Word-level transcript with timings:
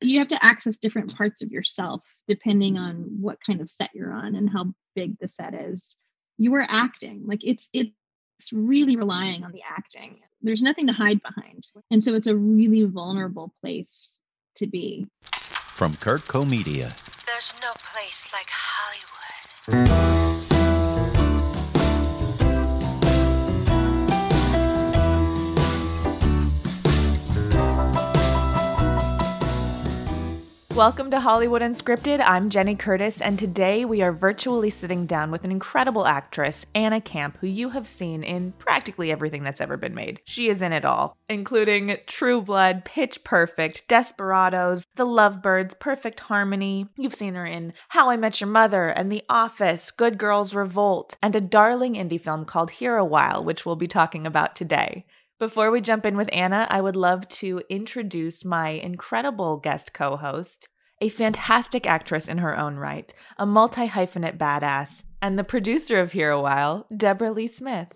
you 0.00 0.18
have 0.18 0.28
to 0.28 0.44
access 0.44 0.78
different 0.78 1.16
parts 1.16 1.42
of 1.42 1.50
yourself 1.50 2.02
depending 2.26 2.78
on 2.78 3.18
what 3.20 3.38
kind 3.44 3.60
of 3.60 3.70
set 3.70 3.90
you're 3.94 4.12
on 4.12 4.34
and 4.34 4.48
how 4.50 4.66
big 4.94 5.18
the 5.18 5.28
set 5.28 5.54
is. 5.54 5.96
You 6.36 6.54
are 6.54 6.66
acting. 6.68 7.24
Like 7.26 7.40
it's 7.42 7.68
it's 7.72 8.52
really 8.52 8.96
relying 8.96 9.44
on 9.44 9.52
the 9.52 9.62
acting. 9.68 10.20
There's 10.40 10.62
nothing 10.62 10.86
to 10.86 10.92
hide 10.92 11.20
behind. 11.22 11.66
And 11.90 12.02
so 12.02 12.14
it's 12.14 12.28
a 12.28 12.36
really 12.36 12.84
vulnerable 12.84 13.52
place 13.60 14.14
to 14.56 14.66
be. 14.66 15.06
From 15.22 15.92
Kurtco 15.94 16.48
Media. 16.48 16.92
There's 17.26 17.54
no 17.60 17.72
place 17.74 18.32
like 18.32 18.48
Hollywood. 18.50 20.17
Welcome 30.78 31.10
to 31.10 31.18
Hollywood 31.18 31.60
Unscripted. 31.60 32.22
I'm 32.24 32.50
Jenny 32.50 32.76
Curtis, 32.76 33.20
and 33.20 33.36
today 33.36 33.84
we 33.84 34.00
are 34.00 34.12
virtually 34.12 34.70
sitting 34.70 35.06
down 35.06 35.32
with 35.32 35.42
an 35.42 35.50
incredible 35.50 36.06
actress, 36.06 36.66
Anna 36.72 37.00
Camp, 37.00 37.36
who 37.40 37.48
you 37.48 37.70
have 37.70 37.88
seen 37.88 38.22
in 38.22 38.52
practically 38.52 39.10
everything 39.10 39.42
that's 39.42 39.60
ever 39.60 39.76
been 39.76 39.96
made. 39.96 40.20
She 40.24 40.48
is 40.48 40.62
in 40.62 40.72
it 40.72 40.84
all, 40.84 41.16
including 41.28 41.96
True 42.06 42.40
Blood, 42.40 42.84
Pitch 42.84 43.24
Perfect, 43.24 43.88
Desperados, 43.88 44.84
The 44.94 45.04
Lovebirds, 45.04 45.74
Perfect 45.80 46.20
Harmony. 46.20 46.86
You've 46.96 47.12
seen 47.12 47.34
her 47.34 47.44
in 47.44 47.72
How 47.88 48.08
I 48.08 48.16
Met 48.16 48.40
Your 48.40 48.48
Mother 48.48 48.88
and 48.88 49.10
The 49.10 49.24
Office, 49.28 49.90
Good 49.90 50.16
Girls 50.16 50.54
Revolt, 50.54 51.16
and 51.20 51.34
a 51.34 51.40
darling 51.40 51.94
indie 51.94 52.20
film 52.20 52.44
called 52.44 52.70
Here 52.70 52.96
a 52.96 53.04
While, 53.04 53.42
which 53.42 53.66
we'll 53.66 53.74
be 53.74 53.88
talking 53.88 54.28
about 54.28 54.54
today. 54.54 55.06
Before 55.38 55.70
we 55.70 55.80
jump 55.80 56.04
in 56.04 56.16
with 56.16 56.30
Anna, 56.32 56.66
I 56.68 56.80
would 56.80 56.96
love 56.96 57.28
to 57.28 57.62
introduce 57.68 58.44
my 58.44 58.70
incredible 58.70 59.58
guest 59.58 59.94
co 59.94 60.16
host, 60.16 60.66
a 61.00 61.10
fantastic 61.10 61.86
actress 61.86 62.26
in 62.26 62.38
her 62.38 62.58
own 62.58 62.74
right, 62.74 63.14
a 63.36 63.46
multi 63.46 63.86
hyphenate 63.86 64.36
badass, 64.36 65.04
and 65.22 65.38
the 65.38 65.44
producer 65.44 66.00
of 66.00 66.10
Here 66.10 66.32
a 66.32 66.40
While, 66.40 66.88
Deborah 66.94 67.30
Lee 67.30 67.46
Smith. 67.46 67.86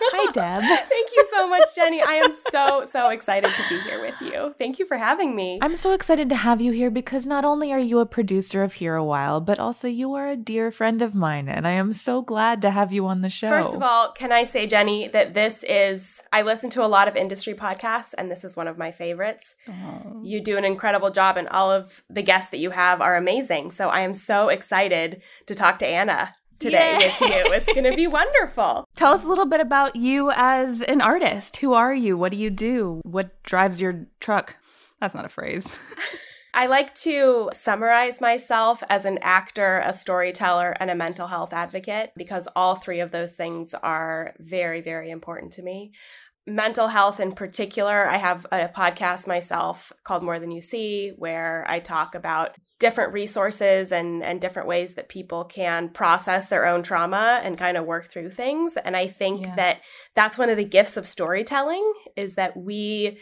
Hi, 0.00 0.32
Deb. 0.32 0.62
Thank 0.62 1.10
you 1.14 1.26
so 1.30 1.48
much, 1.48 1.74
Jenny. 1.74 2.02
I 2.02 2.14
am 2.14 2.32
so, 2.50 2.84
so 2.86 3.10
excited 3.10 3.50
to 3.50 3.62
be 3.68 3.80
here 3.80 4.00
with 4.00 4.14
you. 4.20 4.54
Thank 4.58 4.78
you 4.78 4.86
for 4.86 4.96
having 4.96 5.34
me. 5.36 5.58
I'm 5.60 5.76
so 5.76 5.92
excited 5.92 6.28
to 6.30 6.36
have 6.36 6.60
you 6.60 6.72
here 6.72 6.90
because 6.90 7.26
not 7.26 7.44
only 7.44 7.72
are 7.72 7.78
you 7.78 7.98
a 7.98 8.06
producer 8.06 8.62
of 8.62 8.74
Here 8.74 8.94
a 8.94 9.04
While, 9.04 9.40
but 9.40 9.58
also 9.58 9.88
you 9.88 10.14
are 10.14 10.28
a 10.28 10.36
dear 10.36 10.70
friend 10.70 11.02
of 11.02 11.14
mine. 11.14 11.48
And 11.48 11.66
I 11.66 11.72
am 11.72 11.92
so 11.92 12.22
glad 12.22 12.62
to 12.62 12.70
have 12.70 12.92
you 12.92 13.06
on 13.06 13.20
the 13.20 13.30
show. 13.30 13.48
First 13.48 13.74
of 13.74 13.82
all, 13.82 14.12
can 14.12 14.32
I 14.32 14.44
say, 14.44 14.66
Jenny, 14.66 15.08
that 15.08 15.34
this 15.34 15.64
is, 15.64 16.22
I 16.32 16.42
listen 16.42 16.70
to 16.70 16.84
a 16.84 16.88
lot 16.88 17.08
of 17.08 17.16
industry 17.16 17.54
podcasts, 17.54 18.14
and 18.16 18.30
this 18.30 18.44
is 18.44 18.56
one 18.56 18.68
of 18.68 18.78
my 18.78 18.92
favorites. 18.92 19.56
Aww. 19.68 20.20
You 20.24 20.40
do 20.40 20.56
an 20.56 20.64
incredible 20.64 21.10
job, 21.10 21.36
and 21.36 21.48
all 21.48 21.70
of 21.70 22.02
the 22.08 22.22
guests 22.22 22.50
that 22.50 22.58
you 22.58 22.70
have 22.70 23.00
are 23.00 23.16
amazing. 23.16 23.70
So 23.70 23.88
I 23.88 24.00
am 24.00 24.14
so 24.14 24.48
excited 24.48 25.22
to 25.46 25.54
talk 25.54 25.78
to 25.80 25.86
Anna 25.86 26.34
today 26.60 26.98
Yay. 26.98 27.06
with 27.06 27.20
you. 27.20 27.52
It's 27.52 27.72
going 27.72 27.90
to 27.90 27.96
be 27.96 28.06
wonderful. 28.20 28.84
Tell 28.94 29.12
us 29.12 29.24
a 29.24 29.28
little 29.28 29.46
bit 29.46 29.60
about 29.60 29.96
you 29.96 30.30
as 30.34 30.82
an 30.82 31.00
artist. 31.00 31.56
Who 31.56 31.72
are 31.72 31.94
you? 31.94 32.16
What 32.16 32.32
do 32.32 32.38
you 32.38 32.50
do? 32.50 33.00
What 33.04 33.42
drives 33.42 33.80
your 33.80 34.06
truck? 34.20 34.56
That's 35.00 35.14
not 35.14 35.24
a 35.24 35.30
phrase. 35.30 35.78
I 36.52 36.66
like 36.66 36.92
to 36.96 37.48
summarize 37.52 38.20
myself 38.20 38.82
as 38.90 39.04
an 39.04 39.18
actor, 39.22 39.82
a 39.84 39.92
storyteller, 39.92 40.76
and 40.80 40.90
a 40.90 40.96
mental 40.96 41.28
health 41.28 41.52
advocate 41.52 42.10
because 42.16 42.48
all 42.56 42.74
three 42.74 43.00
of 43.00 43.12
those 43.12 43.34
things 43.34 43.72
are 43.72 44.34
very, 44.38 44.80
very 44.80 45.10
important 45.10 45.52
to 45.54 45.62
me. 45.62 45.92
Mental 46.54 46.88
health, 46.88 47.20
in 47.20 47.32
particular, 47.32 48.08
I 48.08 48.16
have 48.16 48.44
a 48.50 48.68
podcast 48.68 49.28
myself 49.28 49.92
called 50.04 50.22
More 50.22 50.38
Than 50.38 50.50
You 50.50 50.60
See, 50.60 51.10
where 51.16 51.64
I 51.68 51.78
talk 51.78 52.14
about 52.14 52.56
different 52.80 53.12
resources 53.12 53.92
and, 53.92 54.24
and 54.24 54.40
different 54.40 54.66
ways 54.66 54.94
that 54.94 55.08
people 55.08 55.44
can 55.44 55.90
process 55.90 56.48
their 56.48 56.66
own 56.66 56.82
trauma 56.82 57.40
and 57.44 57.56
kind 57.58 57.76
of 57.76 57.84
work 57.84 58.06
through 58.06 58.30
things. 58.30 58.76
And 58.76 58.96
I 58.96 59.06
think 59.06 59.42
Yeah. 59.42 59.54
that 59.56 59.80
that's 60.14 60.38
one 60.38 60.50
of 60.50 60.56
the 60.56 60.64
gifts 60.64 60.96
of 60.96 61.06
storytelling 61.06 61.92
is 62.16 62.34
that 62.34 62.56
we 62.56 63.18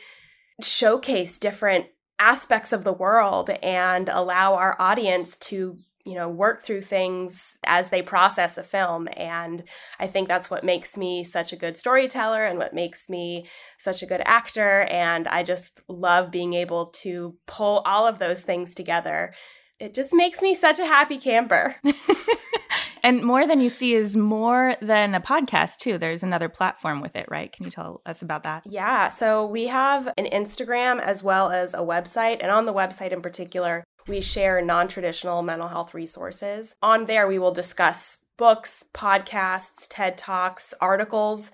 showcase 0.62 1.38
different 1.38 1.86
aspects 2.18 2.72
of 2.72 2.84
the 2.84 2.92
world 2.92 3.50
and 3.62 4.08
allow 4.08 4.54
our 4.54 4.76
audience 4.80 5.36
to 5.36 5.76
you 6.08 6.14
know 6.14 6.28
work 6.28 6.62
through 6.62 6.80
things 6.80 7.58
as 7.66 7.90
they 7.90 8.00
process 8.00 8.56
a 8.56 8.62
film 8.62 9.08
and 9.16 9.62
i 10.00 10.06
think 10.06 10.26
that's 10.26 10.50
what 10.50 10.64
makes 10.64 10.96
me 10.96 11.22
such 11.22 11.52
a 11.52 11.56
good 11.56 11.76
storyteller 11.76 12.46
and 12.46 12.58
what 12.58 12.72
makes 12.72 13.10
me 13.10 13.46
such 13.76 14.02
a 14.02 14.06
good 14.06 14.22
actor 14.24 14.86
and 14.90 15.28
i 15.28 15.42
just 15.42 15.82
love 15.86 16.30
being 16.30 16.54
able 16.54 16.86
to 16.86 17.36
pull 17.46 17.82
all 17.84 18.06
of 18.06 18.18
those 18.18 18.40
things 18.40 18.74
together 18.74 19.34
it 19.78 19.92
just 19.92 20.14
makes 20.14 20.40
me 20.40 20.54
such 20.54 20.78
a 20.78 20.86
happy 20.86 21.18
camper 21.18 21.76
and 23.02 23.22
more 23.22 23.46
than 23.46 23.60
you 23.60 23.68
see 23.68 23.94
is 23.94 24.16
more 24.16 24.76
than 24.80 25.14
a 25.14 25.20
podcast 25.20 25.78
too. 25.78 25.98
There's 25.98 26.22
another 26.22 26.48
platform 26.48 27.00
with 27.00 27.16
it, 27.16 27.26
right? 27.28 27.52
Can 27.52 27.64
you 27.64 27.70
tell 27.70 28.02
us 28.04 28.22
about 28.22 28.42
that? 28.42 28.64
Yeah, 28.66 29.08
so 29.08 29.46
we 29.46 29.68
have 29.68 30.08
an 30.18 30.26
Instagram 30.26 31.00
as 31.00 31.22
well 31.22 31.50
as 31.50 31.74
a 31.74 31.78
website. 31.78 32.38
And 32.40 32.50
on 32.50 32.66
the 32.66 32.74
website 32.74 33.12
in 33.12 33.22
particular, 33.22 33.84
we 34.08 34.20
share 34.20 34.60
non 34.62 34.88
traditional 34.88 35.42
mental 35.42 35.68
health 35.68 35.94
resources. 35.94 36.74
On 36.82 37.06
there, 37.06 37.28
we 37.28 37.38
will 37.38 37.52
discuss 37.52 38.24
books, 38.36 38.84
podcasts, 38.94 39.86
TED 39.88 40.16
Talks, 40.16 40.72
articles, 40.80 41.50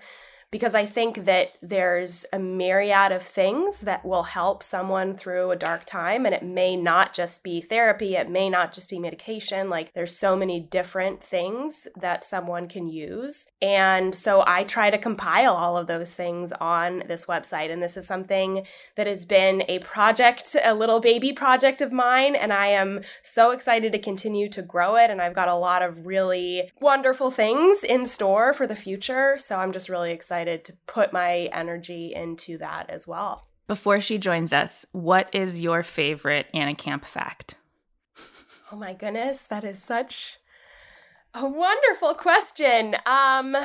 because 0.51 0.75
I 0.75 0.85
think 0.85 1.25
that 1.25 1.49
there's 1.61 2.25
a 2.31 2.39
myriad 2.39 3.11
of 3.11 3.23
things 3.23 3.81
that 3.81 4.05
will 4.05 4.23
help 4.23 4.63
someone 4.63 5.17
through 5.17 5.51
a 5.51 5.55
dark 5.55 5.85
time. 5.85 6.25
And 6.25 6.35
it 6.35 6.43
may 6.43 6.75
not 6.75 7.13
just 7.13 7.43
be 7.43 7.61
therapy, 7.61 8.15
it 8.15 8.29
may 8.29 8.49
not 8.49 8.71
just 8.71 8.89
be 8.89 8.99
medication. 8.99 9.69
Like, 9.69 9.91
there's 9.93 10.17
so 10.17 10.35
many 10.35 10.59
different 10.59 11.23
things 11.23 11.87
that 11.99 12.23
someone 12.23 12.67
can 12.67 12.87
use. 12.87 13.47
And 13.61 14.13
so 14.13 14.43
I 14.45 14.63
try 14.63 14.89
to 14.89 14.97
compile 14.97 15.53
all 15.53 15.77
of 15.77 15.87
those 15.87 16.13
things 16.13 16.51
on 16.53 17.03
this 17.07 17.25
website. 17.25 17.71
And 17.71 17.81
this 17.81 17.97
is 17.97 18.07
something 18.07 18.65
that 18.95 19.07
has 19.07 19.25
been 19.25 19.63
a 19.67 19.79
project, 19.79 20.55
a 20.63 20.73
little 20.73 20.99
baby 20.99 21.33
project 21.33 21.81
of 21.81 21.91
mine. 21.91 22.35
And 22.35 22.53
I 22.53 22.67
am 22.67 23.01
so 23.23 23.51
excited 23.51 23.91
to 23.93 23.99
continue 23.99 24.47
to 24.49 24.61
grow 24.61 24.95
it. 24.95 25.09
And 25.09 25.21
I've 25.21 25.33
got 25.33 25.47
a 25.47 25.55
lot 25.55 25.81
of 25.81 26.05
really 26.05 26.69
wonderful 26.79 27.31
things 27.31 27.83
in 27.83 28.05
store 28.05 28.53
for 28.53 28.67
the 28.67 28.75
future. 28.75 29.37
So 29.37 29.57
I'm 29.57 29.71
just 29.71 29.89
really 29.89 30.11
excited 30.11 30.34
to 30.43 30.73
put 30.87 31.13
my 31.13 31.49
energy 31.53 32.13
into 32.13 32.57
that 32.57 32.89
as 32.89 33.07
well. 33.07 33.47
Before 33.67 33.99
she 33.99 34.17
joins 34.17 34.53
us, 34.53 34.85
what 34.91 35.33
is 35.33 35.61
your 35.61 35.81
favorite 35.81 36.47
Anna 36.53 36.75
Camp 36.75 37.05
fact? 37.05 37.55
Oh 38.71 38.77
my 38.77 38.93
goodness, 38.93 39.45
that 39.45 39.63
is 39.63 39.81
such 39.81 40.37
a 41.35 41.47
wonderful 41.47 42.15
question. 42.15 42.95
Um 43.05 43.55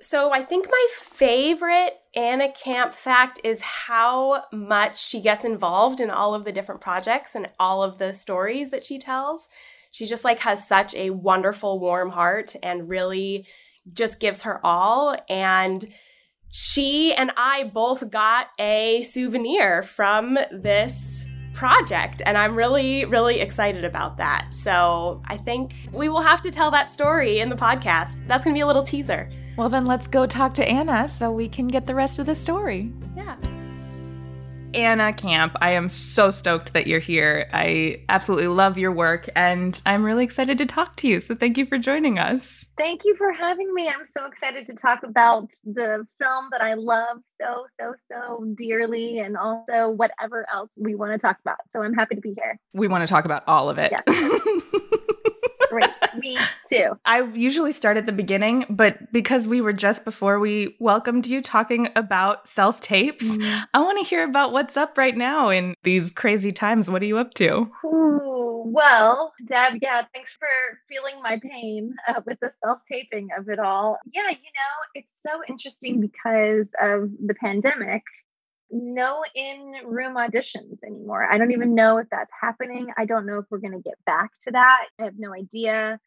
so 0.00 0.32
I 0.32 0.42
think 0.42 0.66
my 0.70 0.86
favorite 0.92 1.94
Anna 2.16 2.50
Camp 2.50 2.94
fact 2.94 3.40
is 3.44 3.60
how 3.60 4.44
much 4.52 5.02
she 5.02 5.20
gets 5.20 5.44
involved 5.44 6.00
in 6.00 6.10
all 6.10 6.34
of 6.34 6.44
the 6.44 6.52
different 6.52 6.80
projects 6.80 7.34
and 7.34 7.50
all 7.60 7.82
of 7.82 7.98
the 7.98 8.12
stories 8.12 8.70
that 8.70 8.84
she 8.84 8.98
tells. 8.98 9.48
She 9.90 10.06
just 10.06 10.24
like 10.24 10.40
has 10.40 10.66
such 10.66 10.94
a 10.94 11.10
wonderful 11.10 11.78
warm 11.78 12.10
heart 12.10 12.56
and 12.62 12.88
really 12.88 13.46
just 13.92 14.20
gives 14.20 14.42
her 14.42 14.60
all 14.64 15.16
and 15.28 15.84
she 16.50 17.12
and 17.14 17.32
I 17.36 17.64
both 17.64 18.10
got 18.10 18.48
a 18.60 19.02
souvenir 19.02 19.82
from 19.82 20.38
this 20.52 21.26
project 21.52 22.22
and 22.26 22.38
I'm 22.38 22.56
really 22.56 23.04
really 23.04 23.40
excited 23.40 23.84
about 23.84 24.16
that. 24.18 24.48
So, 24.52 25.22
I 25.26 25.36
think 25.36 25.74
we 25.92 26.08
will 26.08 26.22
have 26.22 26.42
to 26.42 26.50
tell 26.50 26.70
that 26.72 26.90
story 26.90 27.40
in 27.40 27.48
the 27.48 27.56
podcast. 27.56 28.26
That's 28.26 28.44
going 28.44 28.54
to 28.54 28.58
be 28.58 28.62
a 28.62 28.66
little 28.66 28.82
teaser. 28.82 29.30
Well, 29.56 29.68
then 29.68 29.86
let's 29.86 30.08
go 30.08 30.26
talk 30.26 30.54
to 30.54 30.68
Anna 30.68 31.06
so 31.06 31.30
we 31.30 31.48
can 31.48 31.68
get 31.68 31.86
the 31.86 31.94
rest 31.94 32.18
of 32.18 32.26
the 32.26 32.34
story. 32.34 32.92
Yeah. 33.16 33.36
Anna 34.74 35.12
Camp, 35.12 35.56
I 35.60 35.70
am 35.70 35.88
so 35.88 36.30
stoked 36.30 36.72
that 36.72 36.86
you're 36.86 37.00
here. 37.00 37.48
I 37.52 38.02
absolutely 38.08 38.48
love 38.48 38.76
your 38.78 38.92
work 38.92 39.28
and 39.36 39.80
I'm 39.86 40.04
really 40.04 40.24
excited 40.24 40.58
to 40.58 40.66
talk 40.66 40.96
to 40.96 41.08
you. 41.08 41.20
So 41.20 41.34
thank 41.34 41.56
you 41.56 41.66
for 41.66 41.78
joining 41.78 42.18
us. 42.18 42.66
Thank 42.76 43.04
you 43.04 43.14
for 43.16 43.32
having 43.32 43.72
me. 43.72 43.88
I'm 43.88 44.06
so 44.16 44.26
excited 44.26 44.66
to 44.66 44.74
talk 44.74 45.02
about 45.02 45.48
the 45.64 46.06
film 46.20 46.48
that 46.50 46.60
I 46.60 46.74
love 46.74 47.18
so, 47.40 47.66
so, 47.78 47.94
so 48.10 48.54
dearly 48.56 49.20
and 49.20 49.36
also 49.36 49.90
whatever 49.90 50.46
else 50.52 50.70
we 50.76 50.94
want 50.94 51.12
to 51.12 51.18
talk 51.18 51.38
about. 51.40 51.58
So 51.70 51.82
I'm 51.82 51.94
happy 51.94 52.16
to 52.16 52.20
be 52.20 52.34
here. 52.34 52.58
We 52.72 52.88
want 52.88 53.02
to 53.02 53.08
talk 53.08 53.24
about 53.24 53.44
all 53.46 53.70
of 53.70 53.78
it. 53.78 53.92
Great. 55.74 55.90
me 56.16 56.36
too. 56.68 56.98
I 57.04 57.22
usually 57.22 57.72
start 57.72 57.96
at 57.96 58.06
the 58.06 58.12
beginning, 58.12 58.66
but 58.70 59.12
because 59.12 59.48
we 59.48 59.60
were 59.60 59.72
just 59.72 60.04
before 60.04 60.38
we 60.38 60.76
welcomed 60.78 61.26
you 61.26 61.42
talking 61.42 61.88
about 61.96 62.46
self 62.46 62.80
tapes, 62.80 63.36
I 63.74 63.80
want 63.80 63.98
to 63.98 64.04
hear 64.04 64.24
about 64.24 64.52
what's 64.52 64.76
up 64.76 64.96
right 64.96 65.16
now 65.16 65.50
in 65.50 65.74
these 65.82 66.10
crazy 66.10 66.52
times. 66.52 66.88
What 66.88 67.02
are 67.02 67.06
you 67.06 67.18
up 67.18 67.34
to? 67.34 67.70
Ooh, 67.84 68.62
well, 68.66 69.32
Deb, 69.44 69.78
yeah, 69.82 70.04
thanks 70.14 70.32
for 70.32 70.48
feeling 70.88 71.22
my 71.22 71.38
pain 71.38 71.94
uh, 72.08 72.20
with 72.24 72.40
the 72.40 72.52
self 72.64 72.80
taping 72.90 73.28
of 73.36 73.48
it 73.48 73.58
all. 73.58 73.98
Yeah, 74.12 74.30
you 74.30 74.36
know, 74.36 74.74
it's 74.94 75.12
so 75.22 75.42
interesting 75.48 76.00
because 76.00 76.72
of 76.80 77.10
the 77.24 77.34
pandemic. 77.34 78.02
No 78.70 79.24
in 79.34 79.74
room 79.84 80.16
auditions 80.16 80.82
anymore. 80.84 81.24
I 81.30 81.38
don't 81.38 81.48
mm-hmm. 81.48 81.62
even 81.62 81.74
know 81.74 81.98
if 81.98 82.08
that's 82.10 82.30
happening. 82.40 82.86
Mm-hmm. 82.86 83.00
I 83.00 83.04
don't 83.04 83.26
know 83.26 83.38
if 83.38 83.46
we're 83.50 83.58
going 83.58 83.72
to 83.72 83.82
get 83.82 83.98
back 84.06 84.30
to 84.44 84.52
that. 84.52 84.86
I 84.98 85.04
have 85.04 85.18
no 85.18 85.34
idea. 85.34 85.98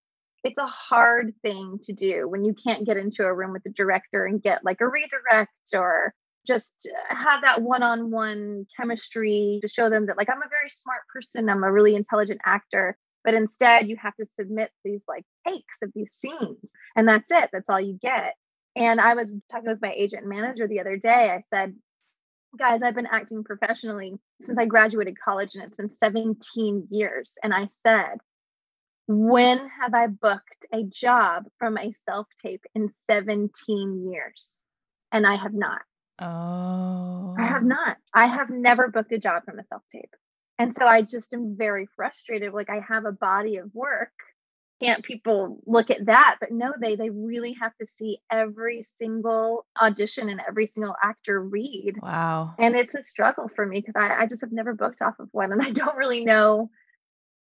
It's 0.43 0.57
a 0.57 0.67
hard 0.67 1.33
thing 1.41 1.79
to 1.83 1.93
do 1.93 2.27
when 2.27 2.45
you 2.45 2.53
can't 2.53 2.85
get 2.85 2.97
into 2.97 3.23
a 3.23 3.33
room 3.33 3.53
with 3.53 3.63
the 3.63 3.71
director 3.71 4.25
and 4.25 4.41
get 4.41 4.63
like 4.63 4.81
a 4.81 4.87
redirect 4.87 5.51
or 5.73 6.13
just 6.45 6.89
uh, 7.11 7.15
have 7.15 7.41
that 7.41 7.61
one-on-one 7.61 8.65
chemistry 8.75 9.59
to 9.61 9.67
show 9.67 9.89
them 9.89 10.05
that 10.05 10.17
like 10.17 10.29
I'm 10.29 10.37
a 10.37 10.49
very 10.49 10.69
smart 10.69 11.01
person, 11.13 11.49
I'm 11.49 11.63
a 11.63 11.71
really 11.71 11.95
intelligent 11.95 12.39
actor, 12.45 12.97
but 13.23 13.33
instead 13.33 13.87
you 13.87 13.97
have 13.97 14.15
to 14.15 14.25
submit 14.39 14.71
these 14.85 15.01
like 15.07 15.25
takes 15.45 15.75
of 15.81 15.91
these 15.93 16.11
scenes 16.13 16.71
and 16.95 17.07
that's 17.07 17.29
it. 17.31 17.49
That's 17.51 17.69
all 17.69 17.81
you 17.81 17.99
get. 18.01 18.35
And 18.77 19.01
I 19.01 19.15
was 19.15 19.27
talking 19.51 19.69
with 19.69 19.81
my 19.81 19.91
agent 19.91 20.21
and 20.21 20.29
manager 20.29 20.67
the 20.67 20.79
other 20.79 20.97
day. 20.97 21.31
I 21.31 21.43
said, 21.53 21.75
guys, 22.57 22.81
I've 22.81 22.95
been 22.95 23.07
acting 23.07 23.43
professionally 23.43 24.17
since 24.45 24.57
I 24.57 24.65
graduated 24.65 25.17
college 25.19 25.55
and 25.55 25.63
it's 25.63 25.75
been 25.75 25.89
17 25.89 26.87
years. 26.89 27.33
And 27.43 27.53
I 27.53 27.67
said, 27.83 28.17
when 29.07 29.57
have 29.81 29.93
I 29.93 30.07
booked 30.07 30.65
a 30.73 30.83
job 30.83 31.45
from 31.57 31.77
a 31.77 31.93
self 32.05 32.27
tape 32.41 32.65
in 32.75 32.91
17 33.09 34.11
years? 34.11 34.57
And 35.11 35.25
I 35.25 35.35
have 35.35 35.53
not. 35.53 35.81
Oh. 36.19 37.35
I 37.37 37.45
have 37.45 37.63
oh. 37.63 37.67
not. 37.67 37.97
I 38.13 38.25
have 38.25 38.49
never 38.49 38.89
booked 38.89 39.13
a 39.13 39.19
job 39.19 39.43
from 39.45 39.59
a 39.59 39.63
self 39.63 39.83
tape. 39.91 40.13
And 40.59 40.73
so 40.75 40.85
I 40.85 41.03
just 41.03 41.33
am 41.33 41.55
very 41.57 41.87
frustrated. 41.95 42.53
Like 42.53 42.69
I 42.69 42.81
have 42.87 43.05
a 43.05 43.11
body 43.11 43.57
of 43.57 43.73
work. 43.73 44.11
Can't 44.81 45.03
people 45.03 45.59
look 45.65 45.89
at 45.89 46.05
that? 46.05 46.37
But 46.39 46.51
no, 46.51 46.73
they 46.79 46.95
they 46.95 47.09
really 47.09 47.53
have 47.53 47.75
to 47.77 47.87
see 47.97 48.19
every 48.31 48.85
single 48.99 49.65
audition 49.81 50.29
and 50.29 50.41
every 50.47 50.67
single 50.67 50.95
actor 51.01 51.41
read. 51.41 51.95
Wow. 52.01 52.53
And 52.59 52.75
it's 52.75 52.93
a 52.93 53.03
struggle 53.03 53.49
for 53.55 53.65
me 53.65 53.79
because 53.79 53.95
I, 53.95 54.23
I 54.23 54.27
just 54.27 54.41
have 54.41 54.51
never 54.51 54.75
booked 54.75 55.01
off 55.01 55.19
of 55.19 55.29
one 55.31 55.51
and 55.51 55.61
I 55.61 55.71
don't 55.71 55.97
really 55.97 56.25
know 56.25 56.69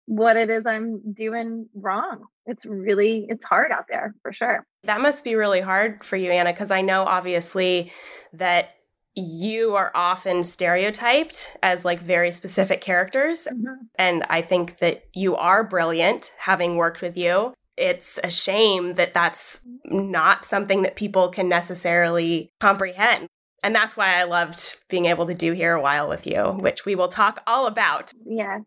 what 0.06 0.36
it 0.36 0.50
is 0.50 0.66
I'm 0.66 1.12
doing 1.12 1.69
wrong. 1.75 2.26
It's 2.46 2.66
really 2.66 3.26
it's 3.28 3.44
hard 3.44 3.72
out 3.72 3.86
there 3.88 4.14
for 4.22 4.32
sure. 4.32 4.66
That 4.84 5.00
must 5.00 5.25
be 5.25 5.34
really 5.34 5.60
hard 5.60 6.04
for 6.04 6.16
you, 6.16 6.31
Anna, 6.31 6.52
because 6.52 6.70
I 6.70 6.82
know 6.82 7.04
obviously 7.04 7.92
that 8.34 8.75
you 9.16 9.76
are 9.76 9.93
often 9.94 10.43
stereotyped 10.43 11.56
as 11.62 11.84
like 11.84 12.00
very 12.00 12.31
specific 12.31 12.81
characters. 12.81 13.46
Mm-hmm. 13.50 13.84
And 13.96 14.25
I 14.28 14.43
think 14.43 14.78
that 14.78 15.05
you 15.14 15.37
are 15.37 15.62
brilliant 15.62 16.32
having 16.38 16.76
worked 16.76 17.00
with 17.00 17.16
you. 17.16 17.55
It's 17.76 18.19
a 18.22 18.31
shame 18.31 18.94
that 18.94 19.14
that's 19.14 19.61
not 19.84 20.44
something 20.44 20.82
that 20.82 20.96
people 20.96 21.28
can 21.28 21.49
necessarily 21.49 22.50
comprehend. 22.61 23.28
And 23.62 23.75
that's 23.75 23.96
why 23.96 24.20
I 24.20 24.25
loved 24.25 24.84
being 24.88 25.06
able 25.06 25.26
to 25.26 25.34
do 25.34 25.52
here 25.52 25.75
a 25.75 25.81
while 25.81 26.08
with 26.08 26.26
you, 26.26 26.52
which 26.52 26.84
we 26.84 26.94
will 26.94 27.08
talk 27.08 27.43
all 27.46 27.67
about. 27.67 28.12
Yes. 28.26 28.60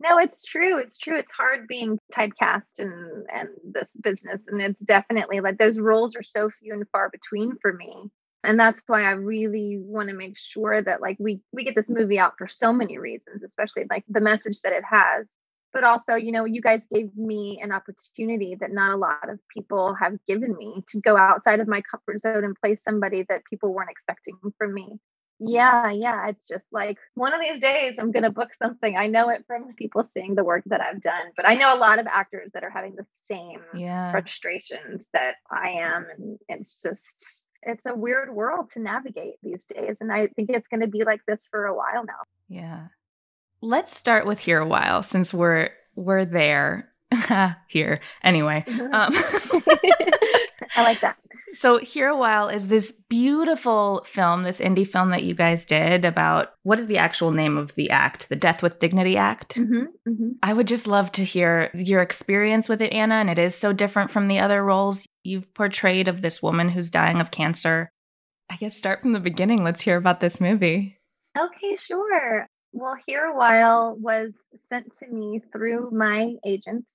No, 0.00 0.18
it's 0.18 0.44
true. 0.44 0.78
It's 0.78 0.98
true. 0.98 1.16
It's 1.16 1.30
hard 1.30 1.66
being 1.68 1.98
typecast 2.12 2.78
and 2.78 3.26
and 3.32 3.48
this 3.64 3.96
business. 4.02 4.46
And 4.48 4.60
it's 4.60 4.80
definitely 4.80 5.40
like 5.40 5.56
those 5.58 5.78
roles 5.78 6.16
are 6.16 6.22
so 6.22 6.50
few 6.50 6.72
and 6.72 6.84
far 6.90 7.08
between 7.08 7.56
for 7.62 7.72
me 7.72 8.10
and 8.46 8.58
that's 8.58 8.82
why 8.86 9.02
i 9.02 9.10
really 9.12 9.78
want 9.80 10.08
to 10.08 10.14
make 10.14 10.36
sure 10.38 10.80
that 10.82 11.00
like 11.00 11.16
we 11.18 11.42
we 11.52 11.64
get 11.64 11.74
this 11.74 11.90
movie 11.90 12.18
out 12.18 12.34
for 12.38 12.48
so 12.48 12.72
many 12.72 12.98
reasons 12.98 13.42
especially 13.42 13.84
like 13.90 14.04
the 14.08 14.20
message 14.20 14.60
that 14.62 14.72
it 14.72 14.84
has. 14.84 15.36
But 15.72 15.84
also 15.84 16.14
you 16.14 16.32
know 16.32 16.46
you 16.46 16.62
guys 16.62 16.80
gave 16.92 17.14
me 17.16 17.60
an 17.62 17.70
opportunity 17.72 18.54
that 18.60 18.72
not 18.72 18.92
a 18.92 18.96
lot 18.96 19.28
of 19.28 19.38
people 19.54 19.94
have 19.94 20.14
given 20.26 20.56
me 20.56 20.82
to 20.88 21.00
go 21.00 21.16
outside 21.16 21.60
of 21.60 21.68
my 21.68 21.82
comfort 21.82 22.18
zone 22.20 22.44
and 22.44 22.56
play 22.62 22.76
somebody 22.76 23.24
that 23.28 23.44
people 23.50 23.74
weren't 23.74 23.90
expecting 23.90 24.38
from 24.58 24.72
me. 24.72 24.98
Yeah 25.38 25.90
yeah 25.90 26.28
it's 26.28 26.48
just 26.48 26.64
like 26.72 26.96
one 27.14 27.34
of 27.34 27.42
these 27.42 27.60
days 27.60 27.96
i'm 27.98 28.10
going 28.10 28.22
to 28.22 28.30
book 28.30 28.54
something. 28.54 28.96
I 28.96 29.06
know 29.08 29.28
it 29.28 29.44
from 29.46 29.74
people 29.74 30.02
seeing 30.04 30.34
the 30.34 30.44
work 30.44 30.62
that 30.66 30.80
i've 30.80 31.02
done 31.02 31.26
but 31.36 31.46
i 31.46 31.54
know 31.56 31.74
a 31.74 31.82
lot 31.86 31.98
of 31.98 32.06
actors 32.06 32.50
that 32.54 32.64
are 32.64 32.70
having 32.70 32.94
the 32.96 33.04
same 33.30 33.60
Yeah. 33.74 34.10
frustrations 34.12 35.08
that 35.12 35.34
i 35.50 35.70
am 35.70 36.06
and 36.16 36.38
it's 36.48 36.80
just 36.82 37.26
it's 37.62 37.86
a 37.86 37.94
weird 37.94 38.34
world 38.34 38.70
to 38.70 38.80
navigate 38.80 39.34
these 39.42 39.60
days 39.68 39.96
and 40.00 40.12
i 40.12 40.26
think 40.28 40.50
it's 40.50 40.68
going 40.68 40.80
to 40.80 40.86
be 40.86 41.04
like 41.04 41.20
this 41.26 41.46
for 41.50 41.66
a 41.66 41.74
while 41.74 42.04
now 42.04 42.22
Yeah. 42.48 42.88
Let's 43.62 43.96
start 43.96 44.26
with 44.26 44.38
here 44.38 44.58
a 44.58 44.66
while 44.66 45.02
since 45.02 45.32
we're 45.32 45.70
we're 45.94 46.26
there 46.26 46.92
here. 47.68 47.96
Anyway, 48.22 48.64
um, 48.68 49.10
i 49.12 50.82
like 50.82 51.00
that 51.00 51.16
so 51.56 51.78
here 51.78 52.08
a 52.08 52.16
while 52.16 52.48
is 52.48 52.68
this 52.68 52.92
beautiful 53.08 54.04
film, 54.06 54.42
this 54.42 54.60
indie 54.60 54.86
film 54.86 55.10
that 55.10 55.22
you 55.24 55.34
guys 55.34 55.64
did 55.64 56.04
about 56.04 56.52
what 56.62 56.78
is 56.78 56.86
the 56.86 56.98
actual 56.98 57.30
name 57.30 57.56
of 57.56 57.74
the 57.74 57.90
act, 57.90 58.28
the 58.28 58.36
Death 58.36 58.62
with 58.62 58.78
Dignity 58.78 59.16
Act. 59.16 59.54
hmm 59.54 59.84
hmm 60.06 60.30
I 60.42 60.52
would 60.52 60.68
just 60.68 60.86
love 60.86 61.10
to 61.12 61.24
hear 61.24 61.70
your 61.74 62.02
experience 62.02 62.68
with 62.68 62.82
it, 62.82 62.92
Anna. 62.92 63.16
And 63.16 63.30
it 63.30 63.38
is 63.38 63.54
so 63.54 63.72
different 63.72 64.10
from 64.10 64.28
the 64.28 64.38
other 64.38 64.62
roles 64.62 65.06
you've 65.24 65.52
portrayed 65.54 66.08
of 66.08 66.20
this 66.22 66.42
woman 66.42 66.68
who's 66.68 66.90
dying 66.90 67.20
of 67.20 67.30
cancer. 67.30 67.90
I 68.50 68.56
guess 68.56 68.76
start 68.76 69.00
from 69.02 69.12
the 69.12 69.20
beginning. 69.20 69.64
Let's 69.64 69.80
hear 69.80 69.96
about 69.96 70.20
this 70.20 70.40
movie. 70.40 70.98
okay 71.36 71.76
sure 71.76 72.46
well 72.72 72.96
here 73.06 73.24
a 73.24 73.36
while 73.36 73.96
was 73.98 74.32
sent 74.68 74.92
to 74.98 75.06
me 75.08 75.40
through 75.52 75.90
my 75.92 76.34
agents 76.44 76.86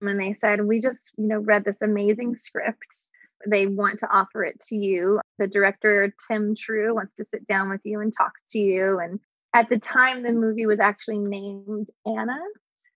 and 0.00 0.20
they 0.20 0.32
said 0.34 0.64
we 0.64 0.80
just 0.80 1.12
you 1.16 1.26
know 1.28 1.38
read 1.38 1.64
this 1.64 1.80
amazing 1.82 2.36
script 2.36 3.08
they 3.46 3.66
want 3.66 3.98
to 4.00 4.08
offer 4.10 4.44
it 4.44 4.60
to 4.68 4.76
you. 4.76 5.20
The 5.38 5.46
director 5.48 6.14
tim 6.28 6.54
true 6.54 6.94
wants 6.94 7.14
to 7.14 7.24
sit 7.24 7.46
down 7.46 7.68
with 7.70 7.80
you 7.84 8.00
and 8.00 8.12
talk 8.16 8.32
to 8.50 8.58
you. 8.58 8.98
And 8.98 9.18
at 9.54 9.68
the 9.68 9.78
time 9.78 10.22
the 10.22 10.32
movie 10.32 10.66
was 10.66 10.80
actually 10.80 11.18
named 11.18 11.88
anna 12.06 12.38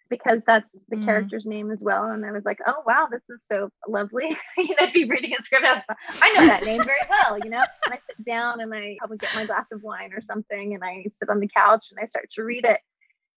because 0.08 0.40
that's 0.46 0.70
the 0.88 0.96
Mm. 0.96 1.04
character's 1.04 1.46
name 1.46 1.70
as 1.72 1.82
well. 1.82 2.04
And 2.04 2.24
i 2.24 2.30
was 2.30 2.44
like 2.44 2.58
oh 2.66 2.82
wow 2.86 3.08
this 3.10 3.22
is 3.28 3.40
so 3.50 3.70
lovely. 3.88 4.36
You 4.58 4.74
know 4.80 4.86
to 4.86 4.92
be 4.92 5.04
reading 5.04 5.32
a 5.38 5.42
script. 5.42 5.64
I, 5.66 5.74
was 5.76 5.82
I 6.22 6.30
know 6.34 6.46
that 6.46 6.64
name 6.64 6.80
very 6.84 6.98
well 7.10 7.38
you 7.38 7.50
know? 7.50 7.64
And 7.86 7.94
i 7.94 7.98
sit 8.06 8.24
down 8.24 8.60
and 8.60 8.72
i 8.72 8.96
probably 8.98 9.18
get 9.18 9.34
my 9.34 9.44
glass 9.46 9.66
of 9.72 9.82
wine 9.82 10.12
or 10.12 10.22
something 10.22 10.74
and 10.74 10.84
i 10.84 11.04
sit 11.18 11.28
on 11.28 11.40
the 11.40 11.48
couch 11.48 11.86
and 11.90 11.98
i 12.02 12.06
start 12.06 12.30
to 12.30 12.42
read 12.44 12.64
it. 12.64 12.80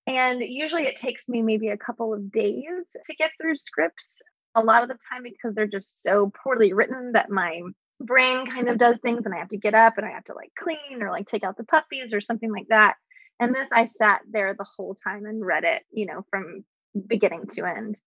And 0.07 0.41
usually 0.41 0.83
it 0.87 0.95
takes 0.95 1.29
me 1.29 1.41
maybe 1.43 1.69
a 1.69 1.77
couple 1.77 2.13
of 2.13 2.31
days 2.31 2.95
to 3.05 3.15
get 3.15 3.31
through 3.39 3.57
scripts 3.57 4.17
a 4.55 4.63
lot 4.63 4.83
of 4.83 4.89
the 4.89 4.97
time 5.09 5.23
because 5.23 5.55
they're 5.55 5.67
just 5.67 6.01
so 6.01 6.31
poorly 6.43 6.73
written 6.73 7.13
that 7.13 7.29
my 7.29 7.61
brain 7.99 8.45
kind 8.45 8.69
of 8.69 8.77
does 8.77 8.97
things 8.99 9.25
and 9.25 9.33
I 9.33 9.39
have 9.39 9.49
to 9.49 9.57
get 9.57 9.73
up 9.73 9.97
and 9.97 10.05
I 10.05 10.11
have 10.11 10.25
to 10.25 10.33
like 10.33 10.51
clean 10.57 11.01
or 11.01 11.11
like 11.11 11.27
take 11.27 11.43
out 11.43 11.57
the 11.57 11.63
puppies 11.63 12.13
or 12.13 12.21
something 12.21 12.51
like 12.51 12.67
that. 12.69 12.95
And 13.39 13.53
this, 13.53 13.67
I 13.71 13.85
sat 13.85 14.21
there 14.29 14.53
the 14.53 14.65
whole 14.65 14.95
time 14.95 15.25
and 15.25 15.45
read 15.45 15.63
it, 15.63 15.83
you 15.91 16.05
know, 16.05 16.25
from 16.29 16.65
beginning 17.07 17.47
to 17.53 17.65
end. 17.65 17.97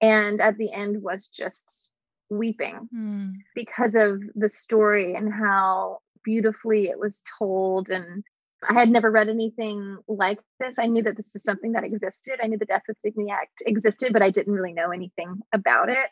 And 0.00 0.40
at 0.40 0.58
the 0.58 0.72
end 0.72 1.02
was 1.02 1.28
just 1.28 1.74
weeping 2.28 2.88
hmm. 2.92 3.30
because 3.54 3.94
of 3.94 4.20
the 4.34 4.48
story 4.48 5.14
and 5.14 5.32
how 5.32 6.00
beautifully 6.24 6.88
it 6.88 6.98
was 6.98 7.22
told. 7.38 7.90
And 7.90 8.24
I 8.68 8.72
had 8.74 8.88
never 8.88 9.10
read 9.10 9.28
anything 9.28 9.98
like 10.08 10.38
this. 10.60 10.78
I 10.78 10.86
knew 10.86 11.02
that 11.02 11.16
this 11.16 11.34
is 11.34 11.42
something 11.42 11.72
that 11.72 11.84
existed. 11.84 12.40
I 12.42 12.46
knew 12.46 12.58
the 12.58 12.64
Death 12.64 12.82
with 12.88 13.00
Dignity 13.02 13.30
Act 13.30 13.62
existed, 13.66 14.12
but 14.12 14.22
I 14.22 14.30
didn't 14.30 14.54
really 14.54 14.72
know 14.72 14.90
anything 14.90 15.40
about 15.52 15.88
it. 15.88 16.08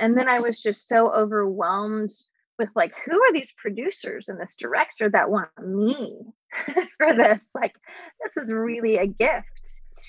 And 0.00 0.16
then 0.18 0.28
I 0.28 0.40
was 0.40 0.60
just 0.60 0.88
so 0.88 1.12
overwhelmed 1.12 2.10
with 2.58 2.68
like, 2.74 2.92
who 3.04 3.12
are 3.14 3.32
these 3.32 3.50
producers 3.58 4.28
and 4.28 4.40
this 4.40 4.56
director 4.56 5.08
that 5.10 5.30
want 5.30 5.48
me 5.64 6.26
for 6.98 7.14
this? 7.16 7.44
Like, 7.54 7.74
this 8.22 8.36
is 8.36 8.52
really 8.52 8.96
a 8.96 9.06
gift 9.06 9.48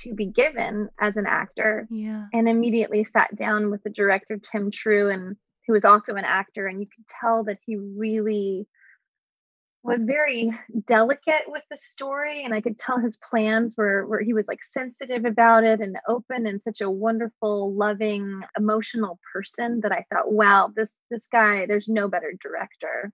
to 0.03 0.13
be 0.13 0.25
given 0.27 0.89
as 0.99 1.17
an 1.17 1.25
actor 1.27 1.87
Yeah. 1.91 2.25
and 2.33 2.49
immediately 2.49 3.03
sat 3.03 3.35
down 3.35 3.69
with 3.71 3.83
the 3.83 3.89
director 3.89 4.37
Tim 4.37 4.71
True 4.71 5.09
and 5.09 5.35
who 5.67 5.73
was 5.73 5.85
also 5.85 6.13
an 6.15 6.25
actor 6.25 6.67
and 6.67 6.79
you 6.79 6.87
could 6.87 7.05
tell 7.19 7.43
that 7.45 7.57
he 7.65 7.75
really 7.75 8.67
was 9.85 10.03
very 10.03 10.51
delicate 10.87 11.43
with 11.47 11.61
the 11.69 11.77
story 11.77 12.43
and 12.43 12.53
I 12.53 12.61
could 12.61 12.79
tell 12.79 12.97
his 12.97 13.17
plans 13.17 13.75
were 13.77 14.05
where 14.07 14.21
he 14.21 14.33
was 14.33 14.47
like 14.47 14.63
sensitive 14.63 15.25
about 15.25 15.63
it 15.63 15.79
and 15.79 15.97
open 16.07 16.47
and 16.47 16.59
such 16.63 16.81
a 16.81 16.89
wonderful 16.89 17.73
loving 17.73 18.41
emotional 18.57 19.19
person 19.31 19.81
that 19.81 19.91
I 19.91 20.05
thought 20.09 20.31
wow 20.31 20.71
this 20.75 20.91
this 21.11 21.27
guy 21.31 21.67
there's 21.67 21.87
no 21.87 22.07
better 22.07 22.33
director 22.41 23.11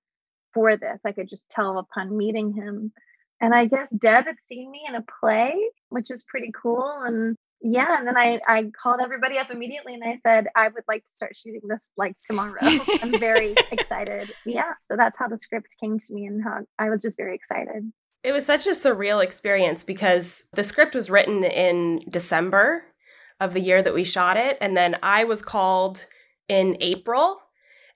for 0.54 0.78
this. 0.78 1.00
I 1.06 1.12
could 1.12 1.30
just 1.30 1.50
tell 1.50 1.78
upon 1.78 2.18
meeting 2.18 2.54
him. 2.54 2.92
And 3.40 3.54
I 3.54 3.66
guess 3.66 3.88
Deb 3.98 4.26
had 4.26 4.36
seen 4.48 4.72
me 4.72 4.86
in 4.88 4.96
a 4.96 5.06
play 5.20 5.54
which 5.90 6.10
is 6.10 6.24
pretty 6.24 6.52
cool 6.56 6.90
and 7.06 7.36
yeah 7.62 7.98
and 7.98 8.08
then 8.08 8.18
i 8.18 8.40
i 8.48 8.64
called 8.82 9.00
everybody 9.02 9.38
up 9.38 9.52
immediately 9.52 9.94
and 9.94 10.04
i 10.04 10.18
said 10.26 10.48
i 10.56 10.68
would 10.68 10.84
like 10.88 11.04
to 11.04 11.12
start 11.12 11.36
shooting 11.36 11.62
this 11.68 11.82
like 11.98 12.16
tomorrow 12.26 12.58
i'm 13.02 13.20
very 13.20 13.56
excited 13.72 14.34
yeah 14.46 14.74
so 14.86 14.98
that's 14.98 15.18
how 15.18 15.28
the 15.28 15.38
script 15.38 15.68
came 15.80 16.00
to 16.00 16.14
me 16.14 16.26
and 16.26 16.44
how 16.44 16.60
i 16.80 16.90
was 16.90 17.02
just 17.02 17.18
very 17.18 17.36
excited 17.36 17.92
It 18.24 18.32
was 18.34 18.46
such 18.46 18.68
a 18.68 18.72
surreal 18.72 19.24
experience 19.24 19.84
because 19.84 20.46
the 20.54 20.64
script 20.64 20.94
was 20.94 21.10
written 21.10 21.44
in 21.44 22.02
December 22.10 22.84
of 23.40 23.54
the 23.54 23.60
year 23.60 23.82
that 23.82 23.96
we 23.96 24.04
shot 24.04 24.38
it. 24.38 24.58
And 24.62 24.78
then 24.78 24.96
I 25.02 25.24
was 25.24 25.42
called 25.42 26.06
in 26.48 26.78
April. 26.80 27.42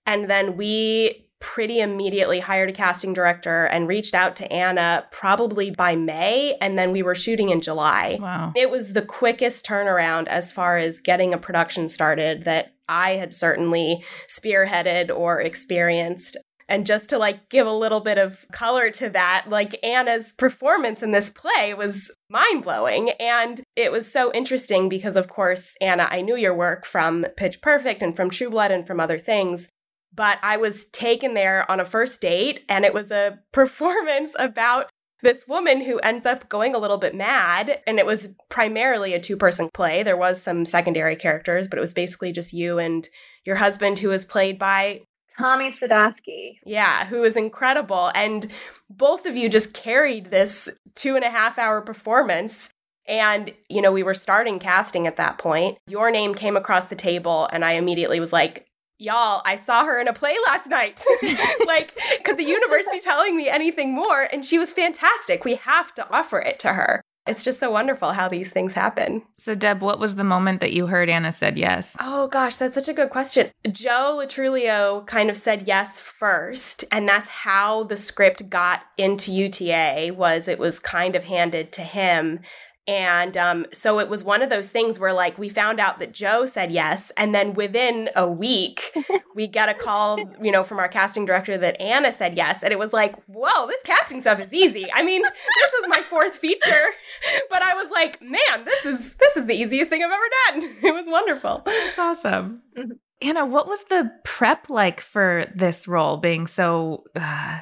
And 0.07 0.27
then 0.27 0.57
we 0.57 1.24
pretty 1.45 1.79
immediately 1.79 2.39
hired 2.39 2.71
a 2.71 2.73
casting 2.73 3.13
director 3.13 3.65
and 3.65 3.87
reached 3.87 4.15
out 4.15 4.35
to 4.35 4.51
Anna 4.51 5.05
probably 5.11 5.69
by 5.69 5.95
May, 5.95 6.57
and 6.59 6.75
then 6.75 6.91
we 6.91 7.03
were 7.03 7.13
shooting 7.13 7.49
in 7.49 7.61
July. 7.61 8.17
Wow. 8.19 8.51
It 8.55 8.71
was 8.71 8.93
the 8.93 9.03
quickest 9.03 9.63
turnaround 9.63 10.25
as 10.25 10.51
far 10.51 10.75
as 10.75 10.99
getting 10.99 11.35
a 11.35 11.37
production 11.37 11.87
started 11.87 12.45
that 12.45 12.73
I 12.89 13.11
had 13.11 13.31
certainly 13.31 14.03
spearheaded 14.27 15.15
or 15.15 15.39
experienced. 15.39 16.35
And 16.67 16.87
just 16.87 17.11
to 17.11 17.19
like 17.19 17.47
give 17.49 17.67
a 17.67 17.71
little 17.71 18.01
bit 18.01 18.17
of 18.17 18.43
color 18.51 18.89
to 18.89 19.11
that, 19.11 19.45
like 19.47 19.77
Anna's 19.85 20.33
performance 20.33 21.03
in 21.03 21.11
this 21.11 21.29
play 21.29 21.75
was 21.75 22.11
mind 22.27 22.63
blowing. 22.63 23.11
And 23.19 23.61
it 23.75 23.91
was 23.91 24.11
so 24.11 24.33
interesting 24.33 24.89
because, 24.89 25.15
of 25.15 25.27
course, 25.27 25.75
Anna, 25.79 26.07
I 26.09 26.21
knew 26.21 26.35
your 26.35 26.55
work 26.55 26.87
from 26.87 27.27
Pitch 27.37 27.61
Perfect 27.61 28.01
and 28.01 28.15
from 28.15 28.31
True 28.31 28.49
Blood 28.49 28.71
and 28.71 28.87
from 28.87 28.99
other 28.99 29.19
things. 29.19 29.69
But 30.15 30.39
I 30.41 30.57
was 30.57 30.85
taken 30.87 31.33
there 31.33 31.69
on 31.69 31.79
a 31.79 31.85
first 31.85 32.21
date, 32.21 32.63
and 32.69 32.85
it 32.85 32.93
was 32.93 33.11
a 33.11 33.39
performance 33.51 34.35
about 34.39 34.89
this 35.21 35.47
woman 35.47 35.81
who 35.81 35.97
ends 35.99 36.25
up 36.25 36.47
going 36.49 36.75
a 36.75 36.77
little 36.77 36.97
bit 36.97 37.15
mad. 37.15 37.79
And 37.87 37.99
it 37.99 38.05
was 38.05 38.35
primarily 38.49 39.13
a 39.13 39.19
two 39.19 39.37
person 39.37 39.69
play. 39.73 40.03
There 40.03 40.17
was 40.17 40.41
some 40.41 40.65
secondary 40.65 41.15
characters, 41.15 41.67
but 41.67 41.79
it 41.79 41.81
was 41.81 41.93
basically 41.93 42.31
just 42.31 42.53
you 42.53 42.79
and 42.79 43.07
your 43.43 43.55
husband, 43.55 43.99
who 43.99 44.09
was 44.09 44.25
played 44.25 44.59
by 44.59 45.01
Tommy 45.37 45.71
Sadoski. 45.71 46.57
yeah, 46.65 47.05
who 47.05 47.23
is 47.23 47.35
incredible. 47.35 48.11
And 48.15 48.47
both 48.89 49.25
of 49.25 49.35
you 49.35 49.49
just 49.49 49.73
carried 49.73 50.31
this 50.31 50.69
two 50.95 51.15
and 51.15 51.25
a 51.25 51.29
half 51.29 51.57
hour 51.57 51.81
performance. 51.81 52.69
And, 53.07 53.53
you 53.69 53.81
know, 53.81 53.91
we 53.91 54.03
were 54.03 54.13
starting 54.13 54.59
casting 54.59 55.05
at 55.07 55.17
that 55.17 55.37
point. 55.37 55.77
Your 55.87 56.09
name 56.09 56.33
came 56.33 56.57
across 56.57 56.87
the 56.87 56.95
table, 56.95 57.47
and 57.51 57.63
I 57.63 57.73
immediately 57.73 58.19
was 58.19 58.33
like, 58.33 58.65
Y'all, 58.97 59.41
I 59.45 59.57
saw 59.57 59.85
her 59.85 59.99
in 59.99 60.07
a 60.07 60.13
play 60.13 60.35
last 60.45 60.67
night. 60.67 61.03
like, 61.67 61.93
could 62.23 62.37
the 62.37 62.45
universe 62.45 62.85
be 62.91 62.99
telling 62.99 63.35
me 63.35 63.49
anything 63.49 63.93
more? 63.93 64.27
And 64.31 64.45
she 64.45 64.57
was 64.57 64.71
fantastic. 64.71 65.43
We 65.43 65.55
have 65.55 65.93
to 65.95 66.09
offer 66.09 66.39
it 66.39 66.59
to 66.59 66.73
her. 66.73 67.01
It's 67.27 67.43
just 67.43 67.59
so 67.59 67.71
wonderful 67.71 68.11
how 68.11 68.29
these 68.29 68.51
things 68.51 68.73
happen. 68.73 69.23
So, 69.37 69.55
Deb, 69.55 69.81
what 69.81 69.99
was 69.99 70.15
the 70.15 70.23
moment 70.23 70.59
that 70.59 70.73
you 70.73 70.85
heard 70.85 71.09
Anna 71.09 71.31
said 71.31 71.57
yes? 71.57 71.97
Oh 71.99 72.27
gosh, 72.27 72.57
that's 72.57 72.75
such 72.75 72.87
a 72.87 72.93
good 72.93 73.09
question. 73.09 73.49
Joe 73.67 74.13
Lo 74.17 74.27
Truglio 74.27 75.05
kind 75.07 75.31
of 75.31 75.35
said 75.35 75.63
yes 75.67 75.99
first, 75.99 76.85
and 76.91 77.09
that's 77.09 77.27
how 77.27 77.83
the 77.85 77.97
script 77.97 78.49
got 78.51 78.83
into 78.97 79.31
UTA 79.31 80.13
was 80.15 80.47
it 80.47 80.59
was 80.59 80.79
kind 80.79 81.15
of 81.15 81.23
handed 81.23 81.71
to 81.73 81.81
him. 81.81 82.41
And 82.87 83.35
um, 83.35 83.65
so 83.73 83.99
it 83.99 84.09
was 84.09 84.23
one 84.23 84.43
of 84.43 84.51
those 84.51 84.69
things 84.69 84.99
where, 84.99 85.11
like, 85.13 85.39
we 85.39 85.49
found 85.49 85.79
out 85.79 85.97
that 85.99 86.11
Joe 86.11 86.45
said 86.45 86.71
yes, 86.71 87.11
and 87.17 87.33
then 87.33 87.55
within 87.55 88.09
a 88.15 88.27
week, 88.27 88.95
we 89.35 89.47
get 89.47 89.69
a 89.69 89.73
call, 89.73 90.19
you 90.39 90.51
know, 90.51 90.63
from 90.63 90.77
our 90.77 90.87
casting 90.87 91.25
director 91.25 91.57
that 91.57 91.81
Anna 91.81 92.11
said 92.11 92.37
yes, 92.37 92.61
and 92.61 92.71
it 92.71 92.77
was 92.77 92.93
like, 92.93 93.15
whoa, 93.25 93.65
this 93.65 93.81
casting 93.83 94.21
stuff 94.21 94.39
is 94.39 94.53
easy. 94.53 94.87
I 94.93 95.03
mean, 95.03 95.23
this 95.23 95.73
was 95.79 95.87
my 95.89 96.01
fourth 96.01 96.35
feature, 96.35 96.85
but 97.49 97.63
I 97.63 97.73
was 97.73 97.89
like, 97.91 98.21
man, 98.21 98.65
this 98.65 98.85
is 98.85 99.15
this 99.15 99.35
is 99.35 99.47
the 99.47 99.55
easiest 99.55 99.89
thing 99.89 100.03
I've 100.03 100.11
ever 100.11 100.61
done. 100.61 100.75
It 100.83 100.93
was 100.93 101.07
wonderful. 101.07 101.63
It's 101.65 101.97
awesome. 101.97 102.57
Mhm. 102.77 102.99
Anna, 103.21 103.45
what 103.45 103.67
was 103.67 103.83
the 103.85 104.11
prep 104.23 104.69
like 104.69 105.01
for 105.01 105.45
this 105.55 105.87
role 105.87 106.17
being 106.17 106.45
so 106.45 107.05
uh, 107.15 107.61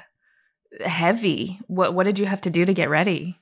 heavy? 0.82 1.60
What 1.68 1.94
what 1.94 2.04
did 2.06 2.20
you 2.20 2.26
have 2.26 2.42
to 2.42 2.50
do 2.50 2.66
to 2.66 2.74
get 2.74 2.90
ready? 2.90 3.40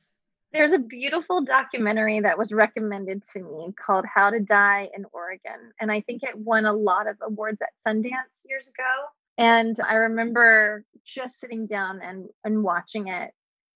There's 0.53 0.73
a 0.73 0.79
beautiful 0.79 1.45
documentary 1.45 2.19
that 2.19 2.37
was 2.37 2.51
recommended 2.51 3.23
to 3.33 3.41
me 3.41 3.73
called 3.73 4.05
How 4.05 4.29
to 4.29 4.41
Die 4.41 4.89
in 4.95 5.05
Oregon. 5.13 5.71
And 5.79 5.89
I 5.89 6.01
think 6.01 6.23
it 6.23 6.37
won 6.37 6.65
a 6.65 6.73
lot 6.73 7.07
of 7.07 7.17
awards 7.21 7.61
at 7.61 7.69
Sundance 7.87 8.11
years 8.43 8.67
ago. 8.67 8.83
And 9.37 9.77
I 9.87 9.95
remember 9.95 10.83
just 11.05 11.39
sitting 11.39 11.67
down 11.67 12.01
and, 12.01 12.27
and 12.43 12.63
watching 12.63 13.07
it. 13.07 13.31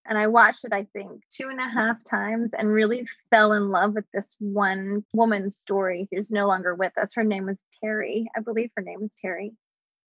And 0.08 0.17
I 0.17 0.27
watched 0.27 0.65
it, 0.65 0.74
I 0.74 0.86
think, 0.94 1.24
two 1.32 1.48
and 1.50 1.60
a 1.60 1.67
half 1.67 2.03
times 2.03 2.51
and 2.53 2.72
really 2.72 3.08
fell 3.32 3.53
in 3.53 3.70
love 3.70 3.96
with 3.96 4.05
this 4.13 4.36
one 4.39 5.03
woman's 5.13 5.55
story 5.55 6.08
who's 6.12 6.29
no 6.29 6.46
longer 6.46 6.75
with 6.75 6.96
us. 6.98 7.13
Her 7.15 7.24
name 7.24 7.46
was 7.46 7.58
Terry. 7.82 8.27
I 8.36 8.41
believe 8.41 8.70
her 8.75 8.84
name 8.84 9.01
was 9.01 9.15
Terry. 9.20 9.53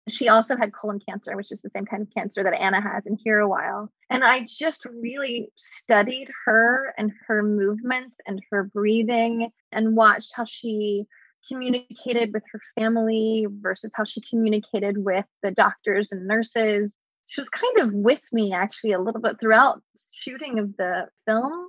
She 0.08 0.30
also 0.30 0.56
had 0.56 0.72
colon 0.72 1.00
cancer, 1.00 1.36
which 1.36 1.52
is 1.52 1.62
the 1.62 1.70
same 1.72 1.86
kind 1.86 2.04
of 2.04 2.14
cancer 2.14 2.44
that 2.44 2.54
Anna 2.54 2.80
has 2.80 3.08
in 3.08 3.18
here 3.24 3.40
a 3.40 3.50
while. 3.50 3.92
And 4.10 4.24
I 4.24 4.46
just 4.48 4.86
really 4.86 5.52
studied 5.56 6.30
her 6.46 6.94
and 6.98 7.12
her 7.28 7.42
movements 7.42 8.16
and 8.28 8.42
her 8.52 8.64
breathing 8.64 9.52
and 9.72 9.96
watched 9.96 10.34
how 10.36 10.46
she 10.46 11.08
communicated 11.48 12.34
with 12.34 12.44
her 12.52 12.62
family 12.78 13.48
versus 13.62 13.92
how 13.96 14.04
she 14.04 14.22
communicated 14.22 15.04
with 15.04 15.26
the 15.42 15.52
doctors 15.52 16.12
and 16.12 16.28
nurses. 16.28 16.98
She 17.28 17.42
was 17.42 17.50
kind 17.50 17.80
of 17.80 17.94
with 17.94 18.22
me 18.32 18.54
actually 18.54 18.92
a 18.92 19.02
little 19.02 19.22
bit 19.22 19.40
throughout 19.40 19.82
shooting 20.12 20.60
of 20.60 20.78
the 20.78 21.08
film. 21.26 21.68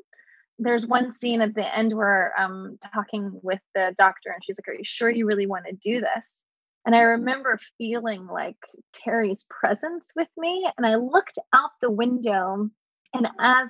There's 0.59 0.87
one 0.87 1.13
scene 1.13 1.41
at 1.41 1.55
the 1.55 1.77
end 1.77 1.95
where 1.95 2.33
I'm 2.37 2.79
talking 2.93 3.41
with 3.43 3.61
the 3.75 3.95
doctor 3.97 4.31
and 4.31 4.43
she's 4.45 4.57
like, 4.59 4.69
Are 4.75 4.79
you 4.79 4.85
sure 4.85 5.11
you 5.11 5.27
really 5.27 5.47
want 5.47 5.65
to 5.67 5.73
do 5.73 6.01
this? 6.01 6.46
And 6.87 6.95
I 6.95 7.03
remember 7.03 7.59
feeling 7.79 8.27
like 8.27 8.57
Terry's 8.95 9.45
presence 9.51 10.13
with 10.15 10.29
me. 10.39 10.67
And 10.77 10.87
I 10.87 10.95
looked 10.95 11.39
out 11.53 11.71
the 11.83 11.91
window, 11.91 12.71
and 13.13 13.27
as 13.41 13.69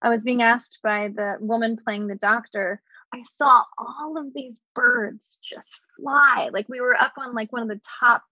I 0.00 0.08
was 0.08 0.22
being 0.22 0.42
asked 0.42 0.78
by 0.82 1.08
the 1.08 1.36
woman 1.40 1.76
playing 1.76 2.06
the 2.06 2.14
doctor, 2.14 2.80
I 3.12 3.22
saw 3.24 3.62
all 3.78 4.16
of 4.18 4.32
these 4.34 4.58
birds 4.74 5.40
just 5.48 5.80
fly. 5.96 6.50
Like 6.52 6.68
we 6.68 6.80
were 6.80 6.94
up 6.94 7.12
on 7.18 7.34
like 7.34 7.52
one 7.52 7.62
of 7.62 7.68
the 7.68 7.80
top 8.00 8.22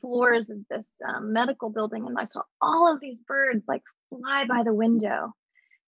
floors 0.00 0.48
of 0.50 0.58
this 0.70 0.86
um, 1.06 1.32
medical 1.32 1.70
building, 1.70 2.06
and 2.06 2.18
I 2.18 2.24
saw 2.24 2.42
all 2.62 2.92
of 2.92 3.00
these 3.00 3.18
birds 3.26 3.64
like 3.68 3.82
fly 4.08 4.44
by 4.46 4.62
the 4.64 4.74
window. 4.74 5.34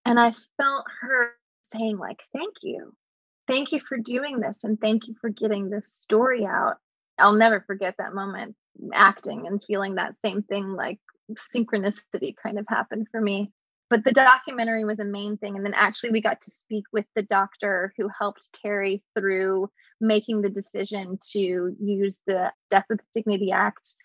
And 0.04 0.20
I 0.20 0.34
felt 0.56 0.84
her 1.02 1.32
saying, 1.62 1.99
like, 1.99 2.20
thank 2.32 2.56
you. 2.62 2.94
Thank 3.46 3.72
you 3.72 3.80
for 3.80 3.96
doing 3.96 4.40
this 4.40 4.58
and 4.62 4.80
thank 4.80 5.08
you 5.08 5.14
for 5.20 5.30
getting 5.30 5.70
this 5.70 5.92
story 5.92 6.44
out. 6.46 6.76
I'll 7.20 7.34
never 7.34 7.60
forget 7.60 7.96
that 7.98 8.14
moment 8.14 8.56
acting 8.92 9.46
and 9.46 9.62
feeling 9.62 9.96
that 9.96 10.14
same 10.24 10.42
thing 10.42 10.72
like 10.72 10.98
synchronicity 11.54 12.34
kind 12.42 12.58
of 12.58 12.66
happened 12.68 13.08
for 13.10 13.20
me. 13.20 13.52
But 13.88 14.04
the 14.04 14.12
documentary 14.12 14.84
was 14.84 15.00
a 15.00 15.04
main 15.04 15.36
thing. 15.36 15.56
And 15.56 15.64
then 15.64 15.74
actually, 15.74 16.10
we 16.10 16.22
got 16.22 16.40
to 16.42 16.50
speak 16.50 16.84
with 16.92 17.06
the 17.16 17.22
doctor 17.22 17.92
who 17.96 18.08
helped 18.08 18.48
Terry 18.62 19.02
through 19.18 19.68
making 20.00 20.42
the 20.42 20.48
decision 20.48 21.18
to 21.32 21.74
use 21.80 22.20
the 22.26 22.52
Death 22.70 22.86
with 22.88 23.00
Dignity 23.12 23.50
Act. 23.50 23.96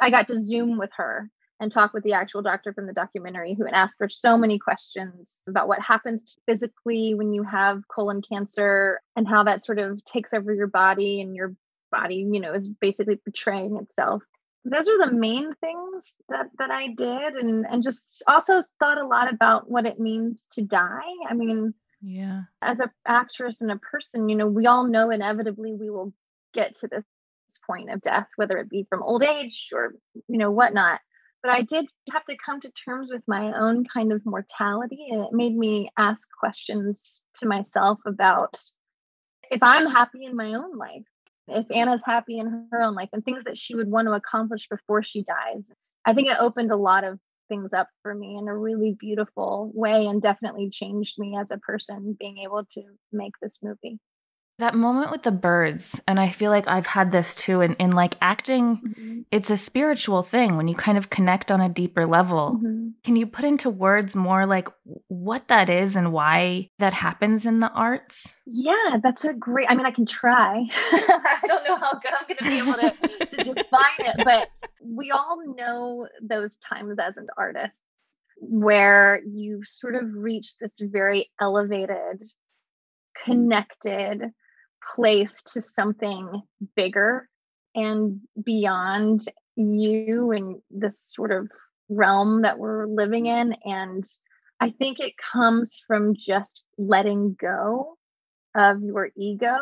I 0.00 0.10
got 0.10 0.28
to 0.28 0.38
Zoom 0.38 0.78
with 0.78 0.90
her 0.96 1.30
and 1.58 1.72
talk 1.72 1.92
with 1.92 2.04
the 2.04 2.12
actual 2.12 2.42
doctor 2.42 2.72
from 2.72 2.86
the 2.86 2.92
documentary 2.92 3.54
who 3.54 3.64
had 3.64 3.74
asked 3.74 3.96
her 4.00 4.08
so 4.08 4.36
many 4.36 4.58
questions 4.58 5.40
about 5.48 5.68
what 5.68 5.80
happens 5.80 6.36
physically 6.46 7.14
when 7.14 7.32
you 7.32 7.42
have 7.42 7.88
colon 7.88 8.22
cancer 8.22 9.00
and 9.16 9.26
how 9.26 9.44
that 9.44 9.64
sort 9.64 9.78
of 9.78 10.04
takes 10.04 10.32
over 10.32 10.52
your 10.54 10.66
body 10.66 11.20
and 11.20 11.34
your 11.34 11.54
body, 11.90 12.26
you 12.30 12.40
know, 12.40 12.52
is 12.54 12.68
basically 12.68 13.18
betraying 13.24 13.76
itself. 13.76 14.22
Those 14.64 14.88
are 14.88 15.06
the 15.06 15.12
main 15.12 15.54
things 15.56 16.14
that 16.28 16.50
that 16.58 16.70
I 16.70 16.88
did 16.88 17.34
and 17.34 17.66
and 17.66 17.82
just 17.82 18.22
also 18.26 18.60
thought 18.78 18.98
a 18.98 19.06
lot 19.06 19.32
about 19.32 19.70
what 19.70 19.86
it 19.86 19.98
means 19.98 20.46
to 20.52 20.62
die. 20.66 21.12
I 21.28 21.34
mean, 21.34 21.74
Yeah. 22.02 22.42
as 22.62 22.80
an 22.80 22.90
actress 23.06 23.60
and 23.62 23.70
a 23.70 23.76
person, 23.76 24.28
you 24.28 24.36
know, 24.36 24.46
we 24.48 24.66
all 24.66 24.86
know 24.86 25.10
inevitably 25.10 25.74
we 25.74 25.90
will 25.90 26.12
get 26.52 26.76
to 26.80 26.88
this 26.88 27.04
point 27.66 27.90
of 27.90 28.00
death, 28.00 28.28
whether 28.36 28.58
it 28.58 28.68
be 28.70 28.86
from 28.88 29.02
old 29.02 29.22
age 29.22 29.70
or, 29.72 29.94
you 30.28 30.38
know, 30.38 30.50
whatnot. 30.50 31.00
But 31.42 31.52
I 31.52 31.62
did 31.62 31.86
have 32.12 32.24
to 32.26 32.36
come 32.44 32.60
to 32.60 32.70
terms 32.72 33.10
with 33.10 33.22
my 33.26 33.58
own 33.58 33.84
kind 33.86 34.12
of 34.12 34.24
mortality. 34.26 35.08
And 35.10 35.22
it 35.24 35.32
made 35.32 35.56
me 35.56 35.90
ask 35.96 36.28
questions 36.38 37.22
to 37.38 37.46
myself 37.46 37.98
about 38.06 38.58
if 39.50 39.62
I'm 39.62 39.86
happy 39.86 40.24
in 40.24 40.36
my 40.36 40.54
own 40.54 40.76
life, 40.76 41.06
if 41.50 41.66
Anna's 41.70 42.02
happy 42.04 42.38
in 42.38 42.68
her 42.70 42.82
own 42.82 42.94
life, 42.94 43.08
and 43.12 43.24
things 43.24 43.44
that 43.44 43.58
she 43.58 43.74
would 43.74 43.90
want 43.90 44.06
to 44.06 44.12
accomplish 44.12 44.68
before 44.68 45.02
she 45.02 45.22
dies. 45.22 45.64
I 46.04 46.14
think 46.14 46.28
it 46.28 46.38
opened 46.40 46.70
a 46.70 46.76
lot 46.76 47.04
of 47.04 47.18
things 47.48 47.72
up 47.72 47.88
for 48.02 48.14
me 48.14 48.36
in 48.36 48.48
a 48.48 48.56
really 48.56 48.96
beautiful 48.98 49.70
way 49.74 50.06
and 50.06 50.22
definitely 50.22 50.70
changed 50.70 51.18
me 51.18 51.36
as 51.36 51.50
a 51.50 51.58
person 51.58 52.16
being 52.18 52.38
able 52.38 52.64
to 52.72 52.82
make 53.12 53.34
this 53.42 53.58
movie. 53.62 53.98
That 54.60 54.74
moment 54.74 55.10
with 55.10 55.22
the 55.22 55.32
birds, 55.32 56.02
and 56.06 56.20
I 56.20 56.28
feel 56.28 56.50
like 56.50 56.68
I've 56.68 56.86
had 56.86 57.12
this 57.12 57.34
too 57.34 57.62
in, 57.62 57.72
in 57.76 57.92
like 57.92 58.16
acting, 58.20 59.24
it's 59.30 59.48
a 59.48 59.56
spiritual 59.56 60.22
thing 60.22 60.58
when 60.58 60.68
you 60.68 60.74
kind 60.74 60.98
of 60.98 61.08
connect 61.08 61.50
on 61.50 61.62
a 61.62 61.68
deeper 61.70 62.06
level. 62.06 62.60
Mhm. 62.62 62.92
Can 63.02 63.16
you 63.16 63.26
put 63.26 63.46
into 63.46 63.70
words 63.70 64.14
more 64.14 64.46
like 64.46 64.68
what 65.08 65.48
that 65.48 65.70
is 65.70 65.96
and 65.96 66.12
why 66.12 66.68
that 66.78 66.92
happens 66.92 67.46
in 67.46 67.60
the 67.60 67.70
arts? 67.72 68.34
Yeah, 68.44 68.98
that's 69.02 69.24
a 69.24 69.32
great. 69.32 69.66
I 69.70 69.74
mean, 69.74 69.86
I 69.86 69.92
can 69.92 70.04
try. 70.04 70.66
I 70.92 71.40
don't 71.46 71.64
know 71.64 71.76
how 71.76 71.92
good 71.94 72.12
I'm 72.12 72.26
going 72.28 72.36
to 72.36 72.44
be 72.44 72.58
able 72.58 72.74
to, 72.74 73.44
to 73.44 73.54
define 73.54 74.00
it, 74.00 74.24
but 74.26 74.48
we 74.84 75.10
all 75.10 75.40
know 75.56 76.06
those 76.20 76.54
times 76.58 76.98
as 76.98 77.16
an 77.16 77.28
artist 77.38 77.80
where 78.36 79.22
you 79.26 79.62
sort 79.64 79.94
of 79.94 80.12
reach 80.12 80.58
this 80.58 80.74
very 80.80 81.30
elevated, 81.40 82.22
connected 83.24 84.32
place 84.94 85.42
to 85.52 85.62
something 85.62 86.42
bigger 86.76 87.28
and 87.74 88.20
beyond 88.42 89.24
you 89.56 90.32
and 90.32 90.60
this 90.70 91.00
sort 91.14 91.30
of 91.32 91.50
realm 91.88 92.42
that 92.42 92.58
we're 92.58 92.86
living 92.86 93.24
mm. 93.24 93.40
in. 93.40 93.56
And 93.64 94.04
I 94.60 94.70
think 94.70 95.00
it 95.00 95.14
comes 95.16 95.82
from 95.86 96.14
just 96.14 96.62
letting 96.78 97.36
go 97.40 97.96
of 98.54 98.82
your 98.82 99.10
ego 99.16 99.56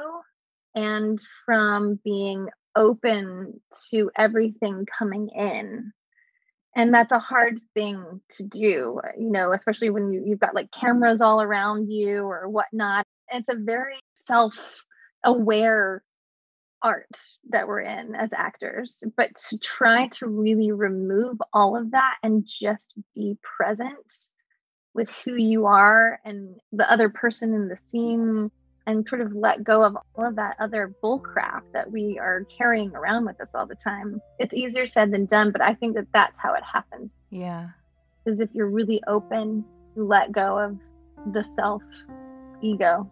and 0.75 1.21
from 1.45 1.99
being 2.05 2.49
open 2.77 3.61
to 3.91 4.11
everything 4.17 4.87
coming 4.99 5.29
in 5.35 5.93
and 6.77 6.95
that's 6.95 7.13
a 7.13 7.19
hard 7.19 7.61
thing 7.75 8.21
to 8.29 8.45
do 8.45 9.01
you 9.19 9.31
know 9.31 9.53
especially 9.53 9.91
when 9.91 10.13
you, 10.13 10.23
you've 10.25 10.39
got 10.39 10.55
like 10.55 10.71
cameras 10.71 11.21
all 11.21 11.43
around 11.43 11.91
you 11.91 12.23
or 12.23 12.49
whatnot 12.49 13.05
it's 13.33 13.49
a 13.49 13.57
very 13.57 13.99
self-aware 15.25 16.03
art 16.83 17.17
that 17.51 17.67
we're 17.67 17.81
in 17.81 18.15
as 18.15 18.33
actors 18.33 19.03
but 19.17 19.35
to 19.35 19.59
try 19.59 20.05
mm-hmm. 20.05 20.11
to 20.11 20.29
really 20.29 20.71
remove 20.71 21.37
all 21.53 21.77
of 21.77 21.91
that 21.91 22.15
and 22.23 22.47
just 22.47 22.95
be 23.17 23.37
present 23.43 24.29
with 24.95 25.11
who 25.25 25.35
you 25.35 25.67
are 25.67 26.21
and 26.25 26.55
the 26.73 26.91
other 26.91 27.09
person 27.09 27.53
in 27.53 27.69
the 27.69 27.77
scene 27.77 28.51
and 28.87 29.07
sort 29.07 29.21
of 29.21 29.35
let 29.35 29.63
go 29.63 29.85
of 29.85 29.97
all 30.15 30.27
of 30.27 30.37
that 30.37 30.57
other 30.59 30.95
bullcrap 31.03 31.61
that 31.75 31.91
we 31.91 32.19
are 32.19 32.45
carrying 32.45 32.95
around 32.95 33.27
with 33.27 33.39
us 33.41 33.55
all 33.55 33.67
the 33.67 33.75
time. 33.75 34.19
It's 34.39 34.55
easier 34.55 34.89
said 34.89 35.13
than 35.13 35.27
done, 35.27 35.53
but 35.53 35.61
I 35.61 35.75
think 35.75 35.95
that 35.97 36.07
that's 36.15 36.39
how 36.39 36.55
it 36.55 36.65
happens. 36.65 37.11
Yeah. 37.29 37.69
Is 38.25 38.41
if 38.41 38.49
you're 38.55 38.71
really 38.71 39.03
open, 39.07 39.63
you 39.95 40.05
let 40.05 40.33
go 40.33 40.59
of 40.59 40.79
the 41.35 41.45
self 41.45 41.83
ego. 42.63 43.09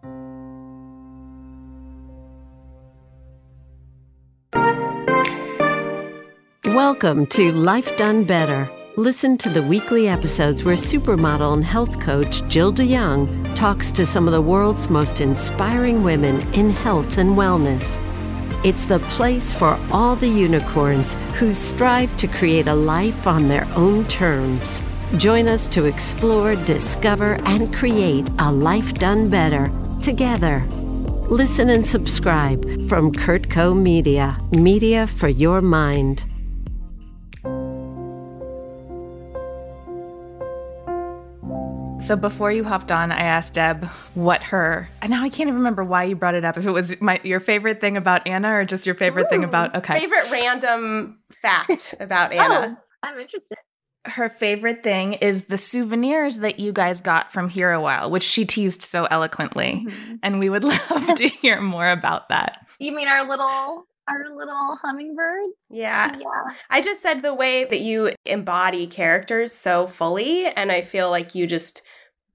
Welcome 6.77 7.25
to 7.37 7.51
Life 7.53 7.97
Done 7.97 8.23
Better 8.23 8.69
Listen 8.97 9.35
to 9.39 9.49
the 9.49 9.63
weekly 9.63 10.07
episodes 10.07 10.63
where 10.63 10.75
supermodel 10.75 11.53
and 11.53 11.65
health 11.65 11.99
coach 11.99 12.47
Jill 12.49 12.71
de 12.71 12.87
Jong 12.87 13.43
talks 13.55 13.91
to 13.93 14.05
some 14.05 14.27
of 14.27 14.31
the 14.31 14.43
world's 14.43 14.87
most 14.87 15.19
inspiring 15.19 16.03
women 16.03 16.39
in 16.53 16.69
health 16.69 17.17
and 17.17 17.31
wellness. 17.31 17.97
It's 18.63 18.85
the 18.85 18.99
place 19.17 19.51
for 19.51 19.79
all 19.91 20.15
the 20.15 20.29
unicorns 20.29 21.15
who 21.39 21.55
strive 21.55 22.15
to 22.17 22.27
create 22.27 22.67
a 22.67 22.75
life 22.75 23.25
on 23.25 23.47
their 23.47 23.67
own 23.73 24.05
terms. 24.05 24.83
Join 25.17 25.47
us 25.47 25.67
to 25.69 25.85
explore, 25.85 26.55
discover, 26.57 27.39
and 27.45 27.73
create 27.73 28.29
a 28.37 28.51
life 28.51 28.93
done 28.93 29.31
better 29.31 29.71
together. 29.99 30.63
Listen 31.27 31.71
and 31.71 31.87
subscribe 31.87 32.63
from 32.87 33.11
Kurtco 33.11 33.75
Media, 33.75 34.39
media 34.51 35.07
for 35.07 35.27
your 35.27 35.59
mind. 35.59 36.23
So 42.07 42.15
before 42.15 42.53
you 42.53 42.63
hopped 42.63 42.89
on, 42.89 43.11
I 43.11 43.19
asked 43.19 43.51
Deb 43.55 43.83
what 44.13 44.41
her 44.45 44.89
and 45.01 45.11
now 45.11 45.23
I 45.23 45.27
can't 45.27 45.49
even 45.49 45.55
remember 45.55 45.83
why 45.83 46.05
you 46.05 46.15
brought 46.15 46.35
it 46.35 46.45
up. 46.45 46.55
If 46.55 46.65
it 46.65 46.71
was 46.71 47.01
my 47.01 47.19
your 47.21 47.41
favorite 47.41 47.81
thing 47.81 47.97
about 47.97 48.25
Anna 48.25 48.53
or 48.53 48.63
just 48.63 48.85
your 48.85 48.95
favorite 48.95 49.25
Ooh, 49.25 49.29
thing 49.29 49.43
about 49.43 49.75
okay. 49.75 49.99
Favorite 49.99 50.31
random 50.31 51.19
fact 51.29 51.95
about 51.99 52.31
Anna. 52.31 52.77
Oh, 52.79 52.83
I'm 53.03 53.19
interested. 53.19 53.57
Her 54.05 54.29
favorite 54.29 54.83
thing 54.83 55.15
is 55.15 55.47
the 55.47 55.57
souvenirs 55.57 56.37
that 56.37 56.61
you 56.61 56.71
guys 56.71 57.01
got 57.01 57.33
from 57.33 57.49
Here 57.49 57.73
a 57.73 57.81
While, 57.81 58.09
which 58.09 58.23
she 58.23 58.45
teased 58.45 58.83
so 58.83 59.03
eloquently. 59.11 59.85
Mm-hmm. 59.85 60.15
And 60.23 60.39
we 60.39 60.49
would 60.49 60.63
love 60.63 61.13
to 61.15 61.27
hear 61.27 61.59
more 61.59 61.91
about 61.91 62.29
that. 62.29 62.69
You 62.79 62.93
mean 62.93 63.09
our 63.09 63.27
little 63.27 63.85
our 64.07 64.33
little 64.33 64.77
hummingbird. 64.81 65.49
Yeah. 65.69 66.15
Yeah. 66.17 66.53
I 66.69 66.79
just 66.79 67.01
said 67.01 67.21
the 67.21 67.33
way 67.33 67.65
that 67.65 67.81
you 67.81 68.11
embody 68.25 68.87
characters 68.87 69.51
so 69.51 69.87
fully 69.87 70.45
and 70.45 70.71
I 70.71 70.79
feel 70.79 71.09
like 71.09 71.35
you 71.35 71.45
just 71.45 71.81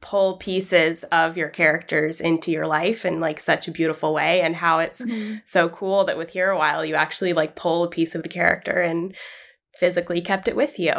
pull 0.03 0.37
pieces 0.37 1.05
of 1.05 1.37
your 1.37 1.49
characters 1.49 2.21
into 2.21 2.51
your 2.51 2.67
life 2.67 3.07
in 3.07 3.21
like 3.21 3.39
such 3.39 3.69
a 3.69 3.71
beautiful 3.71 4.13
way 4.13 4.43
and 4.43 4.57
how 4.57 4.81
it's 4.81 5.01
mm-hmm. 5.01 5.37
so 5.45 5.69
cool 5.69 6.05
that 6.05 6.19
with 6.19 6.31
here 6.31 6.51
a 6.51 6.59
while 6.59 6.85
you 6.85 6.97
actually 6.97 7.33
like 7.33 7.55
pull 7.55 7.85
a 7.85 7.89
piece 7.89 8.15
of 8.15 8.25
the 8.25 8.29
character 8.29 8.83
and 8.83 9.15
physically 9.77 10.21
kept 10.21 10.49
it 10.49 10.57
with 10.57 10.79
you. 10.79 10.93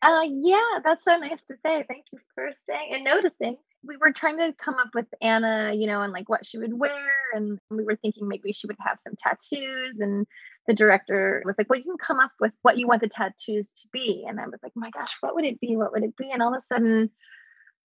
Uh 0.00 0.24
yeah, 0.30 0.78
that's 0.84 1.04
so 1.04 1.18
nice 1.18 1.44
to 1.46 1.56
say. 1.66 1.84
Thank 1.88 2.04
you 2.12 2.20
for 2.34 2.48
saying 2.68 2.90
and 2.94 3.04
noticing. 3.04 3.56
We 3.82 3.96
were 3.96 4.12
trying 4.12 4.38
to 4.38 4.54
come 4.56 4.76
up 4.76 4.90
with 4.94 5.06
Anna, 5.20 5.72
you 5.74 5.88
know, 5.88 6.02
and 6.02 6.12
like 6.12 6.28
what 6.28 6.46
she 6.46 6.58
would 6.58 6.78
wear 6.78 7.10
and 7.34 7.58
we 7.70 7.84
were 7.84 7.96
thinking 7.96 8.28
maybe 8.28 8.52
she 8.52 8.68
would 8.68 8.76
have 8.78 8.98
some 9.04 9.14
tattoos 9.18 9.98
and 9.98 10.26
the 10.68 10.74
director 10.74 11.42
was 11.44 11.56
like, 11.58 11.68
"Well, 11.68 11.78
you 11.78 11.84
can 11.84 11.96
come 11.98 12.20
up 12.20 12.32
with 12.38 12.52
what 12.62 12.76
you 12.76 12.86
want 12.86 13.00
the 13.00 13.08
tattoos 13.08 13.72
to 13.72 13.88
be." 13.92 14.24
And 14.28 14.38
I 14.38 14.44
was 14.44 14.60
like, 14.62 14.72
"My 14.76 14.90
gosh, 14.90 15.16
what 15.20 15.34
would 15.34 15.44
it 15.44 15.58
be? 15.60 15.76
What 15.76 15.92
would 15.92 16.04
it 16.04 16.16
be?" 16.16 16.30
And 16.30 16.42
all 16.42 16.54
of 16.54 16.60
a 16.60 16.64
sudden 16.64 17.10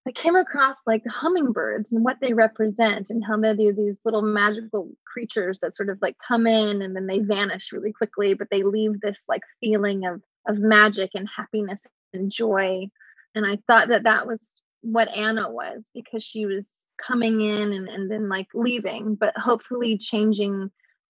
I 0.05 0.11
came 0.11 0.35
across 0.35 0.77
like 0.85 1.03
hummingbirds 1.07 1.93
and 1.93 2.03
what 2.03 2.17
they 2.19 2.33
represent 2.33 3.09
and 3.09 3.23
how 3.23 3.37
they're 3.37 3.55
these 3.55 4.01
little 4.03 4.21
magical 4.21 4.91
creatures 5.05 5.59
that 5.59 5.75
sort 5.75 5.89
of 5.89 5.99
like 6.01 6.17
come 6.17 6.45
in 6.45 6.81
and 6.81 6.95
then 6.95 7.07
they 7.07 7.19
vanish 7.19 7.71
really 7.71 7.93
quickly, 7.93 8.33
but 8.33 8.49
they 8.51 8.63
leave 8.63 8.99
this 8.99 9.23
like 9.29 9.43
feeling 9.61 10.05
of 10.05 10.21
of 10.45 10.57
magic 10.57 11.11
and 11.13 11.29
happiness 11.29 11.87
and 12.13 12.29
joy. 12.29 12.87
And 13.33 13.45
I 13.45 13.59
thought 13.67 13.87
that 13.87 14.03
that 14.03 14.27
was 14.27 14.61
what 14.81 15.07
Anna 15.15 15.49
was 15.49 15.89
because 15.93 16.23
she 16.23 16.45
was 16.45 16.85
coming 17.01 17.39
in 17.39 17.71
and, 17.71 17.87
and 17.87 18.11
then 18.11 18.27
like 18.27 18.47
leaving, 18.53 19.15
but 19.15 19.37
hopefully 19.37 19.97
changing 19.97 20.69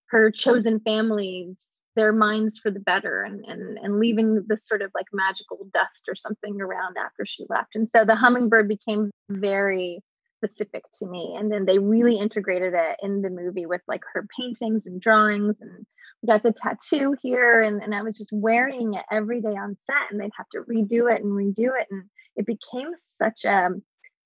her 0.10 0.30
chosen 0.30 0.80
families 0.80 1.80
their 1.96 2.14
minds 2.14 2.58
for 2.58 2.72
the 2.72 2.80
better 2.80 3.22
and, 3.22 3.44
and 3.46 3.78
and 3.78 4.00
leaving 4.00 4.44
this 4.48 4.68
sort 4.68 4.82
of 4.82 4.92
like 4.94 5.06
magical 5.14 5.68
dust 5.74 6.04
or 6.08 6.16
something 6.16 6.60
around 6.62 6.98
after 6.98 7.26
she 7.26 7.46
left. 7.50 7.76
And 7.76 7.88
so 7.88 8.06
the 8.06 8.16
hummingbird 8.16 8.68
became 8.68 9.12
very 9.30 10.02
specific 10.38 10.84
to 11.00 11.08
me 11.08 11.36
and 11.40 11.50
then 11.50 11.66
they 11.66 11.80
really 11.80 12.18
integrated 12.18 12.74
it 12.74 12.98
in 13.02 13.22
the 13.22 13.30
movie 13.30 13.66
with 13.66 13.80
like 13.88 14.02
her 14.12 14.28
paintings 14.38 14.86
and 14.86 15.00
drawings 15.00 15.56
and 15.62 15.86
we 16.22 16.28
got 16.28 16.44
the 16.44 16.52
tattoo 16.52 17.16
here 17.22 17.62
and, 17.62 17.82
and 17.82 17.96
i 17.96 18.02
was 18.02 18.18
just 18.18 18.34
wearing 18.34 18.94
it 18.94 19.06
every 19.10 19.40
day 19.40 19.56
on 19.56 19.78
set 19.86 20.12
and 20.12 20.20
they'd 20.20 20.34
have 20.36 20.50
to 20.50 20.60
redo 20.70 21.10
it 21.10 21.24
and 21.24 21.32
redo 21.32 21.70
it 21.80 21.88
and 21.90 22.04
it 22.36 22.46
became 22.46 22.90
such 23.08 23.46
a, 23.46 23.70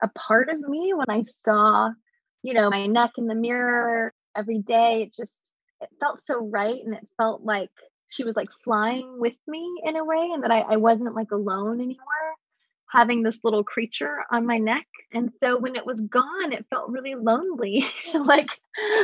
a 0.01 0.07
part 0.15 0.49
of 0.49 0.59
me 0.59 0.91
when 0.91 1.05
i 1.07 1.21
saw 1.21 1.91
you 2.41 2.55
know 2.55 2.71
my 2.71 2.87
neck 2.87 3.11
in 3.19 3.27
the 3.27 3.35
mirror 3.35 4.11
every 4.37 4.61
day. 4.61 5.03
It 5.03 5.15
just 5.15 5.46
it 5.81 5.89
felt 5.99 6.21
so 6.23 6.39
right 6.39 6.83
and 6.83 6.93
it 6.95 7.07
felt 7.17 7.43
like 7.43 7.69
she 8.09 8.23
was 8.23 8.35
like 8.35 8.49
flying 8.63 9.19
with 9.19 9.35
me 9.47 9.69
in 9.83 9.95
a 9.95 10.05
way 10.05 10.29
and 10.33 10.43
that 10.43 10.51
I, 10.51 10.61
I 10.61 10.77
wasn't 10.77 11.15
like 11.15 11.31
alone 11.31 11.81
anymore 11.81 12.05
having 12.89 13.21
this 13.21 13.39
little 13.43 13.63
creature 13.63 14.23
on 14.31 14.45
my 14.45 14.57
neck. 14.57 14.87
And 15.13 15.31
so 15.43 15.57
when 15.57 15.75
it 15.75 15.85
was 15.85 16.01
gone 16.01 16.53
it 16.53 16.65
felt 16.69 16.89
really 16.89 17.15
lonely. 17.15 17.85
Like 18.13 18.49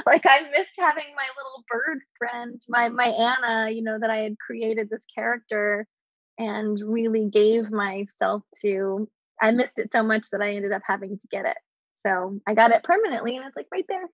like 0.06 0.24
i 0.26 0.42
missed 0.52 0.76
having 0.78 1.06
my 1.16 1.28
little 1.38 1.64
bird 1.70 2.00
friend 2.18 2.62
my 2.70 2.90
my 2.90 3.08
anna 3.08 3.72
you 3.72 3.82
know 3.82 3.98
that 4.00 4.10
i 4.10 4.18
had 4.18 4.38
created 4.38 4.90
this 4.90 5.04
character 5.16 5.88
and 6.38 6.80
really 6.86 7.30
gave 7.30 7.72
myself 7.72 8.44
to 8.62 9.10
i 9.42 9.52
missed 9.52 9.78
it 9.78 9.92
so 9.92 10.04
much 10.04 10.30
that 10.32 10.42
i 10.42 10.54
ended 10.54 10.72
up 10.72 10.84
having 10.86 11.18
to 11.18 11.28
get 11.32 11.46
it. 11.46 11.58
So 12.06 12.40
i 12.48 12.54
got 12.54 12.72
it 12.72 12.84
permanently 12.84 13.36
and 13.36 13.46
it's 13.46 13.56
like 13.56 13.68
right 13.72 13.86
there 13.90 14.08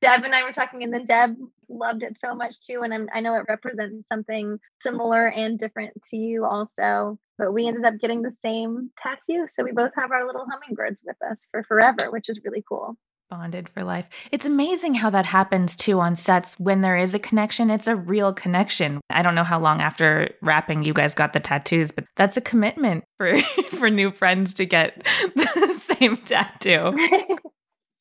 Deb 0.00 0.22
and 0.22 0.34
I 0.34 0.44
were 0.44 0.52
talking, 0.52 0.82
and 0.82 0.92
then 0.92 1.04
Deb 1.04 1.36
loved 1.68 2.02
it 2.02 2.18
so 2.20 2.34
much 2.34 2.64
too. 2.66 2.82
And 2.82 2.94
I'm, 2.94 3.08
I 3.12 3.20
know 3.20 3.34
it 3.34 3.46
represents 3.48 4.06
something 4.08 4.58
similar 4.80 5.28
and 5.28 5.58
different 5.58 6.02
to 6.10 6.16
you 6.16 6.44
also. 6.44 7.18
But 7.36 7.52
we 7.52 7.66
ended 7.66 7.84
up 7.84 8.00
getting 8.00 8.22
the 8.22 8.34
same 8.42 8.90
tattoo. 9.00 9.46
So 9.52 9.62
we 9.62 9.72
both 9.72 9.92
have 9.96 10.10
our 10.10 10.26
little 10.26 10.46
hummingbirds 10.50 11.02
with 11.04 11.16
us 11.30 11.48
for 11.50 11.62
forever, 11.62 12.10
which 12.10 12.28
is 12.28 12.40
really 12.44 12.64
cool. 12.68 12.96
Bonded 13.30 13.68
for 13.68 13.84
life. 13.84 14.06
It's 14.32 14.46
amazing 14.46 14.94
how 14.94 15.10
that 15.10 15.26
happens 15.26 15.76
too 15.76 16.00
on 16.00 16.16
sets. 16.16 16.54
When 16.58 16.80
there 16.80 16.96
is 16.96 17.14
a 17.14 17.18
connection, 17.18 17.68
it's 17.68 17.86
a 17.86 17.94
real 17.94 18.32
connection. 18.32 19.00
I 19.10 19.22
don't 19.22 19.34
know 19.34 19.44
how 19.44 19.60
long 19.60 19.82
after 19.82 20.30
wrapping 20.40 20.82
you 20.82 20.94
guys 20.94 21.14
got 21.14 21.34
the 21.34 21.40
tattoos, 21.40 21.92
but 21.92 22.06
that's 22.16 22.38
a 22.38 22.40
commitment 22.40 23.04
for 23.18 23.38
for 23.68 23.90
new 23.90 24.10
friends 24.12 24.54
to 24.54 24.64
get 24.64 25.04
the 25.36 25.74
same 25.78 26.16
tattoo. 26.16 26.96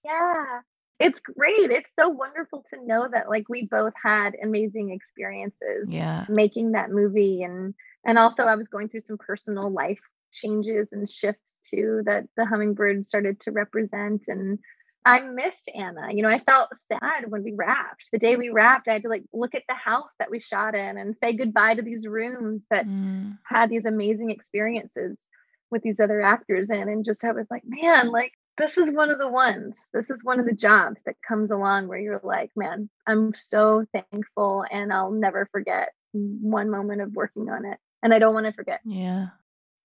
yeah 0.06 0.62
it's 1.00 1.20
great. 1.20 1.72
It's 1.72 1.90
so 1.98 2.10
wonderful 2.10 2.66
to 2.72 2.86
know 2.86 3.08
that 3.12 3.30
like 3.30 3.48
we 3.50 3.68
both 3.70 3.94
had 4.02 4.36
amazing 4.42 4.92
experiences 4.92 5.88
yeah. 5.90 6.26
making 6.28 6.72
that 6.72 6.90
movie 6.90 7.44
and 7.44 7.74
and 8.06 8.18
also 8.18 8.44
I 8.44 8.56
was 8.56 8.68
going 8.68 8.90
through 8.90 9.02
some 9.06 9.18
personal 9.18 9.70
life 9.70 10.00
changes 10.34 10.88
and 10.92 11.10
shifts 11.10 11.62
too 11.70 12.02
that 12.06 12.26
the 12.36 12.46
hummingbird 12.46 13.06
started 13.06 13.40
to 13.42 13.52
represent 13.52 14.24
and 14.28 14.60
I 15.06 15.22
missed 15.22 15.70
Anna. 15.74 16.10
You 16.12 16.22
know, 16.22 16.30
I 16.30 16.40
felt 16.40 16.70
sad 16.90 17.30
when 17.30 17.42
we 17.42 17.54
wrapped. 17.56 18.10
The 18.12 18.20
day 18.20 18.36
we 18.36 18.50
wrapped, 18.50 18.90
I 18.90 18.94
had 18.94 19.04
to 19.04 19.10
like 19.10 19.24
look 19.32 19.56
at 19.56 19.64
the 19.70 19.76
house 19.76 20.12
that 20.20 20.30
we 20.30 20.40
shot 20.40 20.76
in 20.76 20.98
and 20.98 21.16
say 21.24 21.38
goodbye 21.38 21.76
to 21.76 21.82
these 21.82 22.06
rooms 22.06 22.64
that 22.72 22.86
mm. 22.86 23.38
had 23.46 23.70
these 23.70 23.86
amazing 23.86 24.32
experiences 24.32 25.30
with 25.72 25.82
these 25.82 26.02
other 26.02 26.22
actors 26.22 26.70
in 26.70 26.90
and 26.90 27.06
just 27.06 27.24
I 27.24 27.32
was 27.32 27.48
like, 27.50 27.64
man, 27.66 28.10
like 28.10 28.34
this 28.58 28.78
is 28.78 28.92
one 28.92 29.12
of 29.12 29.20
the 29.20 29.28
ones. 29.30 29.78
This 29.94 30.10
is 30.10 30.24
one 30.24 30.40
of 30.40 30.46
the 30.46 30.54
jobs 30.54 31.04
that 31.06 31.16
comes 31.28 31.52
along 31.52 31.88
where 31.88 32.00
you're 32.00 32.22
like, 32.24 32.52
man, 32.56 32.90
I'm 33.06 33.34
so 33.34 33.86
thankful 33.94 34.66
and 34.72 34.92
I'll 34.92 35.12
never 35.12 35.48
forget 35.52 35.90
one 36.14 36.70
moment 36.70 37.02
of 37.02 37.14
working 37.14 37.50
on 37.50 37.66
it. 37.66 37.78
and 38.04 38.14
I 38.14 38.20
don't 38.20 38.34
want 38.34 38.46
to 38.46 38.54
forget. 38.54 38.82
Yeah. 38.86 39.28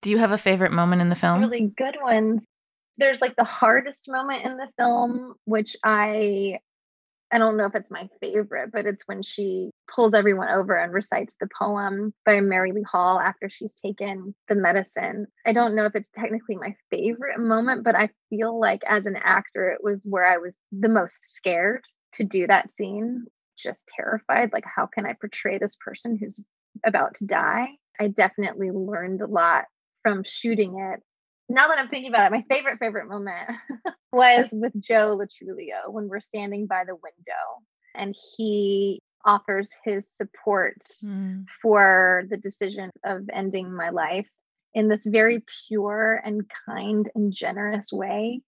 Do 0.00 0.10
you 0.10 0.18
have 0.18 0.32
a 0.32 0.38
favorite 0.38 0.72
moment 0.72 1.02
in 1.02 1.08
the 1.08 1.14
film? 1.16 1.40
Really 1.40 1.72
good 1.76 1.96
ones. 2.02 2.44
There's 2.98 3.20
like 3.20 3.36
the 3.36 3.44
hardest 3.44 4.08
moment 4.08 4.44
in 4.44 4.56
the 4.56 4.68
film, 4.78 5.34
which 5.44 5.76
I 5.84 6.60
I 7.32 7.38
don't 7.38 7.56
know 7.56 7.64
if 7.64 7.74
it's 7.74 7.90
my 7.90 8.08
favorite, 8.20 8.70
but 8.72 8.84
it's 8.84 9.04
when 9.06 9.22
she 9.22 9.70
pulls 9.92 10.12
everyone 10.12 10.50
over 10.50 10.74
and 10.76 10.92
recites 10.92 11.34
the 11.40 11.48
poem 11.58 12.12
by 12.26 12.40
Mary 12.40 12.72
Lee 12.72 12.84
Hall 12.90 13.18
after 13.18 13.48
she's 13.48 13.74
taken 13.74 14.34
the 14.48 14.54
medicine. 14.54 15.26
I 15.46 15.54
don't 15.54 15.74
know 15.74 15.86
if 15.86 15.96
it's 15.96 16.10
technically 16.14 16.56
my 16.56 16.76
favorite 16.90 17.38
moment, 17.38 17.84
but 17.84 17.94
I 17.94 18.10
feel 18.28 18.60
like 18.60 18.82
as 18.86 19.06
an 19.06 19.16
actor, 19.16 19.70
it 19.70 19.82
was 19.82 20.02
where 20.04 20.26
I 20.26 20.36
was 20.36 20.58
the 20.72 20.90
most 20.90 21.18
scared 21.34 21.82
to 22.16 22.24
do 22.24 22.46
that 22.46 22.70
scene, 22.74 23.24
just 23.56 23.80
terrified. 23.96 24.52
Like, 24.52 24.66
how 24.66 24.86
can 24.86 25.06
I 25.06 25.14
portray 25.14 25.56
this 25.56 25.76
person 25.76 26.18
who's 26.18 26.38
about 26.84 27.14
to 27.14 27.24
die? 27.24 27.68
I 27.98 28.08
definitely 28.08 28.70
learned 28.70 29.22
a 29.22 29.26
lot 29.26 29.64
from 30.02 30.22
shooting 30.24 30.78
it 30.78 31.00
now 31.48 31.68
that 31.68 31.78
I'm 31.78 31.88
thinking 31.88 32.10
about 32.10 32.32
it, 32.32 32.36
my 32.36 32.44
favorite, 32.48 32.78
favorite 32.78 33.08
moment 33.08 33.50
was 34.12 34.48
with 34.52 34.72
Joe 34.80 35.16
Lo 35.18 35.26
Truglio 35.26 35.90
when 35.90 36.08
we're 36.08 36.20
standing 36.20 36.66
by 36.66 36.84
the 36.86 36.94
window 36.94 37.62
and 37.94 38.16
he 38.36 39.00
offers 39.24 39.70
his 39.84 40.08
support 40.08 40.78
mm. 41.04 41.44
for 41.60 42.24
the 42.28 42.36
decision 42.36 42.90
of 43.04 43.28
ending 43.32 43.72
my 43.72 43.90
life 43.90 44.28
in 44.74 44.88
this 44.88 45.04
very 45.04 45.44
pure 45.68 46.20
and 46.24 46.50
kind 46.66 47.10
and 47.14 47.32
generous 47.34 47.92
way. 47.92 48.40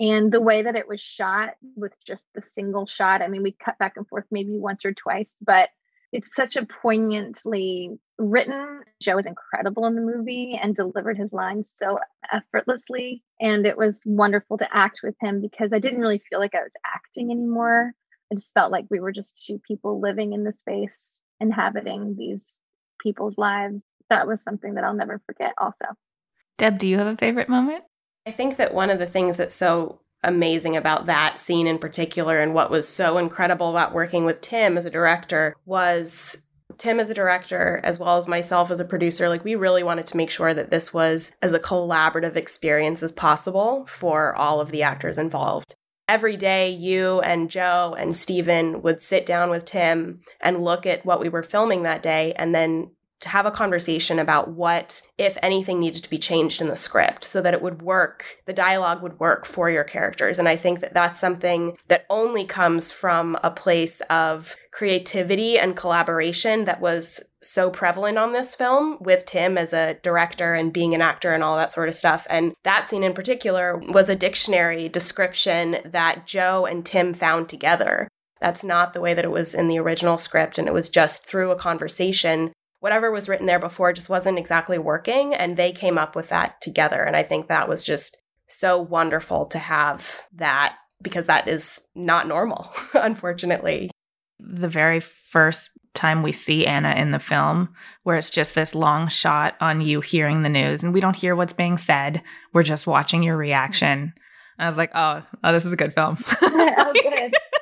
And 0.00 0.32
the 0.32 0.42
way 0.42 0.62
that 0.62 0.76
it 0.76 0.88
was 0.88 1.00
shot 1.00 1.54
with 1.76 1.92
just 2.06 2.24
the 2.34 2.42
single 2.42 2.86
shot, 2.86 3.22
I 3.22 3.28
mean, 3.28 3.42
we 3.42 3.52
cut 3.52 3.78
back 3.78 3.96
and 3.96 4.06
forth 4.06 4.24
maybe 4.30 4.58
once 4.58 4.84
or 4.84 4.92
twice, 4.92 5.36
but 5.40 5.70
it's 6.12 6.34
such 6.34 6.56
a 6.56 6.66
poignantly 6.66 7.98
written. 8.18 8.82
Joe 9.02 9.18
is 9.18 9.26
incredible 9.26 9.86
in 9.86 9.94
the 9.94 10.00
movie 10.00 10.58
and 10.60 10.74
delivered 10.74 11.18
his 11.18 11.32
lines 11.32 11.72
so 11.74 11.98
effortlessly. 12.32 13.22
And 13.40 13.66
it 13.66 13.76
was 13.76 14.00
wonderful 14.06 14.58
to 14.58 14.76
act 14.76 15.00
with 15.02 15.14
him 15.20 15.40
because 15.40 15.72
I 15.72 15.78
didn't 15.78 16.00
really 16.00 16.22
feel 16.30 16.38
like 16.38 16.54
I 16.54 16.62
was 16.62 16.72
acting 16.86 17.30
anymore. 17.30 17.92
I 18.32 18.34
just 18.34 18.54
felt 18.54 18.72
like 18.72 18.86
we 18.90 19.00
were 19.00 19.12
just 19.12 19.44
two 19.46 19.60
people 19.66 20.00
living 20.00 20.32
in 20.32 20.44
the 20.44 20.52
space, 20.52 21.18
inhabiting 21.40 22.16
these 22.16 22.58
people's 23.02 23.36
lives. 23.36 23.82
That 24.10 24.26
was 24.26 24.42
something 24.42 24.74
that 24.74 24.84
I'll 24.84 24.94
never 24.94 25.20
forget, 25.26 25.52
also. 25.58 25.86
Deb, 26.58 26.78
do 26.78 26.86
you 26.86 26.98
have 26.98 27.06
a 27.06 27.16
favorite 27.16 27.48
moment? 27.48 27.84
I 28.26 28.30
think 28.30 28.56
that 28.56 28.74
one 28.74 28.90
of 28.90 28.98
the 28.98 29.06
things 29.06 29.36
that's 29.36 29.54
so 29.54 30.00
amazing 30.22 30.76
about 30.76 31.06
that 31.06 31.38
scene 31.38 31.66
in 31.66 31.78
particular 31.78 32.40
and 32.40 32.54
what 32.54 32.70
was 32.70 32.88
so 32.88 33.18
incredible 33.18 33.70
about 33.70 33.92
working 33.92 34.24
with 34.24 34.40
Tim 34.40 34.78
as 34.78 34.86
a 34.86 34.90
director 34.90 35.54
was 35.66 36.46
Tim 36.78 36.98
as 36.98 37.10
a 37.10 37.14
director, 37.14 37.80
as 37.84 38.00
well 38.00 38.16
as 38.16 38.26
myself 38.26 38.70
as 38.70 38.80
a 38.80 38.84
producer, 38.84 39.28
like 39.28 39.44
we 39.44 39.54
really 39.54 39.82
wanted 39.82 40.06
to 40.08 40.16
make 40.16 40.30
sure 40.30 40.54
that 40.54 40.70
this 40.70 40.92
was 40.92 41.32
as 41.42 41.52
a 41.52 41.58
collaborative 41.58 42.36
experience 42.36 43.02
as 43.02 43.12
possible 43.12 43.86
for 43.86 44.34
all 44.34 44.60
of 44.60 44.70
the 44.70 44.82
actors 44.82 45.18
involved. 45.18 45.76
Every 46.08 46.36
day, 46.36 46.70
you 46.70 47.20
and 47.20 47.50
Joe 47.50 47.94
and 47.98 48.14
Stephen 48.14 48.82
would 48.82 49.00
sit 49.00 49.24
down 49.24 49.50
with 49.50 49.64
Tim 49.64 50.20
and 50.40 50.64
look 50.64 50.84
at 50.84 51.04
what 51.06 51.20
we 51.20 51.30
were 51.30 51.42
filming 51.42 51.84
that 51.84 52.02
day 52.02 52.34
and 52.36 52.54
then 52.54 52.90
to 53.24 53.30
have 53.30 53.46
a 53.46 53.50
conversation 53.50 54.18
about 54.18 54.50
what, 54.50 55.00
if 55.16 55.38
anything, 55.42 55.80
needed 55.80 56.04
to 56.04 56.10
be 56.10 56.18
changed 56.18 56.60
in 56.60 56.68
the 56.68 56.76
script 56.76 57.24
so 57.24 57.40
that 57.40 57.54
it 57.54 57.62
would 57.62 57.80
work, 57.80 58.38
the 58.44 58.52
dialogue 58.52 59.02
would 59.02 59.18
work 59.18 59.46
for 59.46 59.70
your 59.70 59.82
characters. 59.82 60.38
And 60.38 60.46
I 60.46 60.56
think 60.56 60.80
that 60.80 60.92
that's 60.92 61.18
something 61.18 61.76
that 61.88 62.04
only 62.10 62.44
comes 62.44 62.92
from 62.92 63.38
a 63.42 63.50
place 63.50 64.02
of 64.02 64.54
creativity 64.72 65.58
and 65.58 65.74
collaboration 65.74 66.66
that 66.66 66.82
was 66.82 67.22
so 67.40 67.70
prevalent 67.70 68.18
on 68.18 68.34
this 68.34 68.54
film 68.54 68.98
with 69.00 69.24
Tim 69.24 69.56
as 69.56 69.72
a 69.72 69.94
director 70.02 70.52
and 70.52 70.72
being 70.72 70.94
an 70.94 71.00
actor 71.00 71.32
and 71.32 71.42
all 71.42 71.56
that 71.56 71.72
sort 71.72 71.88
of 71.88 71.94
stuff. 71.94 72.26
And 72.28 72.52
that 72.62 72.88
scene 72.88 73.04
in 73.04 73.14
particular 73.14 73.78
was 73.78 74.10
a 74.10 74.16
dictionary 74.16 74.90
description 74.90 75.78
that 75.86 76.26
Joe 76.26 76.66
and 76.66 76.84
Tim 76.84 77.14
found 77.14 77.48
together. 77.48 78.06
That's 78.40 78.64
not 78.64 78.92
the 78.92 79.00
way 79.00 79.14
that 79.14 79.24
it 79.24 79.30
was 79.30 79.54
in 79.54 79.68
the 79.68 79.78
original 79.78 80.18
script. 80.18 80.58
And 80.58 80.68
it 80.68 80.74
was 80.74 80.90
just 80.90 81.24
through 81.24 81.50
a 81.52 81.56
conversation 81.56 82.52
whatever 82.84 83.10
was 83.10 83.30
written 83.30 83.46
there 83.46 83.58
before 83.58 83.94
just 83.94 84.10
wasn't 84.10 84.38
exactly 84.38 84.76
working. 84.76 85.32
And 85.32 85.56
they 85.56 85.72
came 85.72 85.96
up 85.96 86.14
with 86.14 86.28
that 86.28 86.60
together. 86.60 87.02
And 87.02 87.16
I 87.16 87.22
think 87.22 87.48
that 87.48 87.66
was 87.66 87.82
just 87.82 88.20
so 88.46 88.78
wonderful 88.78 89.46
to 89.46 89.58
have 89.58 90.26
that 90.34 90.76
because 91.00 91.24
that 91.24 91.48
is 91.48 91.80
not 91.94 92.28
normal, 92.28 92.70
unfortunately. 92.94 93.90
The 94.38 94.68
very 94.68 95.00
first 95.00 95.70
time 95.94 96.22
we 96.22 96.32
see 96.32 96.66
Anna 96.66 96.90
in 96.90 97.10
the 97.10 97.18
film, 97.18 97.70
where 98.02 98.18
it's 98.18 98.28
just 98.28 98.54
this 98.54 98.74
long 98.74 99.08
shot 99.08 99.54
on 99.62 99.80
you 99.80 100.02
hearing 100.02 100.42
the 100.42 100.50
news 100.50 100.82
and 100.82 100.92
we 100.92 101.00
don't 101.00 101.16
hear 101.16 101.34
what's 101.34 101.54
being 101.54 101.78
said, 101.78 102.22
we're 102.52 102.64
just 102.64 102.86
watching 102.86 103.22
your 103.22 103.38
reaction. 103.38 104.12
And 104.58 104.64
I 104.64 104.66
was 104.66 104.76
like, 104.76 104.90
oh, 104.94 105.22
oh, 105.42 105.52
this 105.52 105.64
is 105.64 105.72
a 105.72 105.76
good 105.76 105.94
film. 105.94 106.18
oh, 106.42 106.92
good. 106.92 107.32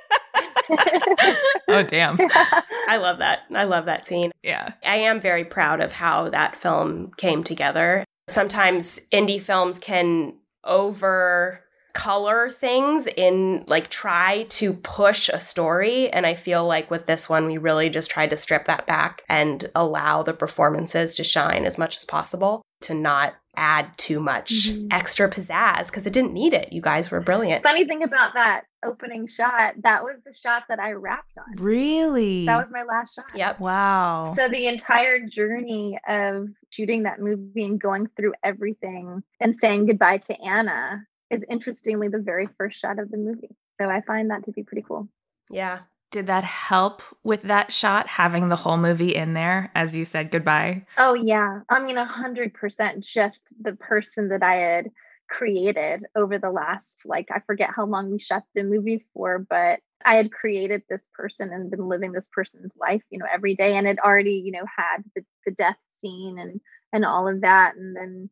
oh 1.68 1.82
damn. 1.82 2.16
I 2.88 2.96
love 2.98 3.18
that. 3.18 3.42
I 3.54 3.64
love 3.64 3.86
that 3.86 4.06
scene. 4.06 4.32
Yeah. 4.42 4.72
I 4.84 4.96
am 4.96 5.20
very 5.20 5.44
proud 5.44 5.80
of 5.80 5.92
how 5.92 6.30
that 6.30 6.56
film 6.56 7.12
came 7.16 7.44
together. 7.44 8.04
Sometimes 8.28 9.00
indie 9.12 9.40
films 9.40 9.78
can 9.78 10.34
over 10.64 11.60
color 11.94 12.48
things 12.48 13.06
in 13.06 13.64
like 13.66 13.90
try 13.90 14.46
to 14.48 14.72
push 14.72 15.28
a 15.28 15.38
story 15.38 16.08
and 16.10 16.24
i 16.24 16.34
feel 16.34 16.66
like 16.66 16.90
with 16.90 17.04
this 17.04 17.28
one 17.28 17.46
we 17.46 17.58
really 17.58 17.90
just 17.90 18.10
tried 18.10 18.30
to 18.30 18.36
strip 18.36 18.64
that 18.64 18.86
back 18.86 19.20
and 19.28 19.70
allow 19.74 20.22
the 20.22 20.32
performances 20.32 21.14
to 21.14 21.22
shine 21.22 21.66
as 21.66 21.76
much 21.76 21.94
as 21.94 22.06
possible 22.06 22.62
to 22.80 22.94
not 22.94 23.34
add 23.56 23.86
too 23.98 24.20
much 24.20 24.68
mm-hmm. 24.68 24.88
extra 24.90 25.28
pizzazz 25.28 25.86
because 25.86 26.06
it 26.06 26.12
didn't 26.12 26.32
need 26.32 26.54
it. 26.54 26.72
You 26.72 26.80
guys 26.80 27.10
were 27.10 27.20
brilliant. 27.20 27.62
Funny 27.62 27.84
thing 27.84 28.02
about 28.02 28.34
that 28.34 28.64
opening 28.84 29.26
shot, 29.26 29.74
that 29.82 30.02
was 30.02 30.16
the 30.24 30.34
shot 30.34 30.64
that 30.68 30.78
I 30.78 30.92
wrapped 30.92 31.36
on. 31.38 31.62
Really? 31.62 32.46
That 32.46 32.58
was 32.58 32.72
my 32.72 32.82
last 32.82 33.14
shot. 33.14 33.26
Yep. 33.34 33.60
Wow. 33.60 34.34
So 34.36 34.48
the 34.48 34.66
entire 34.66 35.20
journey 35.20 35.98
of 36.08 36.48
shooting 36.70 37.04
that 37.04 37.20
movie 37.20 37.64
and 37.64 37.80
going 37.80 38.08
through 38.16 38.34
everything 38.42 39.22
and 39.40 39.54
saying 39.54 39.86
goodbye 39.86 40.18
to 40.18 40.40
Anna 40.40 41.06
is 41.30 41.44
interestingly 41.48 42.08
the 42.08 42.18
very 42.18 42.48
first 42.58 42.78
shot 42.78 42.98
of 42.98 43.10
the 43.10 43.16
movie. 43.16 43.56
So 43.80 43.88
I 43.88 44.02
find 44.02 44.30
that 44.30 44.44
to 44.44 44.52
be 44.52 44.62
pretty 44.62 44.84
cool. 44.86 45.08
Yeah. 45.50 45.80
Did 46.10 46.26
that 46.26 46.44
help 46.44 47.02
with 47.24 47.42
that 47.42 47.72
shot, 47.72 48.06
having 48.06 48.50
the 48.50 48.56
whole 48.56 48.76
movie 48.76 49.14
in 49.14 49.32
there 49.32 49.72
as 49.74 49.96
you 49.96 50.04
said 50.04 50.30
goodbye? 50.30 50.84
Oh, 50.98 51.14
yeah. 51.14 51.60
I 51.70 51.80
mean, 51.82 51.96
a 51.96 52.04
hundred 52.04 52.52
percent. 52.52 53.02
Just 53.02 53.54
the 53.58 53.74
person 53.76 54.28
that 54.28 54.42
I 54.42 54.56
had 54.56 54.90
created 55.32 56.04
over 56.14 56.38
the 56.38 56.50
last, 56.50 57.02
like, 57.06 57.28
I 57.32 57.40
forget 57.46 57.70
how 57.74 57.86
long 57.86 58.10
we 58.10 58.18
shot 58.18 58.44
the 58.54 58.64
movie 58.64 59.04
for, 59.14 59.38
but 59.38 59.80
I 60.04 60.16
had 60.16 60.32
created 60.32 60.82
this 60.88 61.06
person 61.14 61.50
and 61.52 61.70
been 61.70 61.88
living 61.88 62.12
this 62.12 62.28
person's 62.32 62.72
life, 62.76 63.02
you 63.10 63.18
know, 63.18 63.26
every 63.32 63.54
day 63.56 63.76
and 63.76 63.86
had 63.86 63.98
already, 63.98 64.42
you 64.44 64.52
know, 64.52 64.64
had 64.76 64.98
the, 65.16 65.24
the 65.46 65.52
death 65.52 65.78
scene 66.00 66.38
and 66.38 66.60
and 66.92 67.04
all 67.04 67.28
of 67.28 67.40
that. 67.42 67.74
And 67.76 67.96
then 67.96 68.30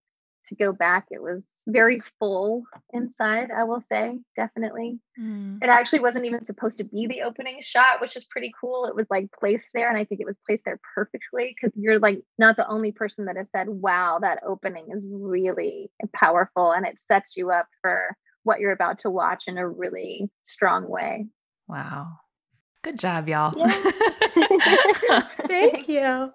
to 0.50 0.54
go 0.54 0.72
back. 0.72 1.06
It 1.10 1.22
was 1.22 1.46
very 1.66 2.02
full 2.18 2.64
inside, 2.92 3.50
I 3.50 3.64
will 3.64 3.80
say, 3.80 4.18
definitely. 4.36 5.00
Mm. 5.18 5.62
It 5.62 5.68
actually 5.68 6.00
wasn't 6.00 6.26
even 6.26 6.44
supposed 6.44 6.78
to 6.78 6.84
be 6.84 7.06
the 7.06 7.22
opening 7.22 7.58
shot, 7.62 8.00
which 8.00 8.16
is 8.16 8.26
pretty 8.26 8.52
cool. 8.60 8.84
It 8.84 8.94
was 8.94 9.06
like 9.10 9.30
placed 9.38 9.70
there, 9.72 9.88
and 9.88 9.96
I 9.96 10.04
think 10.04 10.20
it 10.20 10.26
was 10.26 10.38
placed 10.46 10.64
there 10.64 10.78
perfectly 10.94 11.56
because 11.56 11.72
you're 11.76 11.98
like 11.98 12.22
not 12.38 12.56
the 12.56 12.68
only 12.68 12.92
person 12.92 13.24
that 13.24 13.36
has 13.36 13.48
said, 13.54 13.68
wow, 13.68 14.18
that 14.20 14.42
opening 14.46 14.88
is 14.90 15.06
really 15.10 15.90
powerful 16.14 16.72
and 16.72 16.86
it 16.86 16.98
sets 17.06 17.36
you 17.36 17.50
up 17.50 17.66
for 17.80 18.16
what 18.42 18.60
you're 18.60 18.72
about 18.72 18.98
to 18.98 19.10
watch 19.10 19.44
in 19.46 19.58
a 19.58 19.68
really 19.68 20.30
strong 20.46 20.88
way. 20.88 21.26
Wow. 21.68 22.08
Good 22.82 22.98
job, 22.98 23.28
y'all. 23.28 23.54
Yeah. 23.56 23.68
Thank 25.46 25.88
you. 25.88 26.32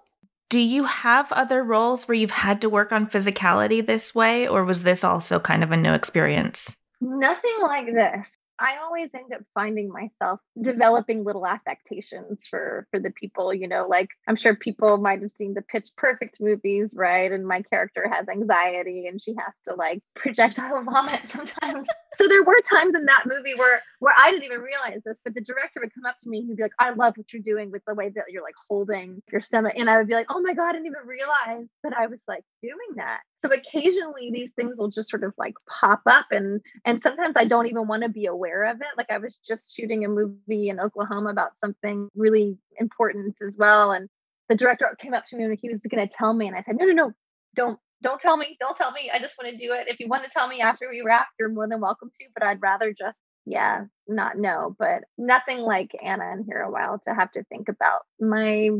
Do 0.48 0.60
you 0.60 0.84
have 0.84 1.32
other 1.32 1.62
roles 1.64 2.06
where 2.06 2.14
you've 2.14 2.30
had 2.30 2.60
to 2.60 2.68
work 2.68 2.92
on 2.92 3.08
physicality 3.08 3.84
this 3.84 4.14
way, 4.14 4.46
or 4.46 4.64
was 4.64 4.84
this 4.84 5.02
also 5.02 5.40
kind 5.40 5.64
of 5.64 5.72
a 5.72 5.76
new 5.76 5.92
experience? 5.92 6.76
Nothing 7.00 7.58
like 7.62 7.86
this. 7.86 8.28
I 8.58 8.78
always 8.78 9.10
end 9.14 9.32
up 9.34 9.42
finding 9.54 9.88
myself 9.88 10.40
developing 10.60 11.24
little 11.24 11.46
affectations 11.46 12.46
for 12.48 12.86
for 12.90 13.00
the 13.00 13.10
people, 13.10 13.52
you 13.52 13.68
know, 13.68 13.86
like 13.88 14.08
I'm 14.26 14.36
sure 14.36 14.54
people 14.54 14.96
might 14.98 15.22
have 15.22 15.32
seen 15.32 15.54
the 15.54 15.62
pitch 15.62 15.88
perfect 15.96 16.40
movies, 16.40 16.92
right? 16.94 17.30
And 17.30 17.46
my 17.46 17.62
character 17.62 18.08
has 18.08 18.28
anxiety 18.28 19.06
and 19.06 19.20
she 19.20 19.34
has 19.34 19.54
to 19.66 19.74
like 19.74 20.02
projectile 20.16 20.82
vomit 20.84 21.20
sometimes. 21.20 21.88
so 22.14 22.28
there 22.28 22.44
were 22.44 22.60
times 22.62 22.94
in 22.94 23.04
that 23.06 23.24
movie 23.26 23.54
where 23.56 23.82
where 23.98 24.14
I 24.16 24.30
didn't 24.30 24.44
even 24.44 24.60
realize 24.60 25.02
this, 25.04 25.16
but 25.24 25.34
the 25.34 25.40
director 25.40 25.80
would 25.80 25.94
come 25.94 26.06
up 26.06 26.16
to 26.22 26.28
me 26.28 26.40
and 26.40 26.48
he'd 26.48 26.56
be 26.56 26.62
like, 26.62 26.72
I 26.78 26.90
love 26.90 27.16
what 27.16 27.32
you're 27.32 27.42
doing 27.42 27.70
with 27.70 27.82
the 27.86 27.94
way 27.94 28.10
that 28.10 28.24
you're 28.28 28.42
like 28.42 28.54
holding 28.68 29.22
your 29.30 29.42
stomach. 29.42 29.74
And 29.76 29.90
I 29.90 29.98
would 29.98 30.08
be 30.08 30.14
like, 30.14 30.26
oh 30.30 30.40
my 30.40 30.54
God, 30.54 30.70
I 30.70 30.72
didn't 30.72 30.86
even 30.86 31.06
realize 31.06 31.66
that 31.82 31.96
I 31.96 32.06
was 32.06 32.20
like 32.26 32.44
doing 32.62 32.96
that 32.96 33.22
so 33.48 33.54
occasionally 33.54 34.30
these 34.32 34.52
things 34.52 34.76
will 34.76 34.90
just 34.90 35.10
sort 35.10 35.24
of 35.24 35.32
like 35.38 35.54
pop 35.68 36.02
up 36.06 36.26
and 36.30 36.60
and 36.84 37.02
sometimes 37.02 37.34
i 37.36 37.44
don't 37.44 37.66
even 37.66 37.86
want 37.86 38.02
to 38.02 38.08
be 38.08 38.26
aware 38.26 38.64
of 38.64 38.80
it 38.80 38.88
like 38.96 39.10
i 39.10 39.18
was 39.18 39.38
just 39.46 39.74
shooting 39.74 40.04
a 40.04 40.08
movie 40.08 40.68
in 40.68 40.80
oklahoma 40.80 41.30
about 41.30 41.56
something 41.56 42.08
really 42.14 42.58
important 42.78 43.36
as 43.40 43.56
well 43.58 43.92
and 43.92 44.08
the 44.48 44.54
director 44.54 44.86
came 44.98 45.14
up 45.14 45.26
to 45.26 45.36
me 45.36 45.44
and 45.44 45.58
he 45.60 45.68
was 45.68 45.80
going 45.80 46.06
to 46.06 46.14
tell 46.14 46.32
me, 46.32 46.46
and 46.46 46.56
I 46.56 46.62
said, 46.62 46.76
no, 46.76 46.84
no, 46.86 46.92
no, 46.92 47.12
don't, 47.54 47.78
don't 48.02 48.20
tell 48.20 48.36
me, 48.36 48.56
don't 48.60 48.76
tell 48.76 48.92
me. 48.92 49.10
I 49.12 49.18
just 49.18 49.34
want 49.38 49.50
to 49.50 49.58
do 49.58 49.72
it. 49.72 49.88
If 49.88 50.00
you 50.00 50.08
want 50.08 50.24
to 50.24 50.30
tell 50.30 50.46
me 50.46 50.60
after 50.60 50.88
we 50.88 51.02
wrap, 51.04 51.28
you're 51.38 51.48
more 51.48 51.68
than 51.68 51.80
welcome 51.80 52.10
to. 52.20 52.26
But 52.34 52.44
I'd 52.44 52.62
rather 52.62 52.92
just, 52.92 53.18
yeah, 53.44 53.84
not 54.06 54.38
know. 54.38 54.76
But 54.78 55.04
nothing 55.18 55.58
like 55.58 55.90
Anna 56.02 56.30
and 56.32 56.46
a 56.48 56.70
while 56.70 57.00
to 57.06 57.14
have 57.14 57.32
to 57.32 57.44
think 57.44 57.68
about 57.68 58.02
my 58.20 58.70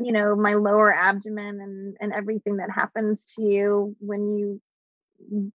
you 0.00 0.12
know 0.12 0.34
my 0.34 0.54
lower 0.54 0.94
abdomen 0.94 1.60
and 1.60 1.96
and 2.00 2.12
everything 2.12 2.56
that 2.56 2.70
happens 2.70 3.26
to 3.34 3.42
you 3.42 3.96
when 4.00 4.36
you 4.36 4.60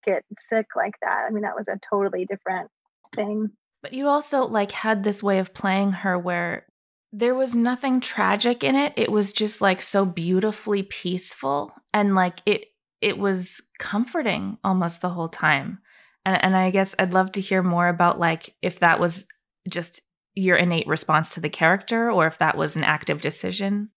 get 0.05 0.23
sick 0.37 0.67
like 0.75 0.95
that 1.01 1.25
i 1.27 1.31
mean 1.31 1.43
that 1.43 1.55
was 1.55 1.67
a 1.67 1.79
totally 1.89 2.25
different 2.25 2.69
thing 3.15 3.49
but 3.81 3.93
you 3.93 4.07
also 4.07 4.45
like 4.45 4.71
had 4.71 5.03
this 5.03 5.21
way 5.21 5.39
of 5.39 5.53
playing 5.53 5.91
her 5.91 6.17
where 6.17 6.65
there 7.13 7.35
was 7.35 7.55
nothing 7.55 7.99
tragic 7.99 8.63
in 8.63 8.75
it. 8.75 8.93
It 8.95 9.11
was 9.11 9.31
just 9.31 9.61
like 9.61 9.81
so 9.81 10.05
beautifully 10.05 10.83
peaceful 10.83 11.73
and 11.93 12.15
like 12.15 12.41
it 12.45 12.65
it 12.99 13.17
was 13.17 13.61
comforting 13.79 14.57
almost 14.63 15.01
the 15.01 15.09
whole 15.09 15.29
time. 15.29 15.79
And 16.25 16.43
and 16.43 16.57
I 16.57 16.69
guess 16.71 16.95
I'd 16.99 17.13
love 17.13 17.31
to 17.33 17.41
hear 17.41 17.63
more 17.63 17.87
about 17.87 18.19
like 18.19 18.55
if 18.61 18.79
that 18.79 18.99
was 18.99 19.25
just 19.69 20.01
your 20.35 20.57
innate 20.57 20.87
response 20.87 21.33
to 21.33 21.39
the 21.39 21.49
character 21.49 22.11
or 22.11 22.27
if 22.27 22.37
that 22.39 22.57
was 22.57 22.75
an 22.75 22.83
active 22.83 23.21
decision. 23.21 23.89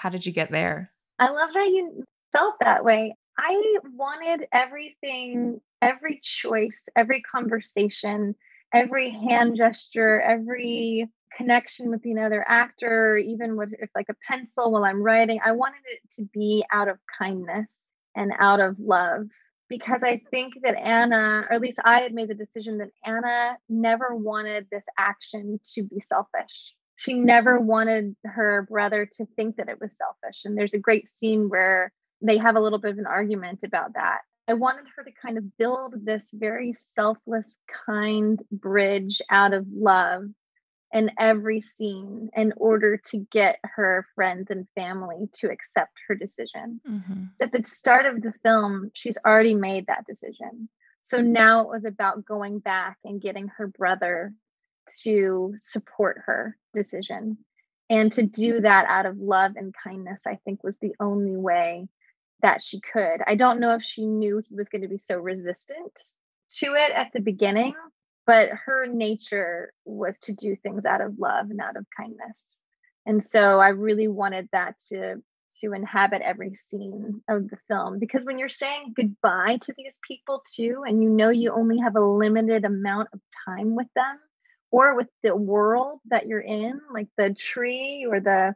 How 0.00 0.08
did 0.08 0.26
you 0.26 0.32
get 0.32 0.50
there? 0.50 0.92
I 1.18 1.30
love 1.30 1.50
that 1.54 1.68
you 1.68 2.04
felt 2.32 2.56
that 2.60 2.84
way. 2.84 3.14
I 3.38 3.78
wanted 3.94 4.46
everything, 4.52 5.60
every 5.80 6.20
choice, 6.22 6.88
every 6.96 7.22
conversation 7.22 8.34
every 8.72 9.10
hand 9.10 9.56
gesture, 9.56 10.20
every 10.20 11.08
connection 11.36 11.90
with 11.90 12.04
another 12.04 12.44
actor, 12.46 13.16
even 13.16 13.56
with 13.56 13.72
if 13.78 13.90
like 13.94 14.08
a 14.08 14.16
pencil 14.26 14.72
while 14.72 14.84
I'm 14.84 15.02
writing, 15.02 15.40
I 15.44 15.52
wanted 15.52 15.82
it 15.86 16.00
to 16.16 16.28
be 16.32 16.64
out 16.72 16.88
of 16.88 16.98
kindness 17.18 17.74
and 18.16 18.32
out 18.38 18.60
of 18.60 18.76
love 18.78 19.26
because 19.68 20.02
I 20.02 20.20
think 20.30 20.54
that 20.62 20.76
Anna, 20.76 21.46
or 21.48 21.54
at 21.54 21.60
least 21.60 21.78
I 21.84 22.00
had 22.00 22.12
made 22.12 22.28
the 22.28 22.34
decision 22.34 22.78
that 22.78 22.90
Anna 23.04 23.56
never 23.68 24.14
wanted 24.16 24.66
this 24.70 24.84
action 24.98 25.60
to 25.74 25.84
be 25.84 26.00
selfish. 26.00 26.74
She 27.00 27.14
never 27.14 27.58
wanted 27.58 28.14
her 28.26 28.66
brother 28.68 29.06
to 29.14 29.24
think 29.34 29.56
that 29.56 29.70
it 29.70 29.80
was 29.80 29.96
selfish. 29.96 30.44
And 30.44 30.56
there's 30.56 30.74
a 30.74 30.78
great 30.78 31.08
scene 31.08 31.48
where 31.48 31.94
they 32.20 32.36
have 32.36 32.56
a 32.56 32.60
little 32.60 32.78
bit 32.78 32.90
of 32.90 32.98
an 32.98 33.06
argument 33.06 33.60
about 33.64 33.94
that. 33.94 34.18
I 34.46 34.52
wanted 34.52 34.84
her 34.94 35.04
to 35.04 35.10
kind 35.12 35.38
of 35.38 35.56
build 35.56 35.94
this 36.04 36.24
very 36.30 36.74
selfless, 36.74 37.56
kind 37.86 38.42
bridge 38.52 39.22
out 39.30 39.54
of 39.54 39.66
love 39.72 40.24
in 40.92 41.10
every 41.18 41.62
scene 41.62 42.28
in 42.36 42.52
order 42.58 42.98
to 43.12 43.26
get 43.32 43.60
her 43.62 44.06
friends 44.14 44.50
and 44.50 44.66
family 44.74 45.30
to 45.38 45.50
accept 45.50 45.92
her 46.06 46.14
decision. 46.14 46.82
Mm-hmm. 46.86 47.24
At 47.40 47.52
the 47.52 47.64
start 47.64 48.04
of 48.04 48.20
the 48.20 48.34
film, 48.42 48.90
she's 48.92 49.16
already 49.24 49.54
made 49.54 49.86
that 49.86 50.04
decision. 50.06 50.68
So 51.04 51.22
now 51.22 51.62
it 51.62 51.68
was 51.68 51.86
about 51.86 52.26
going 52.26 52.58
back 52.58 52.98
and 53.06 53.22
getting 53.22 53.48
her 53.56 53.68
brother 53.68 54.34
to 55.02 55.54
support 55.60 56.22
her 56.26 56.56
decision. 56.74 57.38
And 57.88 58.12
to 58.12 58.22
do 58.22 58.54
mm-hmm. 58.54 58.62
that 58.62 58.86
out 58.88 59.06
of 59.06 59.18
love 59.18 59.52
and 59.56 59.74
kindness, 59.74 60.22
I 60.26 60.38
think 60.44 60.62
was 60.62 60.78
the 60.78 60.94
only 61.00 61.36
way 61.36 61.88
that 62.42 62.62
she 62.62 62.80
could. 62.80 63.20
I 63.26 63.34
don't 63.34 63.60
know 63.60 63.74
if 63.74 63.82
she 63.82 64.06
knew 64.06 64.42
he 64.48 64.54
was 64.54 64.68
going 64.68 64.82
to 64.82 64.88
be 64.88 64.98
so 64.98 65.18
resistant 65.18 65.92
to 66.58 66.66
it 66.74 66.92
at 66.92 67.12
the 67.12 67.20
beginning, 67.20 67.74
but 68.26 68.50
her 68.64 68.86
nature 68.86 69.72
was 69.84 70.18
to 70.20 70.34
do 70.34 70.56
things 70.56 70.84
out 70.84 71.00
of 71.00 71.18
love 71.18 71.50
and 71.50 71.60
out 71.60 71.76
of 71.76 71.86
kindness. 71.96 72.62
And 73.06 73.22
so 73.22 73.58
I 73.58 73.68
really 73.68 74.08
wanted 74.08 74.48
that 74.52 74.76
to 74.88 75.22
to 75.62 75.72
inhabit 75.74 76.22
every 76.22 76.54
scene 76.54 77.20
of 77.28 77.48
the 77.50 77.58
film 77.68 77.98
because 77.98 78.24
when 78.24 78.38
you're 78.38 78.48
saying 78.48 78.94
goodbye 78.96 79.58
to 79.60 79.74
these 79.76 79.92
people 80.06 80.42
too 80.54 80.84
and 80.86 81.02
you 81.02 81.10
know 81.10 81.28
you 81.28 81.52
only 81.52 81.78
have 81.78 81.96
a 81.96 82.00
limited 82.00 82.64
amount 82.64 83.08
of 83.12 83.20
time 83.46 83.74
with 83.76 83.86
them 83.94 84.18
or 84.70 84.96
with 84.96 85.08
the 85.22 85.34
world 85.34 86.00
that 86.10 86.26
you're 86.26 86.40
in 86.40 86.80
like 86.92 87.08
the 87.16 87.34
tree 87.34 88.06
or 88.08 88.20
the 88.20 88.54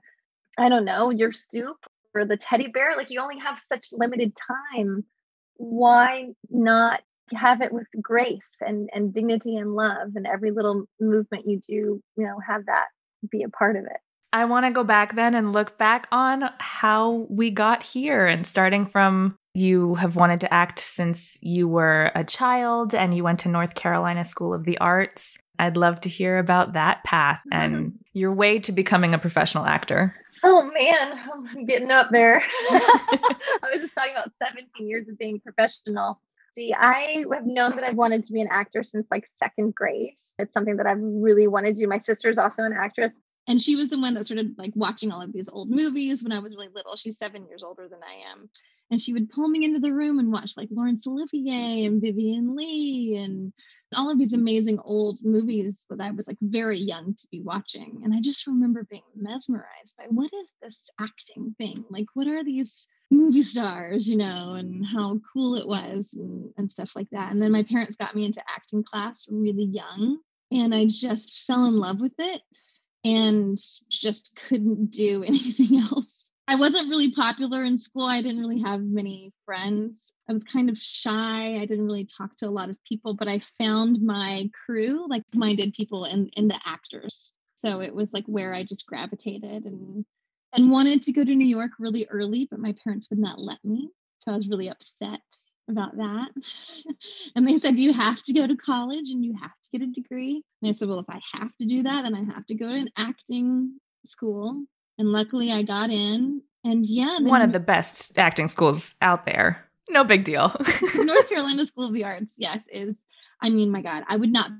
I 0.57 0.69
don't 0.69 0.85
know, 0.85 1.11
your 1.11 1.33
soup 1.33 1.79
or 2.15 2.25
the 2.25 2.37
teddy 2.37 2.69
bear 2.69 2.97
like 2.97 3.11
you 3.11 3.21
only 3.21 3.39
have 3.39 3.59
such 3.59 3.89
limited 3.93 4.33
time 4.77 5.05
why 5.57 6.29
not 6.51 7.03
have 7.35 7.61
it 7.61 7.73
with 7.73 7.87
grace 8.01 8.51
and 8.61 8.91
and 8.93 9.13
dignity 9.13 9.57
and 9.57 9.75
love 9.75 10.11
and 10.15 10.27
every 10.27 10.51
little 10.51 10.85
movement 11.01 11.47
you 11.47 11.61
do 11.67 11.75
you 11.75 12.03
know 12.17 12.39
have 12.47 12.67
that 12.67 12.87
be 13.31 13.43
a 13.43 13.49
part 13.49 13.77
of 13.77 13.85
it? 13.85 13.97
I 14.33 14.45
want 14.47 14.67
to 14.67 14.73
go 14.73 14.83
back 14.83 15.15
then 15.15 15.35
and 15.35 15.53
look 15.53 15.79
back 15.79 16.09
on 16.11 16.51
how 16.59 17.27
we 17.31 17.51
got 17.51 17.85
here 17.85 18.27
and 18.27 18.45
starting 18.45 18.85
from 18.85 19.37
you 19.55 19.95
have 19.95 20.17
wanted 20.17 20.41
to 20.41 20.53
act 20.53 20.81
since 20.81 21.39
you 21.41 21.69
were 21.69 22.11
a 22.17 22.25
child 22.25 22.95
and 22.95 23.17
you 23.17 23.23
went 23.23 23.39
to 23.41 23.49
north 23.49 23.75
carolina 23.75 24.25
school 24.25 24.53
of 24.53 24.65
the 24.65 24.77
arts 24.79 25.39
i'd 25.59 25.77
love 25.77 26.01
to 26.01 26.09
hear 26.09 26.39
about 26.39 26.73
that 26.73 27.03
path 27.05 27.43
and 27.53 27.77
mm-hmm. 27.77 27.97
your 28.13 28.33
way 28.33 28.59
to 28.59 28.73
becoming 28.73 29.15
a 29.15 29.19
professional 29.19 29.67
actor 29.67 30.15
Oh 30.47 30.63
man, 30.63 31.19
I'm 31.57 31.65
getting 31.65 31.91
up 31.91 32.09
there. 32.11 32.43
I 32.71 33.71
was 33.73 33.81
just 33.81 33.95
talking 33.95 34.13
about 34.13 34.31
17 34.43 34.87
years 34.87 35.09
of 35.09 35.17
being 35.17 35.41
professional. 35.41 36.21
See, 36.55 36.75
I 36.75 37.25
have 37.33 37.47
known 37.47 37.77
that 37.77 37.85
I've 37.85 37.97
wanted 37.97 38.25
to 38.25 38.33
be 38.33 38.43
an 38.43 38.49
actor 38.51 38.83
since 38.85 39.07
like 39.11 39.27
second 39.37 39.75
grade. 39.75 40.13
It's 40.39 40.53
something 40.53 40.77
that 40.77 40.87
I've 40.87 41.01
really 41.01 41.49
wanted 41.49 41.75
to 41.75 41.81
do. 41.81 41.89
My 41.89 41.97
sister's 41.97 42.37
also 42.37 42.63
an 42.63 42.75
actress. 42.79 43.19
And 43.49 43.61
she 43.61 43.75
was 43.75 43.89
the 43.89 43.99
one 43.99 44.13
that 44.15 44.27
started 44.27 44.55
like 44.59 44.73
watching 44.77 45.11
all 45.11 45.23
of 45.23 45.33
these 45.33 45.49
old 45.49 45.71
movies 45.71 46.23
when 46.23 46.33
I 46.33 46.41
was 46.41 46.55
really 46.55 46.69
little. 46.75 46.97
She's 46.97 47.17
seven 47.17 47.47
years 47.47 47.63
older 47.63 47.89
than 47.89 48.01
I 48.03 48.31
am. 48.31 48.51
And 48.91 49.01
she 49.01 49.15
would 49.15 49.31
pull 49.31 49.49
me 49.49 49.65
into 49.65 49.81
the 49.81 49.93
room 49.93 50.19
and 50.19 50.31
watch 50.31 50.53
like 50.59 50.69
Laurence 50.71 51.07
Olivier 51.07 51.87
and 51.87 52.03
Vivien 52.03 52.55
Leigh 52.55 53.17
and 53.17 53.53
all 53.95 54.11
of 54.11 54.19
these 54.19 54.33
amazing 54.33 54.79
old 54.85 55.19
movies 55.23 55.87
that 55.91 56.01
I 56.01 56.11
was 56.11 56.27
like 56.27 56.39
very 56.41 56.79
young 56.79 57.15
to 57.15 57.29
be 57.31 57.41
watching. 57.41 58.01
And 58.05 58.15
I 58.15 58.21
just 58.21 58.47
remember 58.47 58.87
being 58.91 59.03
mesmerized 59.17 59.97
by 59.97 60.05
what 60.09 60.31
is 60.33 60.53
this 60.63 60.89
acting 61.01 61.55
thing? 61.59 61.85
Like, 61.91 62.07
what 62.15 62.27
are 62.27 62.45
these 62.45 62.89
movie 63.11 63.43
stars, 63.43 64.07
you 64.07 64.17
know, 64.17 64.55
and 64.55 64.85
how 64.85 65.21
cool 65.33 65.57
it 65.57 65.67
was 65.67 66.15
and, 66.15 66.51
and 66.57 66.71
stuff 66.71 66.93
like 66.97 67.09
that. 67.11 67.33
And 67.33 67.41
then 67.41 67.53
my 67.53 67.63
parents 67.63 67.97
got 67.97 68.15
me 68.15 68.25
into 68.25 68.43
acting 68.49 68.83
class 68.83 69.27
really 69.31 69.65
young. 69.65 70.19
And 70.51 70.75
I 70.75 70.87
just 70.87 71.45
fell 71.47 71.65
in 71.67 71.79
love 71.79 72.01
with 72.01 72.15
it 72.19 72.43
and 73.05 73.59
just 73.91 74.39
couldn't 74.49 74.91
do 74.91 75.23
anything 75.27 75.79
else. 75.79 76.33
I 76.47 76.57
wasn't 76.57 76.91
really 76.91 77.13
popular 77.13 77.65
in 77.65 77.79
school. 77.79 78.05
I 78.05 78.21
didn't 78.21 78.41
really 78.41 78.61
have 78.61 78.83
many 78.83 79.33
friends. 79.47 80.13
I 80.29 80.33
was 80.33 80.45
kind 80.45 80.69
of 80.69 80.77
shy. 80.77 81.57
I 81.57 81.65
didn't 81.65 81.87
really 81.87 82.07
talk 82.07 82.37
to 82.39 82.47
a 82.47 82.51
lot 82.51 82.69
of 82.69 82.83
people, 82.85 83.15
but 83.15 83.29
I 83.29 83.39
found 83.39 84.03
my 84.03 84.51
crew, 84.67 85.07
like 85.09 85.23
minded 85.33 85.73
people 85.75 86.05
in, 86.05 86.29
in 86.37 86.49
the 86.49 86.61
actors. 86.67 87.33
So 87.55 87.81
it 87.81 87.95
was 87.95 88.13
like 88.13 88.27
where 88.27 88.53
I 88.53 88.65
just 88.65 88.87
gravitated 88.87 89.65
and 89.65 90.05
and 90.53 90.71
wanted 90.71 91.03
to 91.03 91.13
go 91.13 91.25
to 91.25 91.35
New 91.35 91.47
York 91.47 91.73
really 91.81 92.07
early, 92.09 92.47
but 92.49 92.61
my 92.61 92.75
parents 92.85 93.11
would 93.11 93.19
not 93.19 93.41
let 93.41 93.59
me. 93.65 93.91
So 94.21 94.31
I 94.31 94.37
was 94.37 94.47
really 94.47 94.69
upset 94.69 95.21
about 95.69 95.97
that. 95.97 96.29
and 97.35 97.49
they 97.49 97.59
said, 97.59 97.77
You 97.77 97.93
have 97.93 98.23
to 98.25 98.33
go 98.33 98.47
to 98.47 98.57
college 98.57 99.09
and 99.11 99.25
you 99.25 99.35
have 99.41 99.51
to 99.51 99.79
get 99.79 99.89
a 99.89 99.91
degree. 99.91 100.45
And 100.63 100.69
I 100.69 100.73
said, 100.73 100.89
Well, 100.89 101.01
if 101.01 101.09
I 101.09 101.21
have 101.33 101.57
to 101.57 101.67
do 101.67 101.83
that, 101.83 102.03
then 102.03 102.15
I 102.15 102.23
have 102.35 102.47
to 102.47 102.55
go 102.55 102.69
to 102.69 102.75
an 102.75 102.91
acting 102.97 103.79
school 104.05 104.65
and 104.99 105.13
luckily 105.13 105.51
I 105.51 105.63
got 105.63 105.91
in. 105.91 106.43
And 106.65 106.87
yeah, 106.87 107.19
one 107.21 107.43
of 107.43 107.53
the 107.53 107.61
best 107.61 108.19
acting 108.19 108.49
schools 108.49 108.95
out 109.03 109.27
there. 109.27 109.69
No 109.91 110.03
big 110.03 110.25
deal. 110.25 110.55
North 110.97 111.29
Carolina 111.29 111.67
School 111.67 111.89
of 111.89 111.95
the 111.95 112.05
Arts, 112.05 112.37
yes, 112.39 112.67
is 112.73 113.05
I 113.43 113.51
mean, 113.51 113.71
my 113.71 113.83
God, 113.83 114.05
I 114.09 114.17
would 114.17 114.33
not 114.33 114.51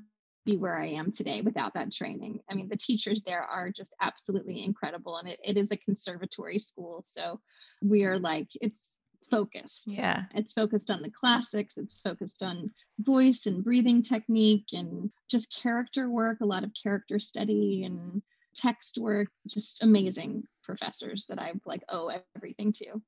be 0.45 0.57
where 0.57 0.77
I 0.77 0.89
am 0.89 1.11
today 1.11 1.41
without 1.41 1.73
that 1.73 1.91
training. 1.91 2.39
I 2.49 2.53
mean, 2.53 2.69
the 2.69 2.77
teachers 2.77 3.23
there 3.23 3.41
are 3.41 3.71
just 3.71 3.95
absolutely 3.99 4.63
incredible. 4.63 5.17
And 5.17 5.27
it, 5.27 5.39
it 5.43 5.57
is 5.57 5.71
a 5.71 5.77
conservatory 5.77 6.59
school. 6.59 7.01
So 7.03 7.41
we 7.81 8.03
are 8.03 8.19
like, 8.19 8.49
it's 8.61 8.97
focused. 9.29 9.87
Yeah. 9.87 10.23
It's 10.35 10.53
focused 10.53 10.91
on 10.91 11.01
the 11.01 11.09
classics, 11.09 11.77
it's 11.77 11.99
focused 11.99 12.43
on 12.43 12.71
voice 12.99 13.47
and 13.47 13.63
breathing 13.63 14.03
technique 14.03 14.67
and 14.71 15.09
just 15.29 15.55
character 15.63 16.09
work, 16.09 16.41
a 16.41 16.45
lot 16.45 16.63
of 16.63 16.71
character 16.81 17.19
study 17.19 17.83
and 17.85 18.21
text 18.55 18.97
work, 18.97 19.27
just 19.47 19.79
mm-hmm. 19.79 19.89
amazing 19.89 20.43
professors 20.63 21.25
that 21.29 21.39
I 21.39 21.53
like 21.65 21.83
owe 21.89 22.11
everything 22.35 22.73
to. 22.73 23.01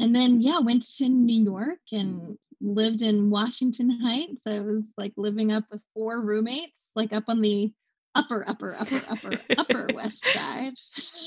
And 0.00 0.14
then 0.14 0.40
yeah, 0.40 0.60
went 0.60 0.86
to 0.96 1.08
New 1.08 1.42
York 1.42 1.80
and 1.92 2.38
lived 2.60 3.02
in 3.02 3.30
Washington 3.30 3.90
Heights. 3.90 4.42
I 4.46 4.60
was 4.60 4.84
like 4.96 5.12
living 5.16 5.52
up 5.52 5.64
with 5.70 5.82
four 5.94 6.20
roommates, 6.20 6.90
like 6.94 7.12
up 7.12 7.24
on 7.28 7.40
the 7.40 7.72
upper, 8.14 8.48
upper, 8.48 8.74
upper, 8.78 9.02
upper, 9.08 9.40
upper 9.58 9.86
west 9.94 10.24
side. 10.26 10.74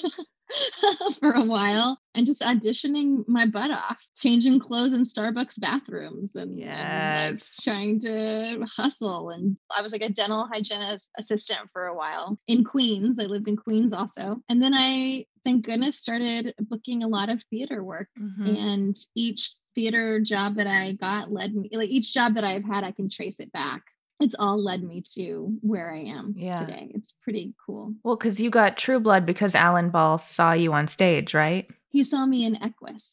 for 1.19 1.31
a 1.31 1.43
while 1.45 1.99
and 2.13 2.25
just 2.25 2.41
auditioning 2.41 3.27
my 3.27 3.45
butt 3.47 3.71
off, 3.71 4.05
changing 4.17 4.59
clothes 4.59 4.93
in 4.93 5.01
Starbucks 5.03 5.59
bathrooms 5.59 6.35
and, 6.35 6.51
and, 6.77 7.13
like, 7.13 7.39
Yes. 7.39 7.57
trying 7.61 7.99
to 8.01 8.65
hustle. 8.75 9.29
And 9.31 9.57
I 9.75 9.81
was 9.81 9.91
like 9.91 10.01
a 10.01 10.09
dental 10.13 10.47
hygienist 10.51 11.11
assistant 11.17 11.69
for 11.73 11.85
a 11.85 11.95
while 11.95 12.37
in 12.47 12.63
Queens. 12.63 13.19
I 13.19 13.23
lived 13.23 13.47
in 13.47 13.57
Queens 13.57 13.93
also. 13.93 14.37
And 14.49 14.61
then 14.61 14.73
I, 14.73 15.25
thank 15.43 15.65
goodness, 15.65 15.99
started 15.99 16.53
booking 16.59 17.03
a 17.03 17.07
lot 17.07 17.29
of 17.29 17.43
theater 17.49 17.83
work. 17.83 18.09
Mhm. 18.19 18.47
And 18.57 18.95
each 19.15 19.53
theater 19.75 20.21
job 20.21 20.55
that 20.55 20.67
I 20.67 20.93
got 20.93 21.31
led 21.31 21.53
me, 21.53 21.69
like 21.73 21.89
each 21.89 22.13
job 22.13 22.35
that 22.35 22.43
I've 22.45 22.63
had, 22.63 22.83
I 22.83 22.91
can 22.91 23.09
trace 23.09 23.39
it 23.39 23.51
back. 23.51 23.83
It's 24.19 24.35
all 24.39 24.63
led 24.63 24.81
me 24.81 25.03
to 25.15 25.57
where 25.61 25.93
I 25.93 25.99
am 25.99 26.33
Yeah. 26.37 26.59
today. 26.59 26.91
It's 26.95 27.11
pretty 27.21 27.53
cool. 27.65 27.93
Well, 28.03 28.15
because 28.15 28.39
you 28.39 28.49
got 28.49 28.77
True 28.77 28.99
Blood 28.99 29.25
because 29.25 29.55
Alan 29.55 29.89
Ball 29.89 30.17
saw 30.17 30.53
you 30.53 30.71
on 30.73 30.87
stage, 30.87 31.33
right? 31.33 31.69
He 31.89 32.03
saw 32.03 32.25
me 32.25 32.45
in 32.45 32.55
Equus. 32.55 33.11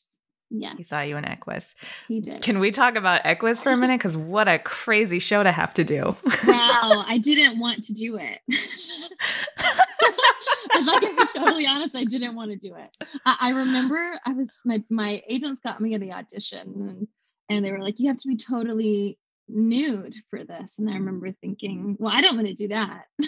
Yeah. 0.51 0.75
He 0.77 0.83
saw 0.83 1.01
you 1.01 1.17
in 1.17 1.25
Equus. 1.25 1.75
he 2.09 2.21
did. 2.21 2.43
Can 2.43 2.59
we 2.61 2.71
talk 2.71 2.95
about 2.97 3.23
Equus 3.25 3.63
for 3.63 3.71
a 3.73 3.77
minute? 3.77 3.99
Because 3.99 4.17
what 4.17 4.47
a 4.49 4.59
crazy 4.59 5.19
show 5.19 5.43
to 5.43 5.51
have 5.51 5.73
to 5.75 5.85
do. 5.85 6.15
wow, 6.47 7.05
I 7.07 7.19
didn't 7.23 7.59
want 7.59 7.85
to 7.85 7.95
do 7.95 8.17
it. 8.19 8.39
if 9.59 10.89
I 10.89 10.99
can 11.01 11.17
be 11.17 11.27
totally 11.35 11.67
honest, 11.67 11.97
I 11.97 12.05
didn't 12.05 12.35
want 12.35 12.51
to 12.51 12.57
do 12.57 12.75
it. 12.75 12.97
I, 13.25 13.37
I 13.41 13.51
remember 13.51 14.21
I 14.27 14.33
was 14.35 14.61
my 14.65 14.83
my 14.91 15.23
agents 15.29 15.61
got 15.65 15.81
me 15.81 15.95
in 15.95 16.01
the 16.01 16.13
audition 16.13 16.69
and 16.89 17.09
and 17.49 17.65
they 17.65 17.73
were 17.73 17.81
like, 17.83 17.99
you 17.99 18.09
have 18.09 18.19
to 18.19 18.29
be 18.29 18.37
totally 18.37 19.19
nude 19.53 20.15
for 20.31 20.45
this. 20.45 20.79
And 20.79 20.89
I 20.89 20.95
mm. 20.95 20.97
remember 20.97 21.33
thinking, 21.33 21.97
well, 21.99 22.13
I 22.15 22.21
don't 22.21 22.37
want 22.37 22.49
to 22.49 22.55
do 22.55 22.69
that. 22.69 23.05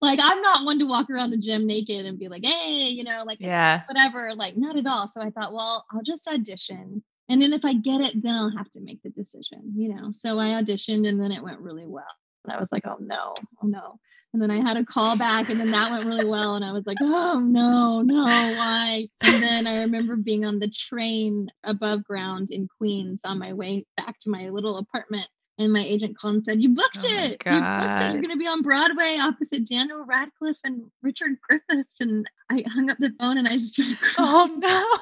like 0.00 0.18
I'm 0.22 0.40
not 0.42 0.64
one 0.64 0.78
to 0.80 0.86
walk 0.86 1.10
around 1.10 1.30
the 1.30 1.38
gym 1.38 1.66
naked 1.66 2.06
and 2.06 2.18
be 2.18 2.28
like, 2.28 2.44
hey, 2.44 2.88
you 2.88 3.04
know, 3.04 3.24
like 3.24 3.40
yeah. 3.40 3.82
whatever, 3.86 4.34
like 4.34 4.54
not 4.56 4.76
at 4.76 4.86
all. 4.86 5.08
So 5.08 5.20
I 5.20 5.30
thought, 5.30 5.52
well, 5.52 5.84
I'll 5.92 6.02
just 6.02 6.28
audition. 6.28 7.02
And 7.28 7.40
then 7.40 7.52
if 7.52 7.64
I 7.64 7.74
get 7.74 8.00
it, 8.00 8.22
then 8.22 8.34
I'll 8.34 8.56
have 8.56 8.70
to 8.72 8.80
make 8.80 9.02
the 9.02 9.10
decision, 9.10 9.72
you 9.76 9.94
know. 9.94 10.10
So 10.12 10.38
I 10.38 10.48
auditioned 10.60 11.06
and 11.08 11.22
then 11.22 11.32
it 11.32 11.42
went 11.42 11.60
really 11.60 11.86
well. 11.86 12.04
And 12.44 12.52
I 12.52 12.60
was 12.60 12.72
like, 12.72 12.86
oh 12.86 12.96
no, 13.00 13.34
oh 13.62 13.66
no. 13.66 13.98
And 14.32 14.40
then 14.40 14.50
I 14.50 14.60
had 14.66 14.78
a 14.78 14.84
call 14.84 15.18
back 15.18 15.50
and 15.50 15.60
then 15.60 15.72
that 15.72 15.90
went 15.90 16.06
really 16.06 16.24
well. 16.24 16.54
And 16.54 16.64
I 16.64 16.72
was 16.72 16.86
like, 16.86 16.96
oh 17.02 17.38
no, 17.38 18.00
no, 18.00 18.24
why? 18.24 19.04
And 19.22 19.42
then 19.42 19.66
I 19.66 19.82
remember 19.82 20.16
being 20.16 20.44
on 20.44 20.58
the 20.58 20.70
train 20.70 21.50
above 21.64 22.04
ground 22.04 22.50
in 22.50 22.66
Queens 22.78 23.20
on 23.24 23.38
my 23.38 23.52
way 23.52 23.84
back 23.96 24.18
to 24.20 24.30
my 24.30 24.48
little 24.48 24.78
apartment. 24.78 25.28
And 25.58 25.70
my 25.70 25.84
agent 25.84 26.16
called 26.16 26.34
and 26.36 26.42
said, 26.42 26.62
You 26.62 26.70
booked 26.70 27.04
Oh 27.04 27.08
it. 27.08 27.32
You 27.44 27.60
booked 27.60 28.00
it. 28.00 28.12
You're 28.12 28.22
going 28.22 28.30
to 28.30 28.38
be 28.38 28.46
on 28.46 28.62
Broadway 28.62 29.18
opposite 29.20 29.68
Daniel 29.68 30.02
Radcliffe 30.02 30.56
and 30.64 30.90
Richard 31.02 31.32
Griffiths. 31.46 32.00
And 32.00 32.26
I 32.50 32.64
hung 32.66 32.88
up 32.88 32.96
the 32.98 33.12
phone 33.20 33.36
and 33.36 33.46
I 33.46 33.52
just 33.52 33.74
started 33.74 33.98
oh, 34.02 34.14
crying. 34.14 34.62
Oh 34.64 34.96
no. 34.96 34.98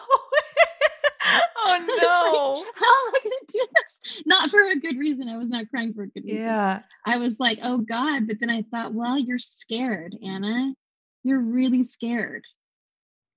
Oh 1.70 2.64
no. 2.64 2.72
How 2.74 3.08
am 3.08 3.14
I 3.14 3.18
going 3.22 3.36
to 3.46 3.52
do 3.52 3.66
this? 3.74 4.22
Not 4.26 4.50
for 4.50 4.60
a 4.60 4.78
good 4.80 4.98
reason. 4.98 5.28
I 5.28 5.36
was 5.36 5.48
not 5.50 5.68
crying 5.70 5.92
for 5.94 6.02
a 6.02 6.08
good 6.08 6.24
reason. 6.24 6.38
Yeah. 6.42 6.80
I 7.06 7.18
was 7.18 7.38
like, 7.40 7.58
oh 7.62 7.80
God. 7.80 8.26
But 8.26 8.36
then 8.40 8.50
I 8.50 8.62
thought, 8.70 8.94
well, 8.94 9.18
you're 9.18 9.38
scared, 9.38 10.16
Anna. 10.24 10.74
You're 11.22 11.40
really 11.40 11.82
scared. 11.84 12.44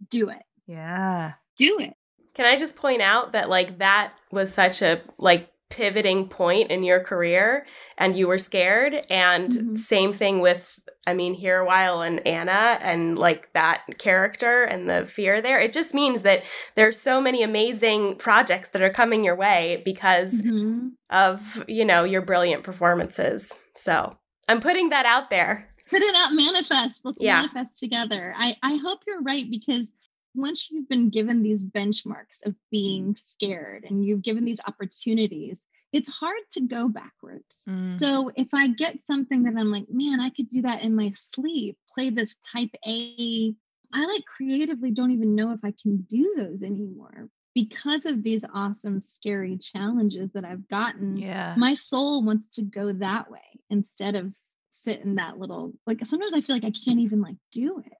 Do 0.09 0.29
it. 0.29 0.43
Yeah. 0.67 1.33
Do 1.57 1.77
it. 1.79 1.93
Can 2.33 2.45
I 2.45 2.57
just 2.57 2.75
point 2.77 3.01
out 3.01 3.33
that 3.33 3.49
like 3.49 3.77
that 3.79 4.13
was 4.31 4.53
such 4.53 4.81
a 4.81 5.01
like 5.17 5.49
pivoting 5.69 6.27
point 6.27 6.69
in 6.71 6.83
your 6.83 6.99
career 6.99 7.65
and 7.97 8.15
you 8.15 8.27
were 8.27 8.37
scared 8.37 9.05
and 9.09 9.51
Mhm. 9.51 9.79
same 9.79 10.13
thing 10.13 10.39
with 10.39 10.79
I 11.05 11.13
mean 11.13 11.33
here 11.33 11.59
a 11.59 11.65
while 11.65 12.01
and 12.01 12.25
Anna 12.25 12.77
and 12.81 13.17
like 13.17 13.51
that 13.53 13.83
character 13.97 14.63
and 14.63 14.89
the 14.89 15.05
fear 15.05 15.41
there 15.41 15.59
it 15.59 15.73
just 15.73 15.93
means 15.93 16.21
that 16.21 16.43
there's 16.75 16.99
so 16.99 17.19
many 17.19 17.43
amazing 17.43 18.15
projects 18.15 18.69
that 18.69 18.81
are 18.81 18.89
coming 18.89 19.23
your 19.23 19.35
way 19.35 19.81
because 19.85 20.41
Mhm. 20.41 20.91
of 21.09 21.63
you 21.67 21.83
know 21.85 22.03
your 22.03 22.21
brilliant 22.21 22.63
performances 22.63 23.53
so 23.75 24.17
I'm 24.47 24.61
putting 24.61 24.89
that 24.89 25.05
out 25.05 25.29
there 25.29 25.69
Put 25.89 26.01
it 26.01 26.15
out, 26.15 26.31
manifest. 26.33 27.05
Let's 27.05 27.21
Yeah. 27.21 27.41
manifest 27.41 27.77
together. 27.79 28.33
I, 28.35 28.55
I 28.63 28.77
hope 28.77 29.01
you're 29.05 29.21
right 29.21 29.45
because 29.47 29.91
once 30.33 30.69
you've 30.71 30.89
been 30.89 31.09
given 31.09 31.43
these 31.43 31.63
benchmarks 31.63 32.43
of 32.45 32.55
being 32.71 33.15
scared 33.15 33.83
and 33.87 34.03
you've 34.03 34.23
given 34.23 34.43
these 34.43 34.59
opportunities, 34.65 35.59
it's 35.93 36.09
hard 36.09 36.41
to 36.51 36.61
go 36.61 36.89
backwards. 36.89 37.63
Mm. 37.69 37.97
So 37.99 38.31
if 38.35 38.47
I 38.53 38.67
get 38.67 39.03
something 39.03 39.43
that 39.43 39.55
I'm 39.55 39.71
like, 39.71 39.85
man, 39.89 40.19
I 40.19 40.31
could 40.31 40.49
do 40.49 40.63
that 40.63 40.83
in 40.83 40.95
my 40.95 41.11
sleep, 41.15 41.77
play 41.93 42.09
this 42.09 42.35
type 42.51 42.71
A, 42.85 43.53
I 43.93 44.05
like 44.05 44.25
creatively 44.25 44.89
don't 44.91 45.11
even 45.11 45.35
know 45.35 45.51
if 45.51 45.59
I 45.63 45.73
can 45.81 45.97
do 46.09 46.33
those 46.35 46.63
anymore 46.63 47.29
because 47.53 48.05
of 48.05 48.23
these 48.23 48.43
awesome, 48.53 49.01
scary 49.01 49.57
challenges 49.57 50.31
that 50.33 50.43
I've 50.43 50.67
gotten. 50.67 51.17
Yeah. 51.17 51.53
My 51.57 51.75
soul 51.75 52.23
wants 52.23 52.49
to 52.55 52.63
go 52.63 52.91
that 52.93 53.29
way 53.29 53.39
instead 53.69 54.15
of 54.15 54.33
sit 54.71 55.01
in 55.01 55.15
that 55.15 55.37
little 55.37 55.71
like 55.85 56.03
sometimes 56.03 56.33
I 56.33 56.41
feel 56.41 56.55
like 56.55 56.65
I 56.65 56.71
can't 56.71 56.99
even 56.99 57.21
like 57.21 57.35
do 57.51 57.83
it. 57.85 57.93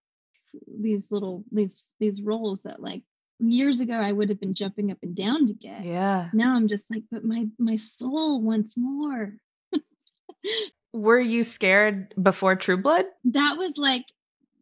These 0.82 1.12
little 1.12 1.44
these 1.52 1.84
these 2.00 2.22
roles 2.22 2.64
that 2.64 2.82
like 2.82 3.04
years 3.52 3.80
ago 3.82 3.94
I 3.94 4.12
would 4.12 4.30
have 4.30 4.40
been 4.40 4.54
jumping 4.54 4.90
up 4.92 4.98
and 5.04 5.16
down 5.16 5.48
to 5.48 5.54
get 5.54 5.84
Yeah. 5.84 6.30
now 6.34 6.56
i'm 6.56 6.68
just 6.68 6.90
like 6.90 7.04
but 7.12 7.24
my 7.26 7.48
my 7.60 7.76
soul 7.76 8.42
wants 8.42 8.78
more 8.78 9.34
Were 10.94 11.20
you 11.20 11.42
scared 11.44 12.14
before 12.22 12.56
True 12.56 12.78
Blood? 12.78 13.06
that 13.26 13.58
was 13.58 13.78
like 13.78 14.06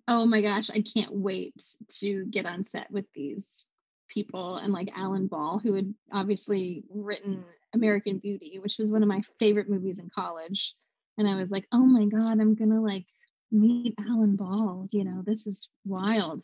oh 0.07 0.25
my 0.25 0.41
gosh 0.41 0.69
i 0.71 0.81
can't 0.81 1.13
wait 1.13 1.53
to 1.99 2.25
get 2.31 2.45
on 2.45 2.63
set 2.63 2.89
with 2.91 3.05
these 3.13 3.65
people 4.09 4.57
and 4.57 4.73
like 4.73 4.89
alan 4.97 5.27
ball 5.27 5.59
who 5.63 5.73
had 5.75 5.93
obviously 6.11 6.83
written 6.89 7.43
american 7.73 8.17
beauty 8.17 8.59
which 8.61 8.77
was 8.79 8.91
one 8.91 9.03
of 9.03 9.07
my 9.09 9.21
favorite 9.39 9.69
movies 9.69 9.99
in 9.99 10.09
college 10.13 10.73
and 11.17 11.27
i 11.27 11.35
was 11.35 11.51
like 11.51 11.65
oh 11.71 11.85
my 11.85 12.05
god 12.05 12.39
i'm 12.41 12.55
gonna 12.55 12.81
like 12.81 13.05
meet 13.51 13.93
alan 13.99 14.35
ball 14.35 14.87
you 14.91 15.03
know 15.03 15.21
this 15.25 15.45
is 15.47 15.69
wild 15.85 16.43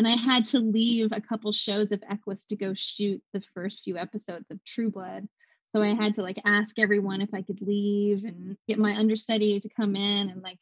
and 0.00 0.08
i 0.08 0.16
had 0.16 0.46
to 0.46 0.58
leave 0.60 1.10
a 1.12 1.20
couple 1.20 1.52
shows 1.52 1.92
of 1.92 2.02
equus 2.08 2.46
to 2.46 2.56
go 2.56 2.72
shoot 2.74 3.22
the 3.34 3.42
first 3.52 3.84
few 3.84 3.98
episodes 3.98 4.50
of 4.50 4.64
true 4.64 4.90
blood. 4.90 5.28
So 5.76 5.82
i 5.82 5.88
had 5.88 6.14
to 6.14 6.22
like 6.22 6.40
ask 6.46 6.78
everyone 6.78 7.20
if 7.20 7.28
i 7.34 7.42
could 7.42 7.60
leave 7.60 8.24
and 8.24 8.56
get 8.66 8.78
my 8.78 8.96
understudy 8.96 9.60
to 9.60 9.68
come 9.68 9.96
in. 9.96 10.30
And 10.30 10.40
like 10.40 10.56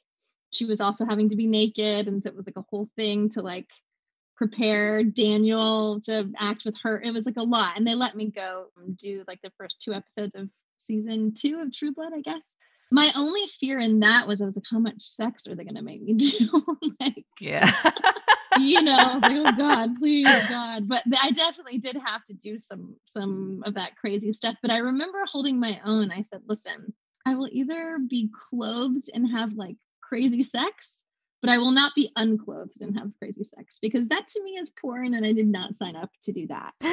she 0.50 0.64
was 0.64 0.80
also 0.80 1.04
having 1.04 1.28
to 1.28 1.36
be 1.36 1.46
naked. 1.46 2.08
And 2.08 2.20
so 2.20 2.30
it 2.30 2.36
was 2.36 2.46
like 2.46 2.56
a 2.56 2.66
whole 2.68 2.90
thing 2.96 3.28
to 3.30 3.42
like 3.42 3.70
prepare 4.36 5.04
daniel 5.04 6.00
to 6.06 6.32
act 6.36 6.64
with 6.64 6.74
her. 6.82 7.00
It 7.00 7.12
was 7.12 7.24
like 7.24 7.36
a 7.36 7.42
lot. 7.44 7.76
And 7.76 7.86
they 7.86 7.94
let 7.94 8.16
me 8.16 8.32
go 8.32 8.66
do 8.96 9.22
like 9.28 9.40
the 9.42 9.52
first 9.56 9.80
two 9.80 9.94
episodes 9.94 10.34
of 10.34 10.48
season 10.78 11.32
two 11.32 11.60
of 11.60 11.72
true 11.72 11.94
blood 11.94 12.12
i 12.12 12.22
guess. 12.22 12.56
My 12.90 13.08
only 13.16 13.42
fear 13.60 13.78
in 13.78 14.00
that 14.00 14.26
was 14.26 14.42
i 14.42 14.46
was 14.46 14.56
like 14.56 14.64
how 14.68 14.80
much 14.80 15.00
sex 15.02 15.46
are 15.46 15.54
they 15.54 15.62
going 15.62 15.76
to 15.76 15.82
make 15.82 16.02
me 16.02 16.14
do? 16.14 16.48
Like 17.00 17.24
Yeah. 17.38 17.70
you 18.58 18.82
know, 18.82 18.92
I 18.92 19.14
was 19.14 19.24
like, 19.24 19.36
oh 19.36 19.52
God, 19.52 19.96
please 19.98 20.44
God. 20.44 20.88
But 20.88 21.02
I 21.22 21.30
definitely 21.30 21.78
did 21.78 21.96
have 22.04 22.24
to 22.24 22.34
do 22.34 22.58
some 22.58 22.96
some 23.04 23.62
of 23.64 23.74
that 23.74 23.96
crazy 23.96 24.32
stuff. 24.32 24.56
But 24.62 24.70
I 24.70 24.78
remember 24.78 25.18
holding 25.26 25.60
my 25.60 25.80
own. 25.84 26.10
I 26.10 26.22
said, 26.22 26.42
listen, 26.46 26.92
I 27.26 27.34
will 27.36 27.48
either 27.50 27.98
be 28.08 28.30
clothed 28.50 29.10
and 29.12 29.30
have 29.30 29.52
like 29.52 29.76
crazy 30.00 30.42
sex, 30.42 31.00
but 31.40 31.50
I 31.50 31.58
will 31.58 31.72
not 31.72 31.94
be 31.94 32.10
unclothed 32.16 32.80
and 32.80 32.98
have 32.98 33.12
crazy 33.18 33.44
sex 33.44 33.78
because 33.80 34.08
that 34.08 34.28
to 34.28 34.42
me 34.42 34.52
is 34.52 34.70
porn 34.70 35.14
and 35.14 35.24
I 35.24 35.32
did 35.32 35.48
not 35.48 35.74
sign 35.74 35.96
up 35.96 36.10
to 36.24 36.32
do 36.32 36.46
that. 36.48 36.74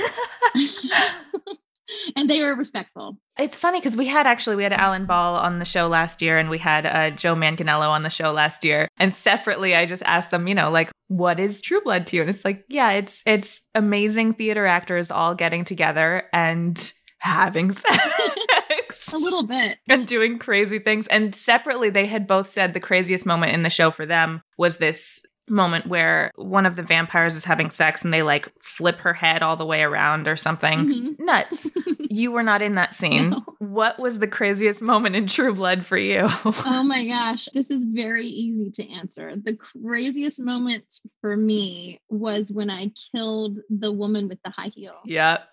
and 2.15 2.29
they 2.29 2.41
were 2.41 2.55
respectful. 2.55 3.17
It's 3.37 3.59
funny 3.59 3.79
because 3.79 3.97
we 3.97 4.05
had 4.07 4.27
actually 4.27 4.55
we 4.55 4.63
had 4.63 4.73
Alan 4.73 5.05
Ball 5.05 5.35
on 5.35 5.59
the 5.59 5.65
show 5.65 5.87
last 5.87 6.21
year, 6.21 6.37
and 6.37 6.49
we 6.49 6.57
had 6.57 6.85
uh, 6.85 7.09
Joe 7.11 7.35
Manganiello 7.35 7.89
on 7.89 8.03
the 8.03 8.09
show 8.09 8.31
last 8.31 8.63
year. 8.63 8.87
And 8.97 9.11
separately, 9.11 9.75
I 9.75 9.85
just 9.85 10.03
asked 10.03 10.31
them, 10.31 10.47
you 10.47 10.55
know, 10.55 10.71
like, 10.71 10.91
what 11.07 11.39
is 11.39 11.61
True 11.61 11.81
Blood 11.81 12.07
to 12.07 12.15
you? 12.15 12.21
And 12.21 12.29
it's 12.29 12.45
like, 12.45 12.63
yeah, 12.69 12.91
it's 12.91 13.23
it's 13.25 13.67
amazing 13.75 14.33
theater 14.33 14.65
actors 14.65 15.11
all 15.11 15.35
getting 15.35 15.65
together 15.65 16.23
and 16.33 16.93
having 17.19 17.71
sex, 17.71 19.13
A 19.13 19.17
little 19.17 19.45
bit. 19.47 19.77
and 19.89 20.05
doing 20.07 20.37
crazy 20.39 20.79
things. 20.79 21.07
And 21.07 21.35
separately, 21.35 21.89
they 21.89 22.05
had 22.05 22.27
both 22.27 22.49
said 22.49 22.73
the 22.73 22.79
craziest 22.79 23.25
moment 23.25 23.51
in 23.53 23.63
the 23.63 23.69
show 23.69 23.91
for 23.91 24.05
them 24.05 24.41
was 24.57 24.77
this 24.77 25.25
moment 25.49 25.88
where 25.88 26.31
one 26.36 26.65
of 26.65 26.75
the 26.75 26.84
vampires 26.84 27.36
is 27.36 27.43
having 27.45 27.69
sex 27.69 28.03
and 28.03 28.13
they 28.13 28.23
like 28.23 28.51
flip 28.62 28.99
her 29.01 29.13
head 29.13 29.43
all 29.43 29.55
the 29.55 29.65
way 29.65 29.84
around 29.84 30.27
or 30.27 30.36
something. 30.36 30.79
Mhm. 30.79 31.19
Nuts. 31.19 31.69
you 32.10 32.31
were 32.31 32.43
not 32.43 32.62
in 32.62 32.73
that 32.73 32.93
scene. 32.93 33.30
No. 33.32 33.43
What 33.59 33.99
was 33.99 34.19
the 34.19 34.28
craziest 34.28 34.82
moment 34.82 35.15
in 35.15 35.28
True 35.28 35.53
Blood 35.53 35.86
for 35.86 35.97
you? 35.97 36.22
oh 36.45 36.84
my 36.84 37.05
gosh, 37.07 37.47
this 37.53 37.69
is 37.69 37.86
very 37.86 38.26
easy 38.26 38.72
to 38.72 38.91
answer. 38.91 39.34
The 39.36 39.55
craziest 39.57 40.39
moment 40.39 40.86
for 41.22 41.36
me 41.36 42.01
was 42.09 42.51
when 42.51 42.69
I 42.69 42.91
killed 43.13 43.59
the 43.69 43.91
woman 43.91 44.28
with 44.28 44.39
the 44.43 44.49
high 44.49 44.72
heel. 44.76 44.95
yep. 45.05 45.47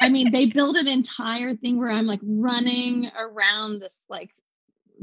I 0.00 0.08
mean, 0.10 0.30
they 0.32 0.46
built 0.50 0.76
an 0.76 0.86
entire 0.88 1.54
thing 1.56 1.78
where 1.78 1.90
I'm 1.90 2.06
like 2.06 2.20
running 2.22 3.10
around 3.18 3.80
this 3.80 4.00
like 4.08 4.30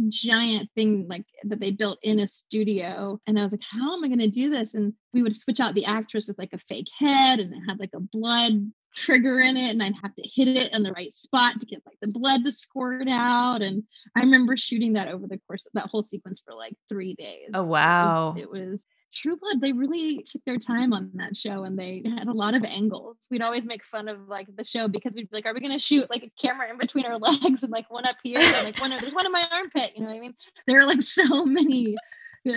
giant 0.09 0.69
thing 0.75 1.07
like 1.07 1.25
that 1.43 1.59
they 1.59 1.71
built 1.71 1.99
in 2.03 2.19
a 2.19 2.27
studio. 2.27 3.19
And 3.27 3.39
I 3.39 3.43
was 3.43 3.51
like, 3.51 3.63
how 3.69 3.95
am 3.95 4.03
I 4.03 4.07
going 4.07 4.19
to 4.19 4.29
do 4.29 4.49
this? 4.49 4.73
And 4.73 4.93
we 5.13 5.23
would 5.23 5.35
switch 5.35 5.59
out 5.59 5.75
the 5.75 5.85
actress 5.85 6.27
with 6.27 6.37
like 6.37 6.53
a 6.53 6.59
fake 6.59 6.89
head 6.97 7.39
and 7.39 7.53
it 7.53 7.61
had 7.67 7.79
like 7.79 7.93
a 7.95 7.99
blood 7.99 8.71
trigger 8.95 9.39
in 9.41 9.57
it 9.57 9.71
and 9.71 9.83
I'd 9.83 9.95
have 10.01 10.15
to 10.15 10.23
hit 10.23 10.47
it 10.47 10.73
in 10.73 10.83
the 10.83 10.93
right 10.93 11.11
spot 11.11 11.59
to 11.59 11.65
get 11.65 11.81
like 11.85 11.97
the 12.01 12.17
blood 12.17 12.45
to 12.45 12.51
squirt 12.51 13.07
out. 13.09 13.61
And 13.61 13.83
I 14.15 14.21
remember 14.21 14.55
shooting 14.55 14.93
that 14.93 15.09
over 15.09 15.27
the 15.27 15.39
course 15.47 15.65
of 15.65 15.73
that 15.73 15.89
whole 15.89 16.03
sequence 16.03 16.41
for 16.43 16.53
like 16.53 16.75
three 16.89 17.13
days. 17.13 17.49
Oh 17.53 17.65
wow. 17.65 18.35
It 18.37 18.49
was, 18.49 18.61
it 18.61 18.69
was 18.71 18.85
True 19.15 19.37
Blood, 19.37 19.61
they 19.61 19.71
really 19.71 20.23
took 20.23 20.43
their 20.45 20.57
time 20.57 20.91
on 20.91 21.09
that 21.15 21.37
show 21.37 21.63
and 21.63 21.79
they 21.79 22.03
had 22.17 22.27
a 22.27 22.33
lot 22.33 22.53
of 22.53 22.63
angles. 22.63 23.17
We'd 23.31 23.41
always 23.41 23.65
make 23.65 23.85
fun 23.85 24.07
of 24.09 24.27
like 24.27 24.47
the 24.55 24.65
show 24.65 24.87
because 24.87 25.13
we'd 25.13 25.29
be 25.29 25.37
like, 25.37 25.45
are 25.45 25.53
we 25.53 25.61
gonna 25.61 25.79
shoot 25.79 26.09
like 26.09 26.23
a 26.23 26.31
camera 26.41 26.69
in 26.69 26.77
between 26.77 27.05
our 27.05 27.17
legs 27.19 27.63
and 27.63 27.71
like 27.71 27.89
one 27.89 28.05
up 28.05 28.17
here 28.23 28.39
and 28.39 28.65
like 28.65 28.79
one 28.79 28.89
there's 28.89 29.13
one 29.13 29.25
in 29.25 29.31
my 29.31 29.47
armpit, 29.51 29.93
you 29.95 30.01
know 30.01 30.09
what 30.09 30.17
I 30.17 30.19
mean? 30.19 30.35
There 30.67 30.79
are 30.79 30.85
like 30.85 31.01
so 31.01 31.45
many 31.45 31.95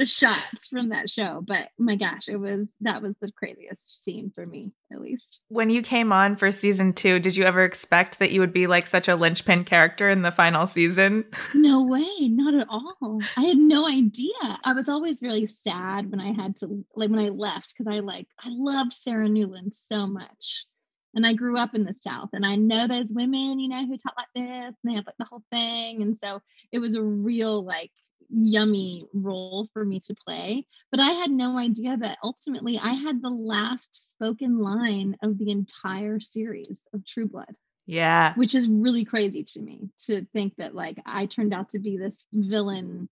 shots 0.05 0.69
from 0.69 0.89
that 0.89 1.11
show. 1.11 1.43
But 1.47 1.71
my 1.79 1.97
gosh, 1.97 2.29
it 2.29 2.37
was 2.37 2.69
that 2.81 3.03
was 3.03 3.15
the 3.21 3.33
craziest 3.33 4.05
scene 4.05 4.31
for 4.35 4.45
me, 4.45 4.73
at 4.93 5.01
least. 5.01 5.41
When 5.49 5.71
you 5.71 5.83
came 5.83 6.13
on 6.13 6.37
for 6.37 6.51
season 6.51 6.93
two, 6.93 7.19
did 7.19 7.37
you 7.37 7.45
ever 7.45 7.63
expect 7.63 8.19
that 8.19 8.31
you 8.31 8.41
would 8.41 8.53
be 8.53 8.67
like 8.67 8.87
such 8.87 9.09
a 9.09 9.17
linchpin 9.17 9.65
character 9.65 10.09
in 10.09 10.23
the 10.23 10.33
final 10.33 10.67
season? 10.67 11.25
No 11.55 11.83
way, 11.83 12.29
not 12.29 12.55
at 12.55 12.69
all. 12.69 13.21
I 13.37 13.43
had 13.43 13.57
no 13.57 13.87
idea. 13.87 14.33
I 14.65 14.75
was 14.75 14.89
always 14.89 15.23
really 15.23 15.47
sad 15.47 16.11
when 16.11 16.21
I 16.21 16.33
had 16.33 16.57
to 16.59 16.85
like 16.95 17.11
when 17.11 17.19
I 17.19 17.31
left 17.31 17.75
because 17.77 17.93
I 17.93 18.01
like 18.01 18.27
I 18.39 18.49
loved 18.51 18.93
Sarah 18.93 19.29
Newlin 19.29 19.75
so 19.75 20.07
much. 20.07 20.67
And 21.15 21.27
I 21.27 21.33
grew 21.33 21.57
up 21.57 21.75
in 21.75 21.85
the 21.85 21.95
South 21.95 22.29
and 22.33 22.45
I 22.45 22.57
know 22.57 22.87
those 22.87 23.13
women, 23.13 23.59
you 23.59 23.69
know, 23.69 23.85
who 23.87 23.97
talk 23.97 24.15
like 24.17 24.29
this 24.35 24.45
and 24.45 24.75
they 24.85 24.95
have 24.95 25.07
like 25.07 25.17
the 25.19 25.25
whole 25.25 25.43
thing. 25.51 26.03
And 26.03 26.17
so 26.17 26.41
it 26.71 26.79
was 26.79 26.95
a 26.95 27.03
real 27.03 27.65
like 27.65 27.91
yummy 28.31 29.03
role 29.13 29.69
for 29.73 29.85
me 29.85 30.01
to 30.01 30.15
play. 30.15 30.67
But 30.91 31.01
I 31.01 31.11
had 31.13 31.31
no 31.31 31.59
idea 31.59 31.97
that 31.97 32.19
ultimately 32.23 32.79
I 32.79 32.93
had 32.93 33.23
the 33.23 33.31
last 33.31 34.11
spoken 34.11 34.59
line 34.59 35.17
of 35.23 35.39
the 35.39 35.51
entire 35.51 36.21
series 36.21 36.81
of 36.93 37.07
True 37.07 37.27
Blood. 37.27 37.55
Yeah. 37.87 38.35
Which 38.35 38.55
is 38.55 38.69
really 38.69 39.05
crazy 39.05 39.45
to 39.45 39.61
me 39.61 39.89
to 40.07 40.25
think 40.27 40.57
that 40.57 40.75
like 40.75 40.99
I 41.07 41.27
turned 41.27 41.55
out 41.55 41.71
to 41.71 41.79
be 41.79 41.97
this 41.97 42.23
villain. 42.33 43.09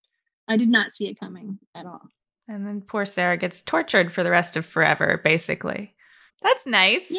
I 0.48 0.58
did 0.58 0.68
not 0.68 0.92
see 0.92 1.08
it 1.08 1.18
coming 1.18 1.58
at 1.74 1.86
all. 1.86 2.02
And 2.48 2.66
then 2.66 2.82
poor 2.82 3.04
Sarah 3.06 3.36
gets 3.36 3.62
tortured 3.62 4.12
for 4.12 4.22
the 4.22 4.30
rest 4.30 4.56
of 4.56 4.64
forever, 4.64 5.20
basically. 5.22 5.94
That's 6.42 6.66
nice. 6.66 7.08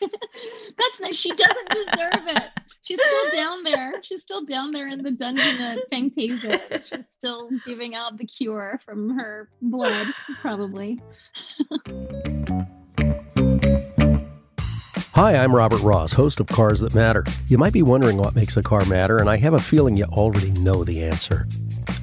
That's 0.00 1.00
nice. 1.00 1.16
She 1.16 1.30
doesn't 1.30 1.68
deserve 1.68 2.26
it. 2.26 2.50
She's 2.84 3.00
still 3.00 3.30
down 3.30 3.62
there. 3.62 4.02
She's 4.02 4.22
still 4.24 4.44
down 4.44 4.72
there 4.72 4.88
in 4.88 5.04
the 5.04 5.12
dungeon 5.12 5.60
at 5.60 5.88
Fangtasia. 5.88 6.82
She's 6.82 7.08
still 7.08 7.48
giving 7.64 7.94
out 7.94 8.18
the 8.18 8.26
cure 8.26 8.80
from 8.84 9.16
her 9.16 9.48
blood, 9.62 10.08
probably. 10.40 11.00
Hi, 15.14 15.36
I'm 15.36 15.54
Robert 15.54 15.80
Ross, 15.82 16.12
host 16.14 16.40
of 16.40 16.48
Cars 16.48 16.80
That 16.80 16.92
Matter. 16.92 17.24
You 17.46 17.56
might 17.56 17.72
be 17.72 17.82
wondering 17.82 18.16
what 18.16 18.34
makes 18.34 18.56
a 18.56 18.62
car 18.64 18.84
matter, 18.86 19.18
and 19.18 19.30
I 19.30 19.36
have 19.36 19.54
a 19.54 19.60
feeling 19.60 19.96
you 19.96 20.06
already 20.06 20.50
know 20.50 20.82
the 20.82 21.04
answer. 21.04 21.46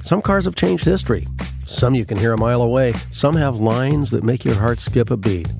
Some 0.02 0.22
cars 0.22 0.46
have 0.46 0.54
changed 0.54 0.86
history. 0.86 1.26
Some 1.66 1.94
you 1.94 2.06
can 2.06 2.16
hear 2.16 2.32
a 2.32 2.38
mile 2.38 2.62
away. 2.62 2.92
Some 3.10 3.36
have 3.36 3.56
lines 3.56 4.10
that 4.12 4.24
make 4.24 4.46
your 4.46 4.54
heart 4.54 4.78
skip 4.78 5.10
a 5.10 5.18
beat. 5.18 5.52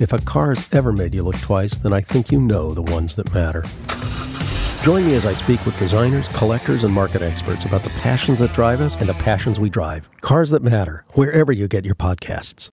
If 0.00 0.12
a 0.12 0.18
car's 0.18 0.68
ever 0.74 0.90
made 0.90 1.14
you 1.14 1.22
look 1.22 1.38
twice, 1.38 1.78
then 1.78 1.92
I 1.92 2.00
think 2.00 2.32
you 2.32 2.40
know 2.40 2.74
the 2.74 2.82
ones 2.82 3.14
that 3.14 3.32
matter. 3.32 3.62
Join 4.82 5.04
me 5.04 5.14
as 5.14 5.26
I 5.26 5.34
speak 5.34 5.64
with 5.66 5.78
designers, 5.78 6.28
collectors, 6.28 6.84
and 6.84 6.94
market 6.94 7.20
experts 7.20 7.64
about 7.64 7.82
the 7.82 7.90
passions 7.90 8.38
that 8.38 8.52
drive 8.52 8.80
us 8.80 8.98
and 9.00 9.08
the 9.08 9.14
passions 9.14 9.58
we 9.58 9.68
drive. 9.68 10.08
Cars 10.20 10.50
that 10.50 10.62
matter, 10.62 11.04
wherever 11.14 11.52
you 11.52 11.68
get 11.68 11.84
your 11.84 11.96
podcasts. 11.96 12.70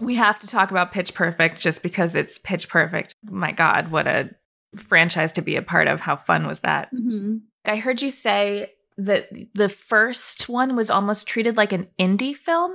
We 0.00 0.14
have 0.14 0.38
to 0.38 0.46
talk 0.46 0.70
about 0.70 0.92
Pitch 0.92 1.14
Perfect 1.14 1.60
just 1.60 1.82
because 1.82 2.14
it's 2.14 2.38
Pitch 2.38 2.68
Perfect. 2.68 3.14
My 3.28 3.50
God, 3.50 3.90
what 3.90 4.06
a 4.06 4.30
franchise 4.76 5.32
to 5.32 5.42
be 5.42 5.56
a 5.56 5.62
part 5.62 5.88
of. 5.88 6.00
How 6.00 6.16
fun 6.16 6.46
was 6.46 6.60
that? 6.60 6.94
Mm-hmm. 6.94 7.38
I 7.64 7.76
heard 7.76 8.00
you 8.00 8.10
say 8.10 8.72
that 8.96 9.28
the 9.54 9.68
first 9.68 10.48
one 10.48 10.76
was 10.76 10.90
almost 10.90 11.26
treated 11.26 11.56
like 11.56 11.72
an 11.72 11.88
indie 11.98 12.36
film 12.36 12.72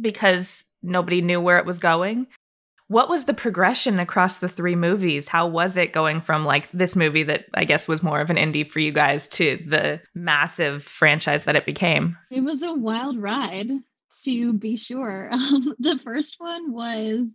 because 0.00 0.66
nobody 0.82 1.22
knew 1.22 1.40
where 1.40 1.58
it 1.58 1.66
was 1.66 1.78
going. 1.78 2.26
What 2.92 3.08
was 3.08 3.24
the 3.24 3.32
progression 3.32 3.98
across 3.98 4.36
the 4.36 4.50
three 4.50 4.76
movies? 4.76 5.26
How 5.26 5.46
was 5.46 5.78
it 5.78 5.94
going 5.94 6.20
from 6.20 6.44
like 6.44 6.70
this 6.72 6.94
movie 6.94 7.22
that 7.22 7.46
I 7.54 7.64
guess 7.64 7.88
was 7.88 8.02
more 8.02 8.20
of 8.20 8.28
an 8.28 8.36
indie 8.36 8.68
for 8.68 8.80
you 8.80 8.92
guys 8.92 9.26
to 9.28 9.56
the 9.66 10.02
massive 10.14 10.84
franchise 10.84 11.44
that 11.44 11.56
it 11.56 11.64
became? 11.64 12.18
It 12.30 12.42
was 12.42 12.62
a 12.62 12.74
wild 12.74 13.16
ride, 13.16 13.68
to 14.26 14.52
be 14.52 14.76
sure. 14.76 15.30
Um, 15.32 15.74
the 15.78 15.98
first 16.04 16.36
one 16.38 16.70
was, 16.70 17.32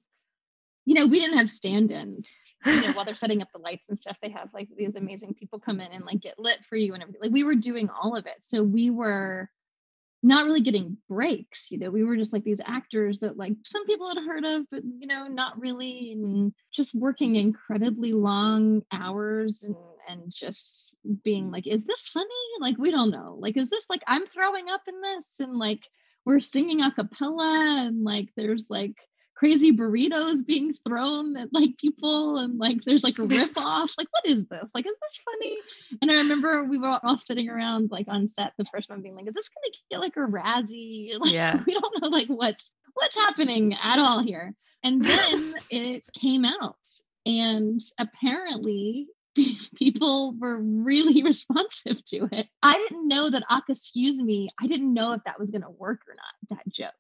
you 0.86 0.94
know, 0.94 1.08
we 1.08 1.20
didn't 1.20 1.40
have 1.40 1.50
stand 1.50 1.92
ins. 1.92 2.30
You 2.64 2.82
know, 2.82 2.92
while 2.92 3.04
they're 3.04 3.16
setting 3.16 3.42
up 3.42 3.48
the 3.52 3.60
lights 3.60 3.86
and 3.90 3.98
stuff, 3.98 4.18
they 4.22 4.30
have 4.30 4.50
like 4.54 4.70
these 4.78 4.96
amazing 4.96 5.34
people 5.34 5.60
come 5.60 5.80
in 5.80 5.92
and 5.92 6.06
like 6.06 6.22
get 6.22 6.38
lit 6.38 6.60
for 6.70 6.76
you 6.76 6.94
and 6.94 7.02
everything. 7.02 7.22
Like 7.22 7.34
we 7.34 7.44
were 7.44 7.56
doing 7.56 7.90
all 7.90 8.16
of 8.16 8.28
it. 8.28 8.38
So 8.42 8.62
we 8.62 8.92
were 8.92 9.50
not 10.24 10.46
really 10.46 10.62
getting 10.62 10.98
breaks 11.08 11.68
you 11.70 11.78
know 11.78 11.92
we 11.92 12.04
were 12.04 12.18
just 12.18 12.34
like 12.34 12.44
these 12.44 12.62
actors 12.66 13.20
that 13.20 13.38
like 13.38 13.54
some 13.66 13.86
people 13.86 14.10
had 14.10 14.24
heard 14.24 14.44
of 14.44 14.64
but 14.72 14.82
you 14.84 15.08
know 15.08 15.28
not 15.28 15.60
really 15.60 16.14
and 16.14 16.54
just 16.74 16.96
working 16.96 17.36
incredibly 17.36 18.14
long 18.14 18.82
hours 18.92 19.64
and 19.64 19.76
and 20.08 20.32
just 20.32 20.94
being 21.24 21.52
like 21.52 21.68
is 21.68 21.86
this 21.86 22.08
funny? 22.08 22.28
Like 22.60 22.78
we 22.78 22.92
don't 22.92 23.12
know. 23.12 23.38
Like 23.40 23.58
is 23.58 23.70
this 23.70 23.86
like 23.90 24.02
i'm 24.08 24.26
throwing 24.26 24.70
up 24.70 24.82
in 24.88 25.00
this? 25.02 25.40
And 25.40 25.54
like 25.54 25.88
we're 26.26 26.40
singing 26.40 26.82
a 26.82 26.92
cappella 26.92 27.86
and 27.88 28.04
like 28.04 28.30
there's 28.36 28.68
like 28.70 28.96
crazy 29.38 29.72
burritos 29.72 30.44
being 30.44 30.74
thrown 30.74 31.38
at 31.38 31.50
like 31.54 31.78
people 31.78 32.38
and 32.40 32.58
like 32.58 32.78
there's 32.86 33.04
like 33.04 33.20
a 33.20 33.24
rip 33.36 33.56
off 33.56 33.94
like 33.98 34.08
what 34.12 34.26
is 34.26 34.46
this? 34.48 34.70
Like 34.74 34.88
is 34.88 34.96
this 35.00 35.20
funny? 35.24 35.58
And 36.02 36.10
i 36.10 36.16
remember 36.16 36.64
we 36.66 36.80
were 36.80 37.00
all 37.04 37.18
sitting 37.18 37.48
around 37.48 37.92
like 37.92 38.08
on 38.10 38.28
set 38.28 38.54
the 38.58 38.66
first 38.74 38.90
one 38.90 39.02
being 39.04 39.16
like 39.16 39.28
is 39.28 39.36
this 39.36 39.50
gonna 39.50 39.74
get 39.92 40.00
like 40.00 40.16
a 40.18 40.28
razzie? 40.32 41.12
Like 41.20 41.34
Yeah. 41.34 41.62
we 41.66 41.74
don't 41.74 42.02
know 42.02 42.08
like 42.10 42.28
what's 42.30 42.74
what's 42.96 43.16
happening 43.16 43.74
at 43.76 44.00
all 44.00 44.24
here. 44.24 44.56
And 44.84 45.04
then 45.04 45.54
it 45.70 46.06
came 46.20 46.44
out 46.44 46.76
and 47.26 47.80
apparently 48.00 49.08
people 49.76 50.36
were 50.40 50.60
really 50.60 51.22
responsive 51.24 52.04
to 52.06 52.28
it. 52.32 52.48
I 52.64 52.74
didn't 52.90 53.08
know 53.08 53.30
that 53.30 53.44
"Aka, 53.52 53.66
excuse 53.70 54.20
me. 54.20 54.50
I 54.60 54.66
didn't 54.66 54.94
know 54.94 55.14
if 55.14 55.22
that 55.26 55.40
was 55.40 55.52
gonna 55.52 55.70
work 55.70 56.02
or 56.08 56.16
not 56.16 56.58
that 56.58 56.74
joke 56.74 56.94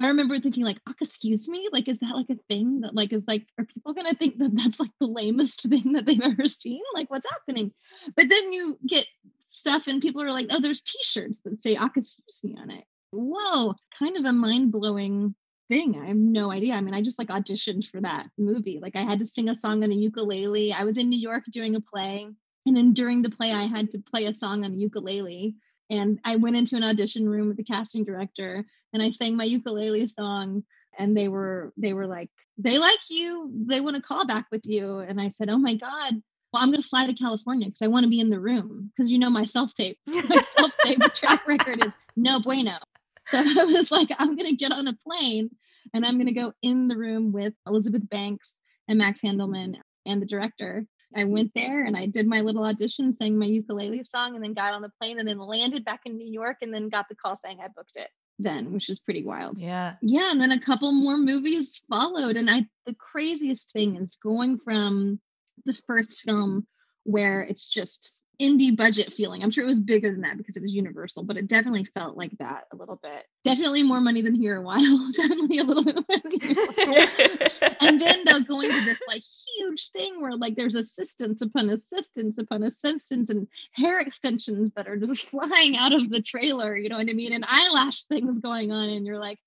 I 0.00 0.08
remember 0.08 0.38
thinking 0.40 0.64
like, 0.64 0.80
oh, 0.88 0.94
excuse 1.00 1.48
me, 1.48 1.68
like, 1.72 1.86
is 1.86 1.98
that 1.98 2.14
like 2.14 2.30
a 2.30 2.40
thing 2.48 2.80
that 2.80 2.94
like 2.94 3.12
is 3.12 3.22
like, 3.28 3.46
are 3.58 3.66
people 3.66 3.92
gonna 3.92 4.14
think 4.14 4.38
that 4.38 4.50
that's 4.54 4.80
like 4.80 4.90
the 4.98 5.06
lamest 5.06 5.62
thing 5.68 5.92
that 5.92 6.06
they've 6.06 6.20
ever 6.20 6.46
seen? 6.46 6.80
Like, 6.94 7.10
what's 7.10 7.28
happening? 7.28 7.72
But 8.16 8.28
then 8.28 8.52
you 8.52 8.78
get 8.86 9.06
stuff 9.50 9.82
and 9.86 10.00
people 10.00 10.22
are 10.22 10.32
like, 10.32 10.46
oh, 10.50 10.60
there's 10.60 10.80
T-shirts 10.82 11.40
that 11.44 11.62
say 11.62 11.76
"Aka, 11.76 11.90
excuse 11.96 12.40
me" 12.42 12.56
on 12.58 12.70
it. 12.70 12.84
Whoa, 13.10 13.74
kind 13.98 14.16
of 14.16 14.24
a 14.24 14.32
mind 14.32 14.72
blowing 14.72 15.34
thing. 15.68 16.00
I 16.02 16.08
have 16.08 16.16
no 16.16 16.50
idea. 16.50 16.74
I 16.74 16.80
mean, 16.80 16.94
I 16.94 17.02
just 17.02 17.18
like 17.18 17.28
auditioned 17.28 17.86
for 17.90 18.00
that 18.00 18.28
movie. 18.38 18.78
Like, 18.80 18.96
I 18.96 19.02
had 19.02 19.20
to 19.20 19.26
sing 19.26 19.48
a 19.48 19.54
song 19.54 19.84
on 19.84 19.90
a 19.90 19.94
ukulele. 19.94 20.72
I 20.72 20.84
was 20.84 20.96
in 20.96 21.10
New 21.10 21.18
York 21.18 21.44
doing 21.50 21.76
a 21.76 21.80
play, 21.80 22.26
and 22.66 22.76
then 22.76 22.94
during 22.94 23.22
the 23.22 23.30
play, 23.30 23.52
I 23.52 23.66
had 23.66 23.90
to 23.90 23.98
play 23.98 24.26
a 24.26 24.34
song 24.34 24.64
on 24.64 24.72
a 24.72 24.76
ukulele. 24.76 25.56
And 25.90 26.20
I 26.24 26.36
went 26.36 26.56
into 26.56 26.76
an 26.76 26.84
audition 26.84 27.28
room 27.28 27.48
with 27.48 27.56
the 27.56 27.64
casting 27.64 28.04
director 28.04 28.64
and 28.92 29.02
I 29.02 29.10
sang 29.10 29.36
my 29.36 29.44
ukulele 29.44 30.06
song 30.06 30.64
and 30.98 31.16
they 31.16 31.28
were 31.28 31.72
they 31.76 31.92
were 31.92 32.06
like 32.06 32.30
they 32.58 32.78
like 32.78 32.98
you. 33.08 33.50
They 33.68 33.80
want 33.80 33.96
to 33.96 34.02
call 34.02 34.26
back 34.26 34.46
with 34.52 34.62
you. 34.64 34.98
And 34.98 35.20
I 35.20 35.30
said 35.30 35.50
oh 35.50 35.58
my 35.58 35.74
god. 35.74 36.22
Well 36.52 36.62
I'm 36.62 36.70
going 36.70 36.82
to 36.82 36.88
fly 36.88 37.06
to 37.06 37.14
California 37.14 37.66
because 37.66 37.82
I 37.82 37.88
want 37.88 38.04
to 38.04 38.10
be 38.10 38.20
in 38.20 38.30
the 38.30 38.40
room 38.40 38.90
because 38.96 39.10
you 39.10 39.18
know 39.18 39.30
my 39.30 39.44
self 39.44 39.74
tape. 39.74 39.98
My 40.06 40.20
self 40.56 40.72
tape 40.84 41.00
track 41.14 41.46
record 41.46 41.84
is 41.84 41.92
no 42.16 42.40
bueno. 42.40 42.78
So 43.26 43.38
I 43.44 43.64
was 43.64 43.90
like 43.90 44.08
I'm 44.18 44.36
going 44.36 44.48
to 44.48 44.56
get 44.56 44.72
on 44.72 44.88
a 44.88 44.98
plane 45.06 45.50
and 45.92 46.06
I'm 46.06 46.14
going 46.14 46.26
to 46.26 46.34
go 46.34 46.52
in 46.62 46.88
the 46.88 46.96
room 46.96 47.32
with 47.32 47.54
Elizabeth 47.66 48.08
Banks 48.08 48.60
and 48.88 48.98
Max 48.98 49.20
Handelman 49.24 49.76
and 50.06 50.22
the 50.22 50.26
director 50.26 50.86
I 51.14 51.20
mm-hmm. 51.20 51.32
went 51.32 51.52
there 51.54 51.84
and 51.84 51.96
I 51.96 52.06
did 52.06 52.26
my 52.26 52.40
little 52.40 52.64
audition, 52.64 53.12
sang 53.12 53.38
my 53.38 53.46
ukulele 53.46 54.02
song, 54.04 54.34
and 54.34 54.44
then 54.44 54.54
got 54.54 54.74
on 54.74 54.82
the 54.82 54.92
plane 55.00 55.18
and 55.18 55.28
then 55.28 55.38
landed 55.38 55.84
back 55.84 56.02
in 56.06 56.16
New 56.16 56.30
York 56.30 56.58
and 56.62 56.72
then 56.72 56.88
got 56.88 57.08
the 57.08 57.16
call 57.16 57.36
saying 57.36 57.58
I 57.60 57.68
booked 57.68 57.96
it 57.96 58.08
then, 58.38 58.72
which 58.72 58.88
was 58.88 59.00
pretty 59.00 59.24
wild. 59.24 59.58
Yeah. 59.58 59.94
Yeah. 60.00 60.30
And 60.30 60.40
then 60.40 60.52
a 60.52 60.60
couple 60.60 60.92
more 60.92 61.18
movies 61.18 61.80
followed. 61.88 62.36
And 62.36 62.50
I 62.50 62.66
the 62.86 62.94
craziest 62.94 63.72
thing 63.72 63.96
is 63.96 64.16
going 64.22 64.58
from 64.64 65.20
the 65.64 65.74
first 65.86 66.22
film 66.22 66.66
where 67.04 67.42
it's 67.42 67.68
just 67.68 68.19
indie 68.40 68.76
budget 68.76 69.12
feeling. 69.12 69.42
I'm 69.42 69.50
sure 69.50 69.64
it 69.64 69.68
was 69.68 69.80
bigger 69.80 70.10
than 70.10 70.22
that 70.22 70.36
because 70.36 70.56
it 70.56 70.62
was 70.62 70.72
Universal, 70.72 71.24
but 71.24 71.36
it 71.36 71.48
definitely 71.48 71.84
felt 71.84 72.16
like 72.16 72.36
that 72.38 72.64
a 72.72 72.76
little 72.76 72.98
bit. 73.02 73.24
Definitely 73.44 73.82
more 73.82 74.00
money 74.00 74.22
than 74.22 74.34
Here 74.34 74.60
While. 74.60 75.10
definitely 75.16 75.58
a 75.58 75.64
little 75.64 75.84
bit 75.84 77.50
and 77.80 78.00
then 78.00 78.24
they'll 78.24 78.44
go 78.44 78.60
into 78.60 78.80
this 78.84 79.00
like 79.08 79.22
huge 79.58 79.90
thing 79.90 80.20
where 80.20 80.36
like 80.36 80.56
there's 80.56 80.74
assistance 80.74 81.42
upon 81.42 81.68
assistance 81.70 82.38
upon 82.38 82.62
assistance 82.62 83.30
and 83.30 83.48
hair 83.72 84.00
extensions 84.00 84.72
that 84.76 84.88
are 84.88 84.96
just 84.96 85.22
flying 85.30 85.76
out 85.76 85.92
of 85.92 86.08
the 86.10 86.22
trailer. 86.22 86.76
You 86.76 86.88
know 86.88 86.98
what 86.98 87.08
I 87.08 87.12
mean? 87.12 87.32
And 87.32 87.44
eyelash 87.46 88.04
things 88.04 88.38
going 88.38 88.72
on, 88.72 88.88
and 88.88 89.06
you're 89.06 89.18
like, 89.18 89.38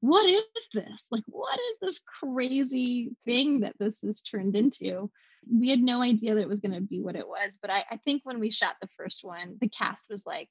what 0.00 0.28
is 0.28 0.44
this? 0.74 1.06
Like, 1.10 1.24
what 1.26 1.58
is 1.58 1.78
this 1.80 2.00
crazy 2.20 3.10
thing 3.24 3.60
that 3.60 3.76
this 3.78 4.00
has 4.02 4.20
turned 4.20 4.56
into? 4.56 5.10
We 5.50 5.70
had 5.70 5.80
no 5.80 6.02
idea 6.02 6.34
that 6.34 6.42
it 6.42 6.48
was 6.48 6.60
going 6.60 6.74
to 6.74 6.80
be 6.80 7.00
what 7.00 7.16
it 7.16 7.26
was. 7.26 7.58
But 7.60 7.70
I, 7.70 7.84
I 7.90 7.96
think 7.98 8.22
when 8.24 8.40
we 8.40 8.50
shot 8.50 8.76
the 8.80 8.88
first 8.96 9.24
one, 9.24 9.56
the 9.60 9.68
cast 9.68 10.06
was 10.08 10.22
like, 10.26 10.50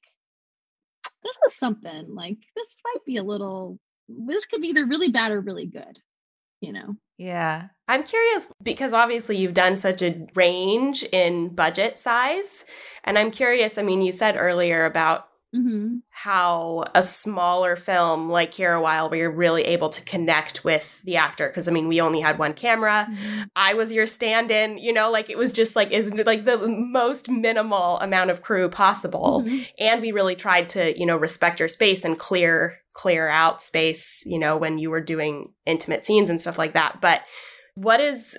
this 1.22 1.36
is 1.46 1.56
something 1.56 2.14
like 2.14 2.38
this 2.56 2.76
might 2.84 3.04
be 3.04 3.16
a 3.16 3.22
little, 3.22 3.78
this 4.08 4.46
could 4.46 4.60
be 4.60 4.68
either 4.68 4.86
really 4.86 5.10
bad 5.10 5.32
or 5.32 5.40
really 5.40 5.66
good, 5.66 5.98
you 6.60 6.72
know? 6.72 6.94
Yeah. 7.18 7.68
I'm 7.88 8.02
curious 8.02 8.52
because 8.62 8.92
obviously 8.92 9.36
you've 9.36 9.54
done 9.54 9.76
such 9.76 10.02
a 10.02 10.26
range 10.34 11.04
in 11.04 11.54
budget 11.54 11.98
size. 11.98 12.64
And 13.04 13.18
I'm 13.18 13.30
curious, 13.30 13.78
I 13.78 13.82
mean, 13.82 14.02
you 14.02 14.12
said 14.12 14.36
earlier 14.36 14.84
about 14.84 15.28
Mm-hmm. 15.54 15.98
how 16.08 16.84
a 16.94 17.02
smaller 17.02 17.76
film 17.76 18.30
like 18.30 18.54
Here 18.54 18.72
a 18.72 18.80
While, 18.80 19.10
where 19.10 19.18
you're 19.18 19.30
really 19.30 19.64
able 19.64 19.90
to 19.90 20.02
connect 20.02 20.64
with 20.64 21.02
the 21.02 21.16
actor. 21.16 21.48
Because 21.48 21.68
I 21.68 21.72
mean, 21.72 21.88
we 21.88 22.00
only 22.00 22.22
had 22.22 22.38
one 22.38 22.54
camera. 22.54 23.06
Mm-hmm. 23.10 23.42
I 23.54 23.74
was 23.74 23.92
your 23.92 24.06
stand-in. 24.06 24.78
You 24.78 24.94
know, 24.94 25.10
like 25.10 25.28
it 25.28 25.36
was 25.36 25.52
just 25.52 25.76
like 25.76 25.90
is 25.90 26.14
like 26.14 26.46
the 26.46 26.56
most 26.66 27.28
minimal 27.28 28.00
amount 28.00 28.30
of 28.30 28.42
crew 28.42 28.70
possible, 28.70 29.42
mm-hmm. 29.44 29.62
and 29.78 30.00
we 30.00 30.12
really 30.12 30.36
tried 30.36 30.70
to 30.70 30.98
you 30.98 31.04
know 31.04 31.18
respect 31.18 31.60
your 31.60 31.68
space 31.68 32.02
and 32.02 32.18
clear 32.18 32.78
clear 32.94 33.28
out 33.28 33.60
space. 33.60 34.22
You 34.24 34.38
know, 34.38 34.56
when 34.56 34.78
you 34.78 34.88
were 34.88 35.02
doing 35.02 35.52
intimate 35.66 36.06
scenes 36.06 36.30
and 36.30 36.40
stuff 36.40 36.56
like 36.56 36.72
that. 36.72 37.02
But 37.02 37.22
what 37.74 38.00
is 38.00 38.38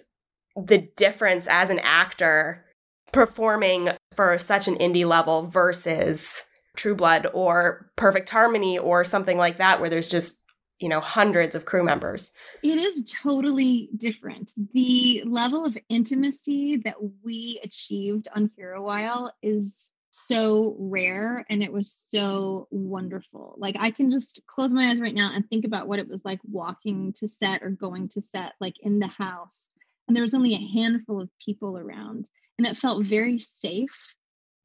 the 0.56 0.90
difference 0.98 1.48
as 1.48 1.70
an 1.70 1.80
actor 1.80 2.66
performing 3.12 3.90
for 4.16 4.38
such 4.40 4.68
an 4.68 4.76
indie 4.76 5.06
level 5.06 5.46
versus 5.48 6.44
True 6.76 6.96
Blood 6.96 7.28
or 7.34 7.92
Perfect 7.96 8.30
Harmony 8.30 8.78
or 8.78 9.04
something 9.04 9.38
like 9.38 9.58
that, 9.58 9.80
where 9.80 9.90
there's 9.90 10.10
just, 10.10 10.42
you 10.80 10.90
know, 10.90 11.00
hundreds 11.00 11.56
of 11.56 11.66
crew 11.66 11.84
members. 11.84 12.32
It 12.64 12.78
is 12.78 13.12
totally 13.24 13.90
different. 13.96 14.54
The 14.74 15.24
level 15.26 15.66
of 15.66 15.78
intimacy 15.90 16.78
that 16.86 16.98
we 17.24 17.60
achieved 17.64 18.28
on 18.36 18.50
Here 18.56 18.74
a 18.74 18.82
While 18.82 19.34
is 19.42 19.90
so 20.28 20.76
rare 20.80 21.46
and 21.50 21.64
it 21.64 21.72
was 21.72 21.92
so 21.92 22.68
wonderful. 22.72 23.56
Like 23.58 23.76
I 23.80 23.92
can 23.92 24.12
just 24.12 24.42
close 24.48 24.74
my 24.74 24.90
eyes 24.90 25.02
right 25.02 25.14
now 25.14 25.32
and 25.34 25.48
think 25.48 25.66
about 25.66 25.88
what 25.88 26.00
it 26.00 26.08
was 26.08 26.24
like 26.24 26.40
walking 26.44 27.14
to 27.14 27.28
set 27.28 27.64
or 27.64 27.70
going 27.70 28.10
to 28.10 28.22
set, 28.22 28.54
like 28.60 28.76
in 28.82 29.00
the 29.00 29.08
house. 29.08 29.70
And 30.08 30.16
there 30.16 30.24
was 30.24 30.34
only 30.34 30.54
a 30.54 30.80
handful 30.80 31.22
of 31.22 31.30
people 31.44 31.78
around. 31.78 32.30
And 32.58 32.68
it 32.68 32.78
felt 32.78 33.06
very 33.06 33.40
safe 33.40 33.98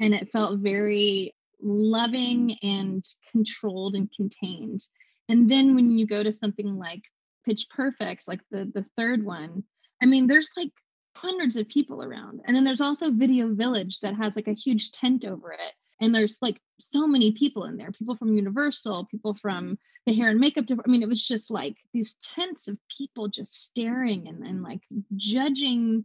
and 0.00 0.14
it 0.14 0.28
felt 0.30 0.60
very 0.60 1.34
loving 1.60 2.56
and 2.62 3.04
controlled 3.32 3.94
and 3.94 4.10
contained. 4.14 4.80
And 5.28 5.50
then 5.50 5.74
when 5.74 5.98
you 5.98 6.06
go 6.06 6.22
to 6.22 6.32
something 6.32 6.76
like 6.76 7.02
Pitch 7.44 7.66
Perfect, 7.70 8.26
like 8.26 8.40
the 8.50 8.70
the 8.74 8.86
third 8.96 9.24
one, 9.24 9.64
I 10.02 10.06
mean, 10.06 10.26
there's 10.26 10.50
like 10.56 10.72
hundreds 11.14 11.56
of 11.56 11.68
people 11.68 12.02
around. 12.02 12.40
And 12.46 12.56
then 12.56 12.64
there's 12.64 12.80
also 12.80 13.10
Video 13.10 13.52
Village 13.54 14.00
that 14.00 14.14
has 14.14 14.36
like 14.36 14.48
a 14.48 14.52
huge 14.52 14.92
tent 14.92 15.24
over 15.24 15.52
it. 15.52 15.74
And 16.00 16.14
there's 16.14 16.38
like 16.40 16.60
so 16.78 17.06
many 17.06 17.32
people 17.32 17.64
in 17.64 17.76
there, 17.76 17.90
people 17.90 18.16
from 18.16 18.34
Universal, 18.34 19.08
people 19.10 19.34
from 19.34 19.78
the 20.06 20.14
hair 20.14 20.30
and 20.30 20.38
makeup. 20.38 20.66
I 20.70 20.88
mean, 20.88 21.02
it 21.02 21.08
was 21.08 21.24
just 21.24 21.50
like 21.50 21.76
these 21.92 22.14
tents 22.22 22.68
of 22.68 22.78
people 22.96 23.28
just 23.28 23.64
staring 23.64 24.28
and, 24.28 24.46
and 24.46 24.62
like 24.62 24.82
judging 25.16 26.04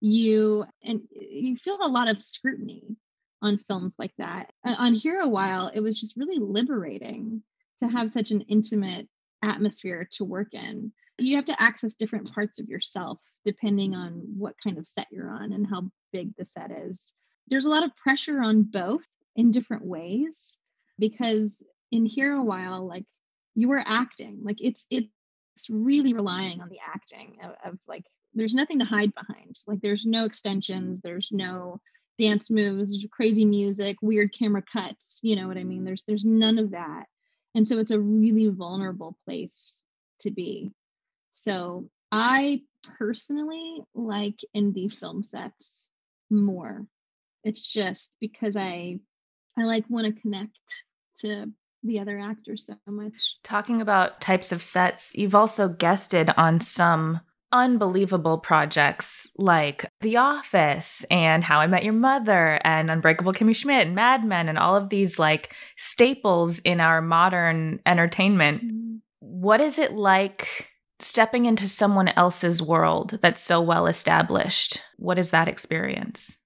you. 0.00 0.64
And 0.82 1.02
you 1.10 1.56
feel 1.56 1.78
a 1.82 1.88
lot 1.88 2.08
of 2.08 2.22
scrutiny 2.22 2.96
on 3.44 3.58
films 3.68 3.94
like 3.98 4.14
that. 4.16 4.50
On 4.64 4.94
Here 4.94 5.20
a 5.20 5.28
While, 5.28 5.70
it 5.72 5.80
was 5.80 6.00
just 6.00 6.16
really 6.16 6.38
liberating 6.38 7.42
to 7.80 7.88
have 7.88 8.10
such 8.10 8.30
an 8.30 8.40
intimate 8.42 9.06
atmosphere 9.42 10.08
to 10.12 10.24
work 10.24 10.54
in. 10.54 10.90
You 11.18 11.36
have 11.36 11.44
to 11.44 11.62
access 11.62 11.94
different 11.94 12.32
parts 12.32 12.58
of 12.58 12.68
yourself 12.68 13.20
depending 13.44 13.94
on 13.94 14.22
what 14.38 14.54
kind 14.64 14.78
of 14.78 14.88
set 14.88 15.06
you're 15.10 15.30
on 15.30 15.52
and 15.52 15.66
how 15.66 15.90
big 16.12 16.34
the 16.36 16.46
set 16.46 16.70
is. 16.70 17.12
There's 17.48 17.66
a 17.66 17.70
lot 17.70 17.84
of 17.84 17.94
pressure 17.96 18.40
on 18.40 18.62
both 18.62 19.04
in 19.36 19.50
different 19.50 19.84
ways 19.84 20.58
because 20.98 21.62
in 21.92 22.06
Here 22.06 22.32
a 22.32 22.42
While, 22.42 22.86
like 22.88 23.04
you 23.54 23.68
were 23.68 23.82
acting, 23.84 24.40
like 24.42 24.56
it's 24.60 24.86
it's 24.90 25.68
really 25.68 26.14
relying 26.14 26.62
on 26.62 26.70
the 26.70 26.80
acting 26.84 27.36
of, 27.42 27.72
of 27.72 27.78
like 27.86 28.04
there's 28.32 28.54
nothing 28.54 28.78
to 28.78 28.86
hide 28.86 29.12
behind. 29.14 29.58
Like 29.66 29.82
there's 29.82 30.06
no 30.06 30.24
extensions, 30.24 31.02
there's 31.02 31.28
no 31.30 31.80
dance 32.18 32.50
moves, 32.50 32.96
crazy 33.12 33.44
music, 33.44 33.96
weird 34.02 34.32
camera 34.32 34.62
cuts, 34.62 35.18
you 35.22 35.36
know 35.36 35.48
what 35.48 35.56
I 35.56 35.64
mean? 35.64 35.78
Mm-hmm. 35.78 35.86
There's 35.86 36.04
there's 36.06 36.24
none 36.24 36.58
of 36.58 36.70
that. 36.72 37.04
And 37.54 37.66
so 37.66 37.78
it's 37.78 37.90
a 37.90 38.00
really 38.00 38.48
vulnerable 38.48 39.16
place 39.24 39.76
to 40.20 40.30
be. 40.30 40.72
So 41.34 41.88
I 42.10 42.62
personally 42.98 43.80
like 43.94 44.36
indie 44.56 44.92
film 44.92 45.22
sets 45.22 45.84
more. 46.30 46.86
It's 47.44 47.62
just 47.62 48.12
because 48.20 48.56
I 48.56 48.98
I 49.56 49.64
like 49.64 49.84
want 49.88 50.06
to 50.06 50.20
connect 50.20 50.58
to 51.20 51.52
the 51.82 52.00
other 52.00 52.18
actors 52.18 52.66
so 52.66 52.76
much. 52.86 53.36
Talking 53.42 53.80
about 53.80 54.20
types 54.20 54.52
of 54.52 54.62
sets, 54.62 55.14
you've 55.14 55.34
also 55.34 55.68
guested 55.68 56.30
on 56.36 56.60
some 56.60 57.20
unbelievable 57.54 58.36
projects 58.36 59.30
like 59.38 59.86
The 60.00 60.16
Office 60.16 61.06
and 61.08 61.44
How 61.44 61.60
I 61.60 61.68
Met 61.68 61.84
Your 61.84 61.94
Mother 61.94 62.60
and 62.64 62.90
Unbreakable 62.90 63.32
Kimmy 63.32 63.54
Schmidt 63.54 63.86
and 63.86 63.94
Mad 63.94 64.24
Men 64.24 64.48
and 64.48 64.58
all 64.58 64.76
of 64.76 64.88
these 64.88 65.20
like 65.20 65.54
staples 65.76 66.58
in 66.58 66.80
our 66.80 67.00
modern 67.00 67.78
entertainment. 67.86 68.64
Mm-hmm. 68.64 68.96
What 69.20 69.60
is 69.60 69.78
it 69.78 69.92
like 69.92 70.68
stepping 70.98 71.46
into 71.46 71.68
someone 71.68 72.08
else's 72.08 72.60
world 72.60 73.20
that's 73.22 73.40
so 73.40 73.60
well 73.60 73.86
established? 73.86 74.82
What 74.96 75.18
is 75.18 75.30
that 75.30 75.46
experience? 75.46 76.36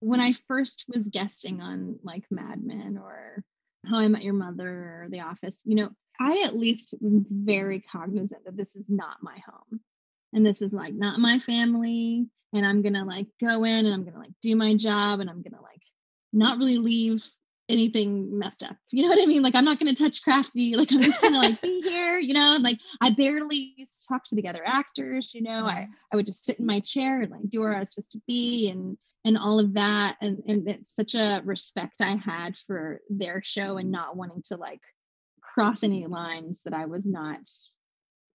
When 0.00 0.18
I 0.18 0.32
first 0.48 0.86
was 0.88 1.08
guesting 1.08 1.60
on 1.60 2.00
like 2.02 2.24
Mad 2.32 2.64
Men 2.64 2.98
or 3.00 3.44
How 3.86 3.98
I 3.98 4.08
Met 4.08 4.24
Your 4.24 4.34
Mother 4.34 4.68
or 4.68 5.06
The 5.08 5.20
Office, 5.20 5.60
you 5.64 5.76
know, 5.76 5.90
I 6.20 6.42
at 6.46 6.56
least 6.56 6.94
am 7.00 7.24
very 7.30 7.78
cognizant 7.78 8.44
that 8.44 8.56
this 8.56 8.74
is 8.74 8.84
not 8.88 9.18
my 9.22 9.38
home 9.46 9.80
and 10.32 10.44
this 10.44 10.62
is 10.62 10.72
like 10.72 10.94
not 10.94 11.20
my 11.20 11.38
family 11.38 12.26
and 12.54 12.66
i'm 12.66 12.82
gonna 12.82 13.04
like 13.04 13.26
go 13.44 13.64
in 13.64 13.86
and 13.86 13.94
i'm 13.94 14.04
gonna 14.04 14.18
like 14.18 14.32
do 14.42 14.54
my 14.56 14.74
job 14.74 15.20
and 15.20 15.30
i'm 15.30 15.42
gonna 15.42 15.62
like 15.62 15.82
not 16.32 16.58
really 16.58 16.78
leave 16.78 17.24
anything 17.68 18.38
messed 18.38 18.62
up 18.62 18.76
you 18.90 19.02
know 19.02 19.08
what 19.08 19.22
i 19.22 19.26
mean? 19.26 19.42
Like 19.42 19.54
i'm 19.54 19.64
not 19.64 19.78
gonna 19.78 19.94
touch 19.94 20.22
crafty 20.22 20.74
like 20.74 20.92
i'm 20.92 21.02
just 21.02 21.20
gonna 21.20 21.38
like 21.38 21.60
be 21.60 21.80
here 21.84 22.18
you 22.18 22.34
know? 22.34 22.58
Like 22.60 22.78
i 23.00 23.10
barely 23.10 23.74
used 23.76 24.02
to 24.02 24.08
talk 24.08 24.22
to 24.26 24.36
the 24.36 24.48
other 24.48 24.62
actors 24.66 25.32
you 25.34 25.42
know? 25.42 25.64
I 25.64 25.82
mm-hmm. 25.82 25.92
i 26.12 26.16
would 26.16 26.26
just 26.26 26.44
sit 26.44 26.58
in 26.58 26.66
my 26.66 26.80
chair 26.80 27.22
and 27.22 27.30
like 27.30 27.48
do 27.48 27.60
where 27.60 27.74
i 27.74 27.78
was 27.78 27.90
supposed 27.90 28.12
to 28.12 28.22
be 28.26 28.68
and 28.70 28.98
and 29.24 29.38
all 29.38 29.60
of 29.60 29.74
that 29.74 30.16
and 30.20 30.42
and 30.46 30.68
it's 30.68 30.94
such 30.94 31.14
a 31.14 31.40
respect 31.44 31.96
i 32.00 32.16
had 32.16 32.56
for 32.66 33.00
their 33.08 33.42
show 33.44 33.76
and 33.76 33.86
mm-hmm. 33.86 33.92
not 33.92 34.16
wanting 34.16 34.42
to 34.48 34.56
like 34.56 34.82
cross 35.40 35.82
any 35.82 36.06
lines 36.06 36.60
that 36.64 36.74
i 36.74 36.86
was 36.86 37.06
not 37.06 37.40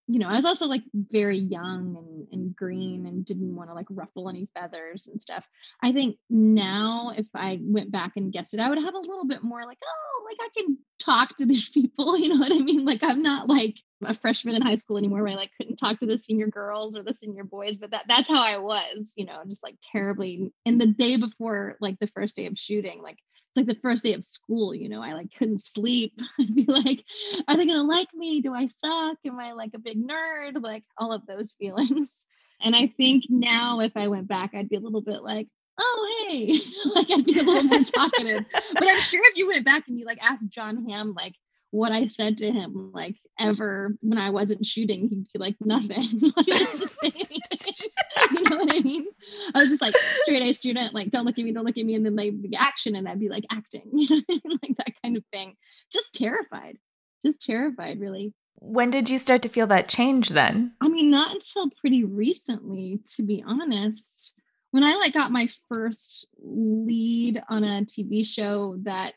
you 0.08 0.20
know, 0.20 0.30
I 0.30 0.36
was 0.38 0.46
also 0.46 0.68
like 0.68 0.84
very 0.94 1.38
young 1.38 1.98
and, 1.98 2.28
and 2.32 2.56
green 2.56 3.06
and 3.06 3.26
didn't 3.26 3.56
want 3.56 3.70
to 3.70 3.74
like 3.74 3.88
ruffle 3.90 4.30
any 4.30 4.48
feathers 4.56 5.08
and 5.08 5.22
stuff. 5.22 5.46
I 5.84 5.92
think 5.92 6.18
now 6.30 7.14
if 7.16 7.26
I 7.36 7.60
went 7.62 7.92
back 7.92 8.14
and 8.16 8.32
guessed 8.32 8.54
it, 8.54 8.62
I 8.62 8.70
would 8.70 8.78
have 8.78 8.94
a 8.94 9.00
little 9.00 9.26
bit 9.28 9.44
more 9.44 9.66
like, 9.66 9.80
oh, 9.86 10.26
like 10.26 10.38
I 10.40 10.48
can 10.56 10.78
talk 11.00 11.36
to 11.38 11.46
these 11.46 11.70
people. 11.74 12.18
You 12.18 12.30
know 12.30 12.40
what 12.40 12.54
I 12.54 12.60
mean? 12.60 12.86
Like 12.86 13.04
I'm 13.04 13.22
not 13.22 13.50
like 13.50 13.76
a 14.04 14.14
freshman 14.14 14.56
in 14.56 14.62
high 14.62 14.76
school 14.76 14.98
anymore 14.98 15.24
where 15.24 15.34
I 15.34 15.36
like 15.36 15.52
couldn't 15.58 15.78
talk 15.78 16.00
to 16.00 16.06
the 16.06 16.18
senior 16.18 16.48
girls 16.48 16.96
or 16.96 17.04
the 17.04 17.14
senior 17.14 17.44
boys, 17.44 17.78
but 17.78 17.92
that 17.92 18.06
that's 18.08 18.30
how 18.30 18.42
I 18.42 18.60
was, 18.60 19.14
you 19.18 19.26
know, 19.26 19.42
just 19.48 19.64
like 19.64 19.76
terribly. 19.92 20.54
And 20.66 20.80
the 20.80 20.88
day 20.88 21.18
before 21.18 21.76
like 21.82 22.00
the 22.00 22.08
first 22.08 22.38
day 22.38 22.46
of 22.46 22.58
shooting, 22.58 23.02
like 23.02 23.18
like 23.58 23.66
the 23.66 23.76
first 23.76 24.04
day 24.04 24.14
of 24.14 24.24
school, 24.24 24.74
you 24.74 24.88
know, 24.88 25.02
I 25.02 25.14
like 25.14 25.34
couldn't 25.34 25.62
sleep. 25.62 26.14
I'd 26.40 26.56
be 26.56 26.66
like, 26.66 27.04
are 27.48 27.58
they 27.58 27.66
gonna 27.66 27.84
like 27.84 28.14
me? 28.14 28.42
Do 28.42 28.54
I 28.54 28.68
suck? 28.68 29.18
Am 29.26 29.40
I 29.40 29.54
like 29.54 29.72
a 29.74 29.80
big 29.80 29.98
nerd? 30.02 30.62
Like 30.62 30.84
all 30.98 31.12
of 31.12 31.26
those 31.26 31.54
feelings. 31.54 32.26
And 32.60 32.76
I 32.76 32.88
think 32.98 33.26
now 33.30 33.82
if 33.82 33.92
I 33.96 34.08
went 34.08 34.28
back, 34.28 34.56
I'd 34.56 34.68
be 34.68 34.78
a 34.78 34.80
little 34.80 35.04
bit 35.04 35.22
like, 35.22 35.48
oh 35.80 36.26
hey, 36.28 36.60
like 36.96 37.06
I'd 37.12 37.24
be 37.24 37.38
a 37.38 37.44
little 37.44 37.62
more 37.62 37.84
talkative. 37.84 38.46
but 38.74 38.88
I'm 38.88 39.00
sure 39.00 39.22
if 39.26 39.38
you 39.38 39.46
went 39.46 39.64
back 39.64 39.88
and 39.88 40.00
you 40.00 40.06
like 40.06 40.18
asked 40.24 40.50
Jon 40.50 40.90
Hamm, 40.90 41.14
like, 41.16 41.36
what 41.78 41.92
I 41.92 42.08
said 42.08 42.40
to 42.40 42.52
him, 42.52 42.92
like 42.92 43.18
ever 43.40 43.96
when 44.02 44.18
I 44.18 44.32
wasn't 44.32 44.66
shooting, 44.66 45.10
he'd 45.10 45.28
be 45.32 45.40
like, 45.40 45.56
nothing. 45.62 45.88
like, 46.36 46.48
you 47.04 48.44
know 48.44 48.58
what 48.58 48.76
I 48.76 48.80
mean? 48.80 49.06
I 49.54 49.60
was 49.60 49.70
just 49.70 49.82
like 49.84 49.96
straight 50.24 50.42
A 50.42 50.54
student, 50.54 50.96
like, 50.96 51.12
don't 51.12 51.24
look 51.24 51.38
at 51.38 51.46
me, 51.46 51.52
don't 51.52 51.66
look 51.66 51.78
at 51.78 51.86
me. 51.86 51.94
And 51.94 52.04
then 52.04 52.16
like 52.16 52.42
be 52.42 52.56
action. 52.56 52.96
And 52.96 53.08
I'd 53.08 53.20
be 53.20 53.30
like 53.30 53.46
acting, 53.52 53.84
you 53.94 54.08
know, 54.10 54.22
like 54.28 54.76
that 54.78 54.92
kind 55.04 55.18
of 55.18 55.24
thing. 55.32 55.56
Just 55.94 56.16
terrified, 56.16 56.80
just 57.24 57.42
terrified, 57.42 58.00
really. 58.00 58.34
When 58.56 58.90
did 58.90 59.08
you 59.08 59.20
start 59.20 59.44
to 59.44 59.50
feel 59.50 59.68
that 59.68 59.88
change 59.88 60.30
then? 60.30 60.74
I 60.82 60.88
mean, 60.88 61.12
not 61.12 61.32
until 61.36 61.70
pretty 61.80 62.04
recently, 62.06 63.02
to 63.16 63.24
be 63.24 63.44
honest. 63.46 64.34
When 64.72 64.84
I 64.84 64.96
like 64.96 65.14
got 65.14 65.32
my 65.32 65.48
first 65.70 66.28
lead 66.40 67.40
on 67.50 67.64
a 67.64 67.86
TV 67.86 68.26
show 68.26 68.78
that 68.82 69.14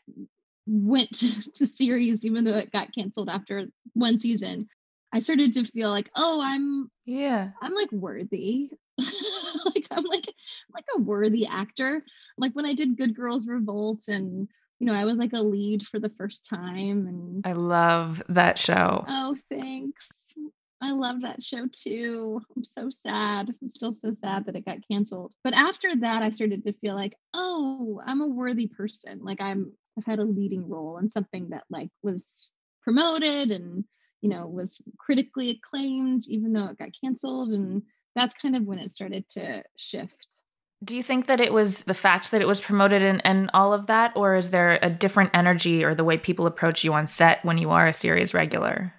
went 0.65 1.11
to, 1.17 1.51
to 1.53 1.65
series, 1.65 2.25
even 2.25 2.43
though 2.43 2.57
it 2.57 2.71
got 2.71 2.93
canceled 2.93 3.29
after 3.29 3.67
one 3.93 4.19
season, 4.19 4.67
I 5.13 5.19
started 5.19 5.53
to 5.55 5.65
feel 5.65 5.89
like, 5.89 6.09
oh, 6.15 6.41
I'm 6.41 6.89
yeah, 7.05 7.49
I'm 7.61 7.73
like 7.73 7.91
worthy. 7.91 8.71
like 8.97 9.87
I'm 9.91 10.03
like 10.03 10.31
like 10.73 10.85
a 10.95 11.01
worthy 11.01 11.47
actor. 11.47 12.03
Like 12.37 12.53
when 12.53 12.65
I 12.65 12.73
did 12.73 12.97
Good 12.97 13.15
Girls 13.15 13.47
Revolt 13.47 14.07
and 14.07 14.47
you 14.79 14.87
know, 14.87 14.93
I 14.93 15.05
was 15.05 15.15
like 15.15 15.33
a 15.33 15.41
lead 15.41 15.85
for 15.85 15.99
the 15.99 16.11
first 16.17 16.47
time 16.49 17.07
and 17.07 17.45
I 17.45 17.53
love 17.53 18.23
that 18.29 18.57
show. 18.57 19.05
Oh, 19.07 19.35
thanks. 19.49 20.33
I 20.81 20.91
love 20.91 21.21
that 21.21 21.43
show 21.43 21.67
too. 21.71 22.41
I'm 22.55 22.65
so 22.65 22.89
sad. 22.89 23.53
I'm 23.61 23.69
still 23.69 23.93
so 23.93 24.11
sad 24.11 24.45
that 24.45 24.55
it 24.55 24.65
got 24.65 24.79
canceled. 24.89 25.33
But 25.43 25.53
after 25.53 25.95
that, 25.97 26.23
I 26.23 26.31
started 26.31 26.65
to 26.65 26.73
feel 26.73 26.95
like, 26.95 27.15
oh, 27.35 28.01
I'm 28.03 28.21
a 28.21 28.27
worthy 28.27 28.65
person. 28.67 29.19
Like 29.23 29.39
I'm 29.39 29.73
I've 29.97 30.05
had 30.05 30.19
a 30.19 30.25
leading 30.25 30.69
role 30.69 30.97
in 30.97 31.09
something 31.09 31.49
that 31.49 31.63
like 31.69 31.89
was 32.01 32.51
promoted 32.83 33.51
and 33.51 33.83
you 34.21 34.29
know 34.29 34.47
was 34.47 34.81
critically 34.97 35.51
acclaimed 35.51 36.23
even 36.27 36.53
though 36.53 36.67
it 36.67 36.77
got 36.77 36.89
canceled 37.03 37.49
and 37.49 37.83
that's 38.15 38.35
kind 38.35 38.55
of 38.55 38.63
when 38.63 38.79
it 38.79 38.93
started 38.93 39.27
to 39.29 39.63
shift. 39.77 40.15
Do 40.83 40.97
you 40.97 41.03
think 41.03 41.27
that 41.27 41.39
it 41.39 41.53
was 41.53 41.83
the 41.83 41.93
fact 41.93 42.31
that 42.31 42.41
it 42.41 42.47
was 42.47 42.59
promoted 42.59 43.01
and, 43.03 43.21
and 43.23 43.51
all 43.53 43.71
of 43.71 43.87
that 43.87 44.13
or 44.15 44.35
is 44.35 44.49
there 44.49 44.79
a 44.81 44.89
different 44.89 45.29
energy 45.33 45.83
or 45.83 45.93
the 45.93 46.03
way 46.03 46.17
people 46.17 46.47
approach 46.47 46.83
you 46.83 46.93
on 46.93 47.07
set 47.07 47.43
when 47.45 47.57
you 47.57 47.69
are 47.69 47.87
a 47.87 47.93
series 47.93 48.33
regular? 48.33 48.93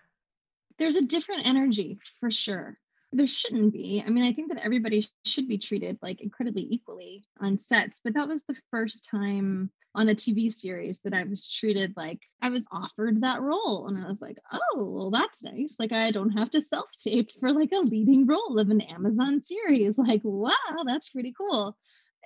There's 0.78 0.96
a 0.96 1.04
different 1.04 1.46
energy 1.46 1.98
for 2.20 2.30
sure. 2.30 2.78
There 3.12 3.26
shouldn't 3.26 3.74
be. 3.74 4.02
I 4.06 4.10
mean, 4.10 4.24
I 4.24 4.32
think 4.32 4.52
that 4.52 4.64
everybody 4.64 5.06
should 5.26 5.48
be 5.48 5.58
treated 5.58 5.98
like 6.00 6.22
incredibly 6.22 6.66
equally 6.70 7.24
on 7.40 7.58
sets, 7.58 8.00
but 8.02 8.14
that 8.14 8.28
was 8.28 8.44
the 8.44 8.56
first 8.70 9.06
time 9.10 9.70
on 9.94 10.08
a 10.08 10.14
TV 10.14 10.52
series 10.52 11.00
that 11.00 11.12
I 11.12 11.24
was 11.24 11.48
treated 11.48 11.94
like 11.96 12.20
I 12.40 12.48
was 12.48 12.66
offered 12.72 13.22
that 13.22 13.42
role. 13.42 13.88
And 13.88 14.02
I 14.02 14.08
was 14.08 14.22
like, 14.22 14.38
oh, 14.52 14.84
well, 14.84 15.10
that's 15.10 15.42
nice. 15.42 15.76
Like, 15.78 15.92
I 15.92 16.10
don't 16.10 16.30
have 16.30 16.50
to 16.50 16.62
self 16.62 16.86
tape 16.96 17.30
for 17.38 17.52
like 17.52 17.72
a 17.72 17.80
leading 17.80 18.26
role 18.26 18.58
of 18.58 18.70
an 18.70 18.80
Amazon 18.80 19.40
series. 19.40 19.98
Like, 20.02 20.22
wow, 20.24 20.82
that's 20.84 21.10
pretty 21.10 21.32
cool. 21.38 21.76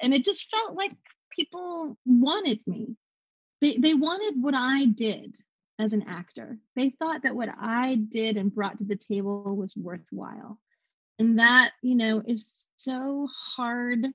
And 0.00 0.14
it 0.14 0.24
just 0.24 0.48
felt 0.50 0.76
like 0.76 0.92
people 1.30 1.98
wanted 2.06 2.60
me. 2.66 2.96
They, 3.60 3.76
they 3.76 3.94
wanted 3.94 4.42
what 4.42 4.54
I 4.56 4.86
did 4.86 5.36
as 5.78 5.92
an 5.92 6.04
actor. 6.08 6.58
They 6.74 6.90
thought 6.90 7.24
that 7.24 7.36
what 7.36 7.50
I 7.58 7.96
did 7.96 8.38
and 8.38 8.54
brought 8.54 8.78
to 8.78 8.84
the 8.84 8.96
table 8.96 9.54
was 9.56 9.76
worthwhile. 9.76 10.58
And 11.18 11.38
that, 11.38 11.72
you 11.82 11.96
know, 11.96 12.22
is 12.26 12.66
so 12.76 13.28
hard. 13.56 14.06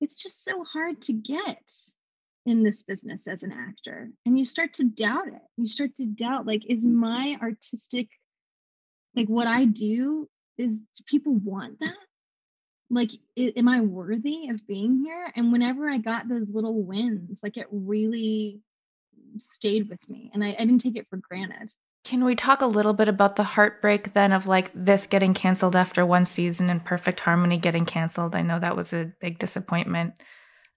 It's 0.00 0.22
just 0.22 0.44
so 0.44 0.62
hard 0.64 1.02
to 1.02 1.12
get 1.12 1.70
in 2.46 2.62
this 2.62 2.82
business 2.82 3.26
as 3.26 3.42
an 3.42 3.52
actor. 3.52 4.10
And 4.26 4.38
you 4.38 4.44
start 4.44 4.74
to 4.74 4.84
doubt 4.84 5.28
it. 5.28 5.42
You 5.56 5.68
start 5.68 5.96
to 5.96 6.06
doubt, 6.06 6.46
like, 6.46 6.64
is 6.66 6.84
mm-hmm. 6.84 6.96
my 6.96 7.36
artistic, 7.40 8.08
like 9.14 9.28
what 9.28 9.46
I 9.46 9.64
do, 9.64 10.28
is 10.58 10.78
do 10.78 11.04
people 11.06 11.34
want 11.34 11.80
that? 11.80 11.94
Like, 12.90 13.10
am 13.38 13.68
I 13.68 13.80
worthy 13.80 14.50
of 14.50 14.66
being 14.66 15.02
here? 15.04 15.32
And 15.34 15.50
whenever 15.50 15.88
I 15.88 15.98
got 15.98 16.28
those 16.28 16.50
little 16.50 16.82
wins, 16.82 17.40
like 17.42 17.56
it 17.56 17.66
really 17.70 18.60
stayed 19.38 19.88
with 19.88 20.08
me 20.08 20.30
and 20.32 20.44
I, 20.44 20.48
I 20.50 20.64
didn't 20.64 20.80
take 20.80 20.96
it 20.96 21.06
for 21.08 21.16
granted. 21.16 21.72
Can 22.04 22.24
we 22.24 22.34
talk 22.34 22.60
a 22.60 22.66
little 22.66 22.92
bit 22.92 23.08
about 23.08 23.36
the 23.36 23.42
heartbreak 23.42 24.12
then 24.12 24.30
of 24.30 24.46
like 24.46 24.70
this 24.74 25.06
getting 25.06 25.32
canceled 25.32 25.74
after 25.74 26.04
one 26.04 26.26
season 26.26 26.68
and 26.68 26.84
Perfect 26.84 27.20
Harmony 27.20 27.56
getting 27.56 27.86
canceled? 27.86 28.36
I 28.36 28.42
know 28.42 28.60
that 28.60 28.76
was 28.76 28.92
a 28.92 29.12
big 29.20 29.38
disappointment. 29.38 30.14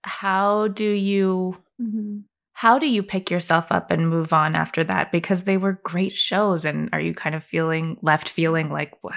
How 0.03 0.67
do 0.67 0.89
you 0.89 1.57
mm-hmm. 1.81 2.19
how 2.53 2.79
do 2.79 2.89
you 2.89 3.03
pick 3.03 3.29
yourself 3.29 3.71
up 3.71 3.91
and 3.91 4.09
move 4.09 4.33
on 4.33 4.55
after 4.55 4.83
that 4.85 5.11
because 5.11 5.43
they 5.43 5.57
were 5.57 5.81
great 5.83 6.13
shows 6.13 6.65
and 6.65 6.89
are 6.93 7.01
you 7.01 7.13
kind 7.13 7.35
of 7.35 7.43
feeling 7.43 7.97
left 8.01 8.29
feeling 8.29 8.69
like 8.71 8.93
what 9.01 9.15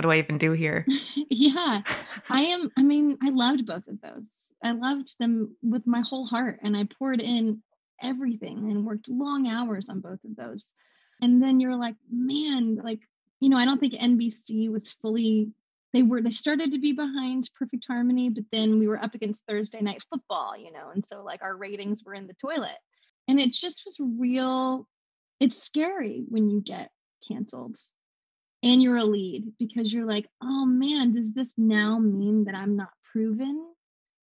do 0.00 0.10
I 0.10 0.18
even 0.18 0.38
do 0.38 0.52
here? 0.52 0.86
yeah. 1.28 1.82
I 2.30 2.42
am 2.42 2.70
I 2.76 2.82
mean, 2.82 3.18
I 3.22 3.30
loved 3.30 3.66
both 3.66 3.86
of 3.86 4.00
those. 4.00 4.52
I 4.62 4.72
loved 4.72 5.14
them 5.18 5.56
with 5.62 5.86
my 5.86 6.00
whole 6.00 6.26
heart 6.26 6.60
and 6.62 6.76
I 6.76 6.86
poured 6.98 7.20
in 7.20 7.62
everything 8.02 8.70
and 8.70 8.84
worked 8.84 9.08
long 9.08 9.48
hours 9.48 9.88
on 9.88 10.00
both 10.00 10.22
of 10.24 10.36
those 10.36 10.72
and 11.20 11.42
then 11.42 11.60
you're 11.60 11.76
like 11.76 11.96
man 12.10 12.76
like 12.76 13.00
you 13.40 13.48
know 13.48 13.56
i 13.56 13.64
don't 13.64 13.78
think 13.78 13.94
nbc 13.94 14.70
was 14.70 14.90
fully 14.90 15.50
they 15.92 16.02
were 16.02 16.22
they 16.22 16.30
started 16.30 16.72
to 16.72 16.78
be 16.78 16.92
behind 16.92 17.48
perfect 17.58 17.84
harmony 17.86 18.30
but 18.30 18.44
then 18.52 18.78
we 18.78 18.88
were 18.88 19.02
up 19.02 19.14
against 19.14 19.44
thursday 19.46 19.80
night 19.80 20.02
football 20.10 20.56
you 20.56 20.72
know 20.72 20.90
and 20.94 21.04
so 21.06 21.22
like 21.22 21.42
our 21.42 21.56
ratings 21.56 22.02
were 22.04 22.14
in 22.14 22.26
the 22.26 22.34
toilet 22.34 22.76
and 23.28 23.38
it 23.38 23.52
just 23.52 23.82
was 23.84 23.96
real 24.18 24.86
it's 25.40 25.62
scary 25.62 26.24
when 26.28 26.48
you 26.48 26.60
get 26.60 26.90
canceled 27.28 27.76
and 28.62 28.82
you're 28.82 28.96
a 28.96 29.04
lead 29.04 29.52
because 29.58 29.92
you're 29.92 30.06
like 30.06 30.26
oh 30.42 30.66
man 30.66 31.12
does 31.12 31.32
this 31.32 31.52
now 31.56 31.98
mean 31.98 32.44
that 32.44 32.54
i'm 32.54 32.76
not 32.76 32.90
proven 33.12 33.66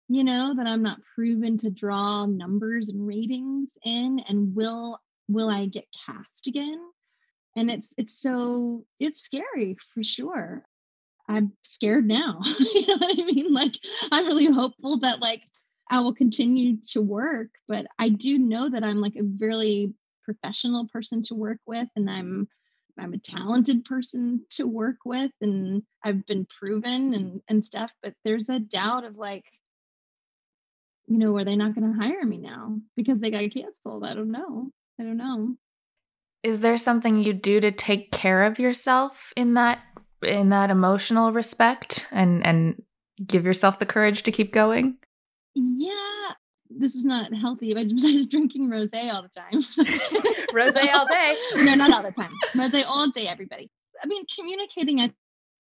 you 0.09 0.25
know 0.25 0.55
that 0.55 0.67
i'm 0.67 0.83
not 0.83 0.99
proven 1.15 1.59
to 1.59 1.71
draw 1.71 2.27
numbers 2.27 2.89
and 2.89 3.07
ratings 3.07 3.71
in 3.85 4.21
and 4.29 4.55
will 4.55 4.99
will 5.29 5.49
I 5.49 5.67
get 5.67 5.87
cast 6.07 6.47
again? 6.47 6.81
And 7.57 7.71
it's 7.71 7.95
it's 7.97 8.21
so 8.21 8.85
it's 8.99 9.23
scary 9.23 9.77
for 9.93 10.03
sure. 10.03 10.65
I'm 11.29 11.53
scared 11.63 12.07
now. 12.07 12.41
you 12.59 12.87
know 12.87 12.97
what 12.97 13.19
I 13.19 13.25
mean? 13.25 13.53
Like 13.53 13.75
I'm 14.11 14.27
really 14.27 14.47
hopeful 14.47 15.01
that 15.01 15.21
like 15.21 15.43
I 15.91 16.01
will 16.01 16.15
continue 16.15 16.79
to 16.93 17.01
work, 17.01 17.49
but 17.69 17.87
I 17.99 18.09
do 18.09 18.39
know 18.39 18.69
that 18.71 18.85
I'm 18.85 19.01
like 19.01 19.17
a 19.17 19.25
really 19.39 19.95
professional 20.25 20.89
person 20.89 21.23
to 21.23 21.35
work 21.35 21.59
with 21.67 21.89
and 21.97 22.09
I'm 22.11 22.49
I'm 22.99 23.13
a 23.13 23.19
talented 23.19 23.85
person 23.85 24.45
to 24.51 24.67
work 24.67 24.99
with 25.05 25.33
and 25.41 25.83
I've 26.05 26.25
been 26.27 26.47
proven 26.59 27.15
and 27.15 27.41
and 27.49 27.65
stuff, 27.65 27.91
but 28.03 28.15
there's 28.25 28.49
a 28.49 28.61
doubt 28.61 29.05
of 29.05 29.17
like 29.17 29.45
you 31.07 31.19
know, 31.19 31.37
are 31.37 31.45
they 31.45 31.57
not 31.57 31.75
going 31.75 31.93
to 31.93 32.01
hire 32.01 32.25
me 32.25 32.39
now 32.39 32.79
because 32.97 33.19
they 33.19 33.31
got 33.31 33.51
canceled? 33.53 34.05
I 34.05 34.15
don't 34.15 34.31
know. 34.31 34.71
I 34.99 35.03
don't 35.03 35.19
know. 35.19 35.55
Is 36.43 36.61
there 36.61 36.79
something 36.79 37.23
you 37.23 37.33
do 37.33 37.61
to 37.61 37.71
take 37.71 38.11
care 38.11 38.45
of 38.45 38.59
yourself 38.59 39.33
in 39.37 39.55
that 39.55 39.81
in 40.25 40.51
that 40.51 40.71
emotional 40.71 41.33
respect 41.33 42.07
and 42.11 42.45
and 42.45 42.83
give 43.25 43.45
yourself 43.45 43.79
the 43.79 43.87
courage 43.87 44.23
to 44.25 44.33
keep 44.33 44.53
going? 44.53 44.97
Yeah, 45.55 46.33
this 46.69 46.95
is 46.95 47.05
not 47.05 47.33
healthy. 47.33 47.77
I'm 47.77 47.97
just 47.97 48.31
drinking 48.31 48.69
rosé 48.69 49.13
all 49.13 49.23
the 49.23 49.29
time. 49.29 49.63
rosé 50.53 50.93
all 50.93 51.07
day. 51.07 51.37
no, 51.57 51.75
not 51.75 51.93
all 51.93 52.03
the 52.03 52.13
time. 52.13 52.33
Rosé 52.55 52.85
all 52.87 53.11
day, 53.11 53.27
everybody. 53.29 53.71
I 54.03 54.07
mean, 54.07 54.25
communicating, 54.35 55.01
I 55.01 55.13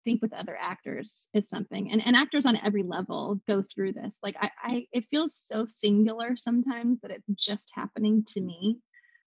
think, 0.04 0.22
with 0.22 0.32
other 0.32 0.56
actors 0.58 1.28
is 1.34 1.48
something, 1.48 1.90
and 1.92 2.04
and 2.04 2.16
actors 2.16 2.46
on 2.46 2.56
every 2.56 2.82
level 2.82 3.40
go 3.46 3.62
through 3.62 3.92
this. 3.92 4.18
Like, 4.22 4.36
I, 4.40 4.50
I 4.62 4.86
it 4.92 5.04
feels 5.10 5.36
so 5.36 5.66
singular 5.66 6.36
sometimes 6.36 7.00
that 7.00 7.10
it's 7.10 7.28
just 7.38 7.72
happening 7.74 8.24
to 8.34 8.40
me 8.40 8.78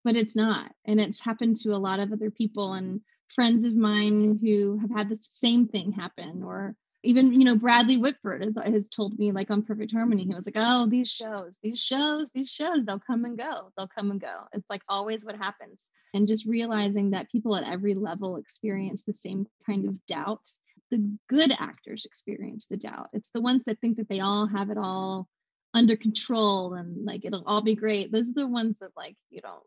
but 0.06 0.16
it's 0.16 0.36
not. 0.36 0.72
And 0.86 1.02
it's 1.02 1.20
happened 1.20 1.58
to 1.58 1.72
a 1.72 1.82
lot 1.82 2.00
of 2.00 2.14
other 2.14 2.30
people 2.30 2.74
and 2.74 3.02
friends 3.34 3.64
of 3.64 3.76
mine 3.76 4.40
who 4.42 4.78
have 4.80 4.92
had 4.92 5.10
the 5.10 5.18
same 5.22 5.68
thing 5.68 5.92
happen 5.92 6.44
or 6.44 6.76
even 7.04 7.34
you 7.34 7.46
know 7.46 7.56
bradley 7.56 7.98
whitford 7.98 8.44
has, 8.44 8.58
has 8.58 8.90
told 8.90 9.18
me 9.20 9.32
like 9.32 9.52
on 9.52 9.62
perfect 9.62 9.92
harmony 9.92 10.24
he 10.24 10.34
was 10.34 10.46
like 10.46 10.58
oh 10.58 10.88
these 10.88 11.10
shows 11.10 11.60
these 11.62 11.80
shows 11.80 12.32
these 12.32 12.50
shows 12.50 12.84
they'll 12.86 13.00
come 13.00 13.26
and 13.26 13.38
go 13.38 13.72
they'll 13.78 13.88
come 13.88 14.12
and 14.12 14.22
go. 14.22 14.44
It's 14.54 14.70
like 14.70 14.82
always 14.88 15.26
what 15.26 15.36
happens. 15.36 15.90
And 16.14 16.28
just 16.28 16.46
realizing 16.46 17.12
that 17.12 17.32
people 17.32 17.56
at 17.56 17.68
every 17.68 17.94
level 17.94 18.38
experience 18.38 19.04
the 19.04 19.14
same 19.14 19.48
kind 19.66 19.88
of 19.88 20.06
doubt 20.08 20.48
the 20.92 21.18
good 21.30 21.52
actors 21.60 22.06
experience 22.06 22.68
the 22.68 22.78
doubt. 22.78 23.10
It's 23.12 23.32
the 23.32 23.42
ones 23.42 23.64
that 23.66 23.80
think 23.80 23.98
that 23.98 24.08
they 24.08 24.20
all 24.20 24.48
have 24.48 24.70
it 24.70 24.78
all 24.78 25.28
under 25.74 25.96
control 25.96 26.76
and 26.76 27.06
like 27.06 27.26
it'll 27.26 27.44
all 27.46 27.62
be 27.62 27.76
great. 27.76 28.12
Those 28.12 28.30
are 28.30 28.34
the 28.34 28.48
ones 28.48 28.76
that 28.80 28.92
like 28.96 29.16
you 29.30 29.42
know 29.44 29.64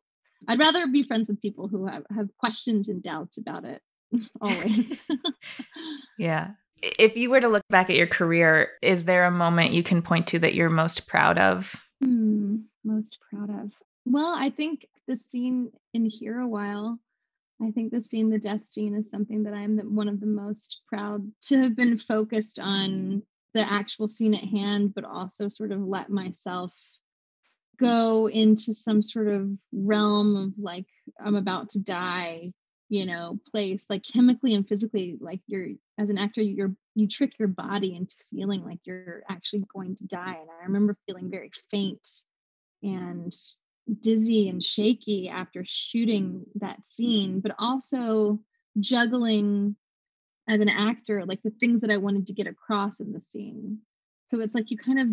I'd 0.46 0.58
rather 0.58 0.86
be 0.86 1.02
friends 1.02 1.28
with 1.28 1.42
people 1.42 1.68
who 1.68 1.86
have, 1.86 2.04
have 2.14 2.28
questions 2.38 2.88
and 2.88 3.02
doubts 3.02 3.38
about 3.38 3.64
it 3.64 3.82
always. 4.40 5.06
yeah. 6.18 6.50
If 6.80 7.16
you 7.16 7.30
were 7.30 7.40
to 7.40 7.48
look 7.48 7.64
back 7.68 7.90
at 7.90 7.96
your 7.96 8.06
career, 8.06 8.70
is 8.82 9.04
there 9.04 9.24
a 9.24 9.32
moment 9.32 9.72
you 9.72 9.82
can 9.82 10.02
point 10.02 10.28
to 10.28 10.38
that 10.38 10.54
you're 10.54 10.70
most 10.70 11.08
proud 11.08 11.38
of? 11.38 11.74
Hmm, 12.00 12.58
most 12.84 13.18
proud 13.30 13.50
of? 13.50 13.72
Well, 14.04 14.34
I 14.36 14.50
think 14.50 14.86
the 15.08 15.16
scene 15.16 15.72
in 15.92 16.04
Here 16.04 16.38
a 16.38 16.46
While, 16.46 17.00
I 17.60 17.72
think 17.72 17.90
the 17.90 18.02
scene, 18.02 18.30
the 18.30 18.38
death 18.38 18.60
scene, 18.70 18.94
is 18.94 19.10
something 19.10 19.42
that 19.42 19.54
I'm 19.54 19.76
the, 19.76 19.82
one 19.82 20.08
of 20.08 20.20
the 20.20 20.26
most 20.26 20.82
proud 20.86 21.28
to 21.48 21.58
have 21.62 21.74
been 21.74 21.98
focused 21.98 22.60
on 22.60 23.22
the 23.54 23.72
actual 23.72 24.06
scene 24.06 24.34
at 24.34 24.44
hand, 24.44 24.94
but 24.94 25.04
also 25.04 25.48
sort 25.48 25.72
of 25.72 25.80
let 25.80 26.10
myself 26.10 26.72
go 27.78 28.28
into 28.28 28.74
some 28.74 29.02
sort 29.02 29.28
of 29.28 29.50
realm 29.72 30.36
of 30.36 30.52
like, 30.58 30.86
I'm 31.24 31.36
about 31.36 31.70
to 31.70 31.80
die, 31.80 32.52
you 32.88 33.06
know, 33.06 33.38
place, 33.50 33.86
like 33.88 34.02
chemically 34.02 34.54
and 34.54 34.66
physically, 34.66 35.16
like 35.20 35.40
you're, 35.46 35.68
as 35.98 36.08
an 36.08 36.18
actor, 36.18 36.42
you're, 36.42 36.74
you 36.94 37.06
trick 37.06 37.38
your 37.38 37.48
body 37.48 37.94
into 37.94 38.14
feeling 38.30 38.64
like 38.64 38.80
you're 38.84 39.22
actually 39.28 39.64
going 39.72 39.96
to 39.96 40.06
die. 40.06 40.36
And 40.40 40.50
I 40.50 40.64
remember 40.64 40.96
feeling 41.06 41.30
very 41.30 41.50
faint 41.70 42.06
and 42.82 43.32
dizzy 44.00 44.48
and 44.48 44.62
shaky 44.62 45.28
after 45.28 45.64
shooting 45.64 46.44
that 46.56 46.84
scene, 46.84 47.40
but 47.40 47.54
also 47.58 48.40
juggling 48.80 49.76
as 50.48 50.60
an 50.60 50.68
actor, 50.68 51.24
like 51.24 51.42
the 51.42 51.52
things 51.60 51.82
that 51.82 51.90
I 51.90 51.98
wanted 51.98 52.26
to 52.26 52.32
get 52.32 52.46
across 52.46 53.00
in 53.00 53.12
the 53.12 53.20
scene. 53.20 53.78
So 54.30 54.40
it's 54.40 54.54
like 54.54 54.70
you 54.70 54.78
kind 54.78 54.98
of 54.98 55.08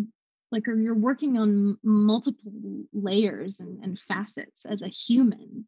like 0.52 0.68
or 0.68 0.76
you're 0.76 0.94
working 0.94 1.38
on 1.38 1.78
multiple 1.82 2.52
layers 2.92 3.60
and, 3.60 3.82
and 3.82 3.98
facets 3.98 4.64
as 4.64 4.82
a 4.82 4.88
human. 4.88 5.66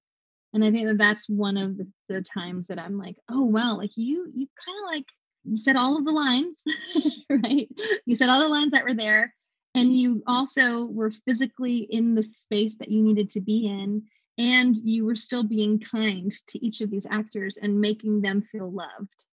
And 0.53 0.65
I 0.65 0.71
think 0.71 0.87
that 0.87 0.99
that's 0.99 1.29
one 1.29 1.57
of 1.57 1.77
the, 1.77 1.89
the 2.09 2.23
times 2.23 2.69
that 2.69 2.79
I'm 2.79 2.99
like, 2.99 3.17
oh 3.29 3.45
wow, 3.45 3.77
like 3.77 3.97
you 3.97 4.31
you 4.35 4.47
kind 4.65 4.79
of 4.85 4.97
like 4.97 5.57
said 5.57 5.77
all 5.77 5.97
of 5.97 6.05
the 6.05 6.13
lines, 6.13 6.63
right? 7.31 7.69
You 8.07 8.17
said 8.17 8.29
all 8.29 8.41
the 8.41 8.49
lines 8.49 8.73
that 8.73 8.85
were 8.85 8.95
there, 8.95 9.35
and 9.75 9.95
you 9.95 10.23
also 10.27 10.87
were 10.87 11.13
physically 11.27 11.79
in 11.79 12.15
the 12.15 12.23
space 12.23 12.77
that 12.79 12.91
you 12.91 13.03
needed 13.03 13.31
to 13.31 13.41
be 13.41 13.67
in 13.67 14.05
and 14.39 14.77
you 14.77 15.05
were 15.05 15.17
still 15.17 15.43
being 15.43 15.81
kind 15.81 16.33
to 16.47 16.65
each 16.65 16.81
of 16.81 16.91
these 16.91 17.07
actors 17.11 17.59
and 17.61 17.81
making 17.81 18.23
them 18.23 18.41
feel 18.41 18.71
loved 18.71 19.25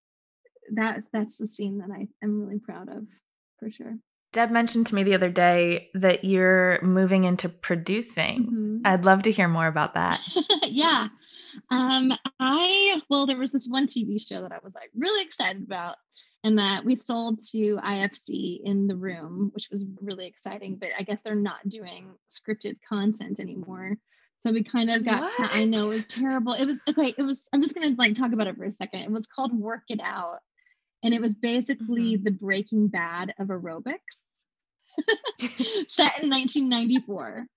that 0.74 1.04
that's 1.14 1.38
the 1.38 1.48
scene 1.48 1.78
that 1.78 1.92
i 1.92 2.08
am 2.24 2.42
really 2.42 2.60
proud 2.60 2.90
of 2.90 3.06
for 3.60 3.70
sure 3.72 3.98
deb 4.36 4.52
mentioned 4.52 4.86
to 4.86 4.96
me 4.96 5.04
the 5.04 5.16
other 5.16 5.30
day 5.30 5.90
that 5.94 6.24
you're 6.24 6.80
moving 6.82 7.24
into 7.24 7.50
producing 7.50 8.46
mm-hmm. 8.46 8.78
i'd 8.86 9.06
love 9.06 9.22
to 9.22 9.32
hear 9.32 9.48
more 9.48 9.68
about 9.68 9.94
that 9.94 10.20
yeah 10.64 11.08
um 11.72 12.12
i 12.40 13.02
well 13.10 13.26
there 13.26 13.38
was 13.38 13.52
this 13.52 13.68
one 13.68 13.88
tv 13.88 14.20
show 14.20 14.42
that 14.42 14.52
i 14.52 14.60
was 14.64 14.76
like 14.76 14.92
really 14.94 15.26
excited 15.26 15.64
about 15.64 15.96
and 16.46 16.60
that 16.60 16.86
we 16.86 16.96
sold 16.96 17.40
to 17.54 17.78
IFC 17.78 18.62
in 18.64 18.86
the 18.86 18.96
room, 18.96 19.50
which 19.56 19.68
was 19.72 19.84
really 20.00 20.28
exciting. 20.28 20.76
But 20.76 20.90
I 20.96 21.02
guess 21.02 21.18
they're 21.26 21.34
not 21.34 21.68
doing 21.68 22.14
scripted 22.30 22.76
content 22.88 23.40
anymore. 23.40 23.98
So 24.46 24.54
we 24.54 24.64
kind 24.64 24.92
of 24.92 25.04
got, 25.04 25.24
what? 25.24 25.56
I 25.56 25.66
know 25.66 25.86
it 25.86 25.90
was 25.90 26.06
terrible. 26.06 26.54
It 26.54 26.66
was 26.66 26.80
okay. 26.88 27.16
It 27.18 27.24
was, 27.24 27.50
I'm 27.52 27.64
just 27.64 27.74
going 27.74 27.90
to 27.90 27.96
like 27.98 28.14
talk 28.14 28.32
about 28.32 28.46
it 28.46 28.58
for 28.58 28.66
a 28.66 28.72
second. 28.72 29.00
It 29.00 29.12
was 29.12 29.26
called 29.26 29.60
Work 29.60 29.86
It 29.90 30.00
Out. 30.04 30.38
And 31.06 31.14
it 31.14 31.22
was 31.22 31.36
basically 31.36 32.16
mm-hmm. 32.16 32.24
the 32.24 32.32
breaking 32.32 32.90
bad 32.90 33.34
of 33.40 33.48
aerobics 33.48 34.24
set 35.88 36.22
in 36.22 36.30
1994 36.30 37.48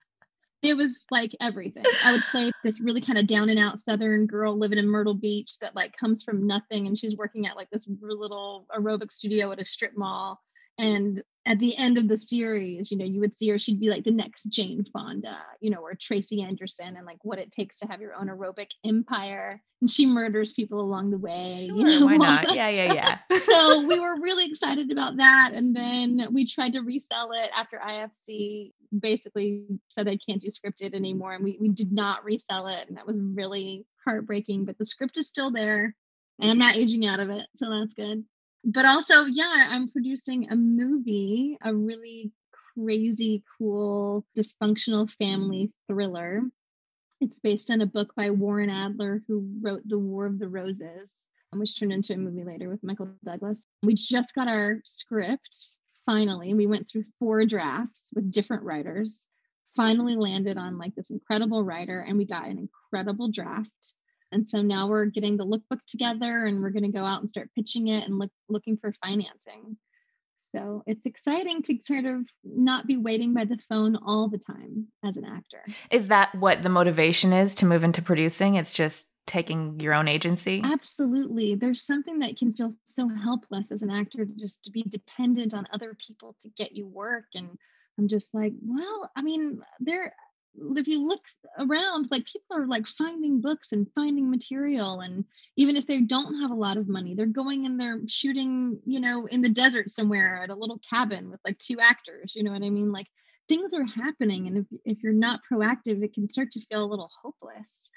it 0.62 0.76
was 0.76 1.06
like 1.10 1.36
everything. 1.40 1.84
I 2.04 2.12
would 2.12 2.22
play 2.30 2.50
this 2.64 2.80
really 2.80 3.00
kind 3.00 3.18
of 3.18 3.26
down 3.26 3.48
and 3.48 3.58
out 3.58 3.80
Southern 3.80 4.26
girl 4.26 4.58
living 4.58 4.78
in 4.78 4.88
Myrtle 4.88 5.14
Beach 5.14 5.58
that 5.60 5.76
like 5.76 5.96
comes 5.96 6.24
from 6.24 6.46
nothing 6.46 6.86
and 6.86 6.98
she's 6.98 7.16
working 7.16 7.46
at 7.46 7.56
like 7.56 7.70
this 7.70 7.86
little 8.00 8.66
aerobic 8.76 9.12
studio 9.12 9.52
at 9.52 9.60
a 9.60 9.64
strip 9.64 9.96
mall. 9.96 10.40
And 10.78 11.22
at 11.48 11.58
the 11.60 11.76
end 11.78 11.96
of 11.96 12.08
the 12.08 12.16
series, 12.16 12.90
you 12.90 12.98
know, 12.98 13.06
you 13.06 13.20
would 13.20 13.34
see 13.34 13.48
her, 13.48 13.58
she'd 13.58 13.80
be 13.80 13.88
like 13.88 14.04
the 14.04 14.10
next 14.10 14.44
Jane 14.44 14.84
Fonda, 14.92 15.38
you 15.60 15.70
know, 15.70 15.80
or 15.80 15.94
Tracy 15.94 16.42
Anderson 16.42 16.94
and 16.94 17.06
like 17.06 17.18
what 17.22 17.38
it 17.38 17.50
takes 17.50 17.78
to 17.78 17.86
have 17.86 18.02
your 18.02 18.14
own 18.14 18.28
aerobic 18.28 18.68
empire. 18.84 19.62
And 19.80 19.90
she 19.90 20.04
murders 20.04 20.52
people 20.52 20.78
along 20.78 21.10
the 21.10 21.16
way. 21.16 21.68
Sure, 21.68 21.76
you 21.78 21.84
know, 21.84 22.04
why 22.04 22.16
not? 22.18 22.54
Yeah, 22.54 22.68
yeah, 22.68 22.92
yeah. 22.92 23.38
so 23.38 23.86
we 23.86 23.98
were 23.98 24.20
really 24.20 24.44
excited 24.44 24.92
about 24.92 25.16
that. 25.16 25.52
And 25.54 25.74
then 25.74 26.28
we 26.34 26.46
tried 26.46 26.74
to 26.74 26.80
resell 26.80 27.32
it 27.32 27.50
after 27.56 27.78
IFC 27.78 28.72
basically 29.00 29.68
said 29.88 30.06
they 30.06 30.18
can't 30.18 30.42
do 30.42 30.48
scripted 30.48 30.94
anymore. 30.94 31.32
And 31.32 31.42
we, 31.42 31.56
we 31.58 31.70
did 31.70 31.92
not 31.92 32.24
resell 32.24 32.66
it. 32.66 32.88
And 32.88 32.98
that 32.98 33.06
was 33.06 33.16
really 33.18 33.86
heartbreaking. 34.04 34.66
But 34.66 34.76
the 34.76 34.86
script 34.86 35.16
is 35.16 35.28
still 35.28 35.50
there 35.50 35.96
and 36.40 36.50
I'm 36.50 36.58
not 36.58 36.76
aging 36.76 37.06
out 37.06 37.20
of 37.20 37.30
it. 37.30 37.46
So 37.54 37.70
that's 37.70 37.94
good 37.94 38.24
but 38.64 38.84
also, 38.84 39.24
yeah, 39.24 39.68
I'm 39.70 39.88
producing 39.88 40.50
a 40.50 40.56
movie, 40.56 41.58
a 41.62 41.74
really 41.74 42.32
crazy, 42.74 43.42
cool, 43.58 44.24
dysfunctional 44.36 45.06
mm-hmm. 45.06 45.24
family 45.24 45.72
thriller. 45.88 46.42
It's 47.20 47.40
based 47.40 47.70
on 47.70 47.80
a 47.80 47.86
book 47.86 48.14
by 48.14 48.30
Warren 48.30 48.70
Adler, 48.70 49.20
who 49.26 49.58
wrote 49.60 49.82
The 49.84 49.98
War 49.98 50.26
of 50.26 50.38
the 50.38 50.48
Roses, 50.48 51.12
which 51.52 51.78
turned 51.78 51.92
into 51.92 52.12
a 52.12 52.16
movie 52.16 52.44
later 52.44 52.68
with 52.68 52.84
Michael 52.84 53.10
Douglas. 53.24 53.64
We 53.82 53.94
just 53.94 54.34
got 54.34 54.48
our 54.48 54.80
script 54.84 55.70
finally. 56.06 56.54
We 56.54 56.66
went 56.66 56.88
through 56.88 57.04
four 57.18 57.44
drafts 57.44 58.10
with 58.14 58.30
different 58.30 58.62
writers, 58.62 59.28
finally 59.76 60.14
landed 60.14 60.56
on 60.56 60.78
like 60.78 60.94
this 60.94 61.10
incredible 61.10 61.64
writer, 61.64 62.00
and 62.00 62.18
we 62.18 62.24
got 62.24 62.46
an 62.46 62.58
incredible 62.58 63.30
draft. 63.30 63.94
And 64.32 64.48
so 64.48 64.62
now 64.62 64.88
we're 64.88 65.06
getting 65.06 65.36
the 65.36 65.46
lookbook 65.46 65.84
together 65.86 66.46
and 66.46 66.62
we're 66.62 66.70
going 66.70 66.84
to 66.84 66.96
go 66.96 67.04
out 67.04 67.20
and 67.20 67.30
start 67.30 67.50
pitching 67.54 67.88
it 67.88 68.06
and 68.06 68.18
look 68.18 68.30
looking 68.48 68.76
for 68.76 68.92
financing. 69.04 69.76
So 70.54 70.82
it's 70.86 71.04
exciting 71.04 71.62
to 71.64 71.78
sort 71.82 72.06
of 72.06 72.22
not 72.42 72.86
be 72.86 72.96
waiting 72.96 73.34
by 73.34 73.44
the 73.44 73.58
phone 73.68 73.96
all 73.96 74.28
the 74.28 74.38
time 74.38 74.88
as 75.04 75.16
an 75.16 75.24
actor. 75.24 75.62
Is 75.90 76.08
that 76.08 76.34
what 76.34 76.62
the 76.62 76.70
motivation 76.70 77.32
is 77.32 77.54
to 77.56 77.66
move 77.66 77.84
into 77.84 78.00
producing? 78.00 78.54
It's 78.54 78.72
just 78.72 79.08
taking 79.26 79.78
your 79.78 79.92
own 79.92 80.08
agency? 80.08 80.62
Absolutely. 80.64 81.54
There's 81.54 81.84
something 81.84 82.18
that 82.20 82.38
can 82.38 82.54
feel 82.54 82.70
so 82.86 83.08
helpless 83.08 83.70
as 83.70 83.82
an 83.82 83.90
actor 83.90 84.24
to 84.24 84.32
just 84.32 84.64
to 84.64 84.70
be 84.70 84.82
dependent 84.84 85.52
on 85.52 85.68
other 85.70 85.94
people 85.94 86.34
to 86.40 86.48
get 86.56 86.72
you 86.72 86.86
work 86.86 87.26
and 87.34 87.50
I'm 87.98 88.08
just 88.08 88.32
like, 88.32 88.52
well, 88.62 89.10
I 89.16 89.22
mean, 89.22 89.60
there 89.80 90.14
if 90.76 90.88
you 90.88 91.00
look 91.00 91.22
around 91.58 92.08
like 92.10 92.24
people 92.26 92.56
are 92.56 92.66
like 92.66 92.86
finding 92.86 93.40
books 93.40 93.72
and 93.72 93.86
finding 93.94 94.30
material 94.30 95.00
and 95.00 95.24
even 95.56 95.76
if 95.76 95.86
they 95.86 96.02
don't 96.02 96.40
have 96.40 96.50
a 96.50 96.54
lot 96.54 96.76
of 96.76 96.88
money 96.88 97.14
they're 97.14 97.26
going 97.26 97.66
and 97.66 97.80
they're 97.80 98.00
shooting 98.06 98.78
you 98.84 99.00
know 99.00 99.26
in 99.26 99.40
the 99.40 99.48
desert 99.48 99.90
somewhere 99.90 100.40
at 100.42 100.50
a 100.50 100.54
little 100.54 100.80
cabin 100.88 101.30
with 101.30 101.40
like 101.44 101.58
two 101.58 101.78
actors 101.80 102.34
you 102.34 102.42
know 102.42 102.52
what 102.52 102.64
i 102.64 102.70
mean? 102.70 102.92
Like 102.92 103.06
things 103.48 103.72
are 103.72 103.84
happening 103.84 104.46
and 104.46 104.58
if, 104.58 104.66
if 104.84 105.02
you're 105.02 105.12
not 105.12 105.40
proactive 105.50 106.02
it 106.02 106.14
can 106.14 106.28
start 106.28 106.50
to 106.52 106.60
feel 106.60 106.84
a 106.84 106.86
little 106.86 107.10
hopeless. 107.22 107.90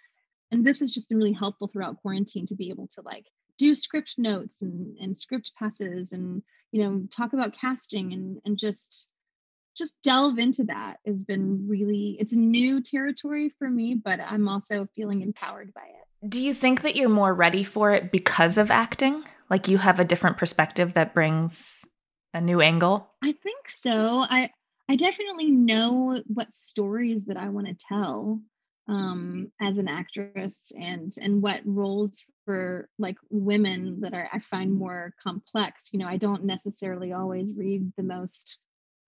And 0.52 0.66
this 0.66 0.80
has 0.82 0.93
just 0.93 1.08
been 1.08 1.18
really 1.18 1.32
helpful 1.32 1.68
throughout 1.68 2.02
quarantine 2.02 2.45
to 2.47 2.56
be 2.56 2.70
able 2.70 2.88
to 2.95 3.02
like 3.02 3.26
do 3.58 3.76
script 3.76 4.16
notes 4.18 4.62
and, 4.62 4.97
and 4.97 5.16
script 5.16 5.52
passes 5.58 6.12
and 6.14 6.41
you 6.72 6.84
know 6.84 7.04
talk 7.16 7.34
about 7.34 7.54
casting 7.54 8.14
and 8.14 8.41
and 8.45 8.58
just 8.58 9.10
just 9.82 9.99
delve 10.03 10.38
into 10.38 10.63
that 10.65 10.99
has 11.07 11.23
been 11.23 11.67
really 11.67 12.15
it's 12.19 12.34
new 12.34 12.82
territory 12.82 13.51
for 13.57 13.67
me 13.67 13.95
but 13.95 14.19
i'm 14.19 14.47
also 14.47 14.88
feeling 14.95 15.21
empowered 15.21 15.73
by 15.73 15.82
it. 15.82 16.29
Do 16.29 16.39
you 16.41 16.53
think 16.53 16.84
that 16.84 16.95
you're 16.95 17.09
more 17.09 17.34
ready 17.34 17.63
for 17.63 17.91
it 17.91 18.11
because 18.11 18.59
of 18.59 18.69
acting? 18.69 19.23
Like 19.49 19.67
you 19.67 19.79
have 19.79 19.99
a 19.99 20.05
different 20.05 20.38
perspective 20.38 20.93
that 20.93 21.15
brings 21.15 21.84
a 22.32 22.39
new 22.39 22.61
angle? 22.61 23.09
I 23.23 23.32
think 23.32 23.69
so. 23.69 23.91
I 24.29 24.51
i 24.88 24.95
definitely 24.95 25.49
know 25.49 26.21
what 26.27 26.53
stories 26.53 27.25
that 27.25 27.38
i 27.38 27.47
want 27.49 27.67
to 27.67 27.86
tell 27.88 28.41
um 28.88 29.51
as 29.61 29.77
an 29.77 29.88
actress 29.88 30.71
and 30.77 31.13
and 31.21 31.41
what 31.41 31.61
roles 31.63 32.25
for 32.45 32.89
like 32.99 33.17
women 33.29 34.01
that 34.01 34.13
are 34.13 34.29
i 34.32 34.39
find 34.39 34.71
more 34.71 35.13
complex. 35.23 35.89
You 35.91 35.99
know 35.99 36.07
i 36.07 36.17
don't 36.17 36.43
necessarily 36.45 37.13
always 37.13 37.53
read 37.53 37.93
the 37.97 38.03
most 38.03 38.59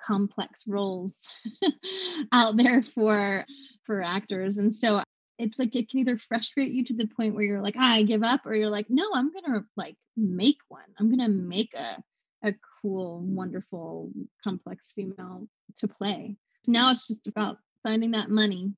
complex 0.05 0.63
roles 0.67 1.15
out 2.31 2.57
there 2.57 2.83
for 2.95 3.45
for 3.85 4.01
actors. 4.01 4.57
And 4.57 4.73
so 4.73 5.01
it's 5.39 5.59
like 5.59 5.75
it 5.75 5.89
can 5.89 5.99
either 5.99 6.17
frustrate 6.17 6.71
you 6.71 6.85
to 6.85 6.93
the 6.93 7.07
point 7.07 7.33
where 7.33 7.43
you're 7.43 7.61
like 7.61 7.75
ah, 7.77 7.93
i 7.93 8.03
give 8.03 8.21
up 8.21 8.45
or 8.45 8.53
you're 8.53 8.69
like 8.69 8.85
no 8.87 9.03
i'm 9.15 9.31
gonna 9.33 9.65
like 9.75 9.97
make 10.17 10.57
one. 10.67 10.83
I'm 10.99 11.09
gonna 11.09 11.29
make 11.29 11.73
a 11.73 12.01
a 12.45 12.53
cool 12.81 13.21
wonderful 13.21 14.11
complex 14.43 14.91
female 14.93 15.47
to 15.77 15.87
play. 15.87 16.35
Now 16.67 16.91
it's 16.91 17.07
just 17.07 17.27
about 17.27 17.57
finding 17.83 18.11
that 18.11 18.29
money. 18.29 18.73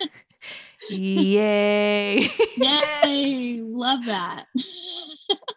Yay. 0.90 2.28
Yay. 2.56 3.60
Love 3.62 4.04
that. 4.06 4.46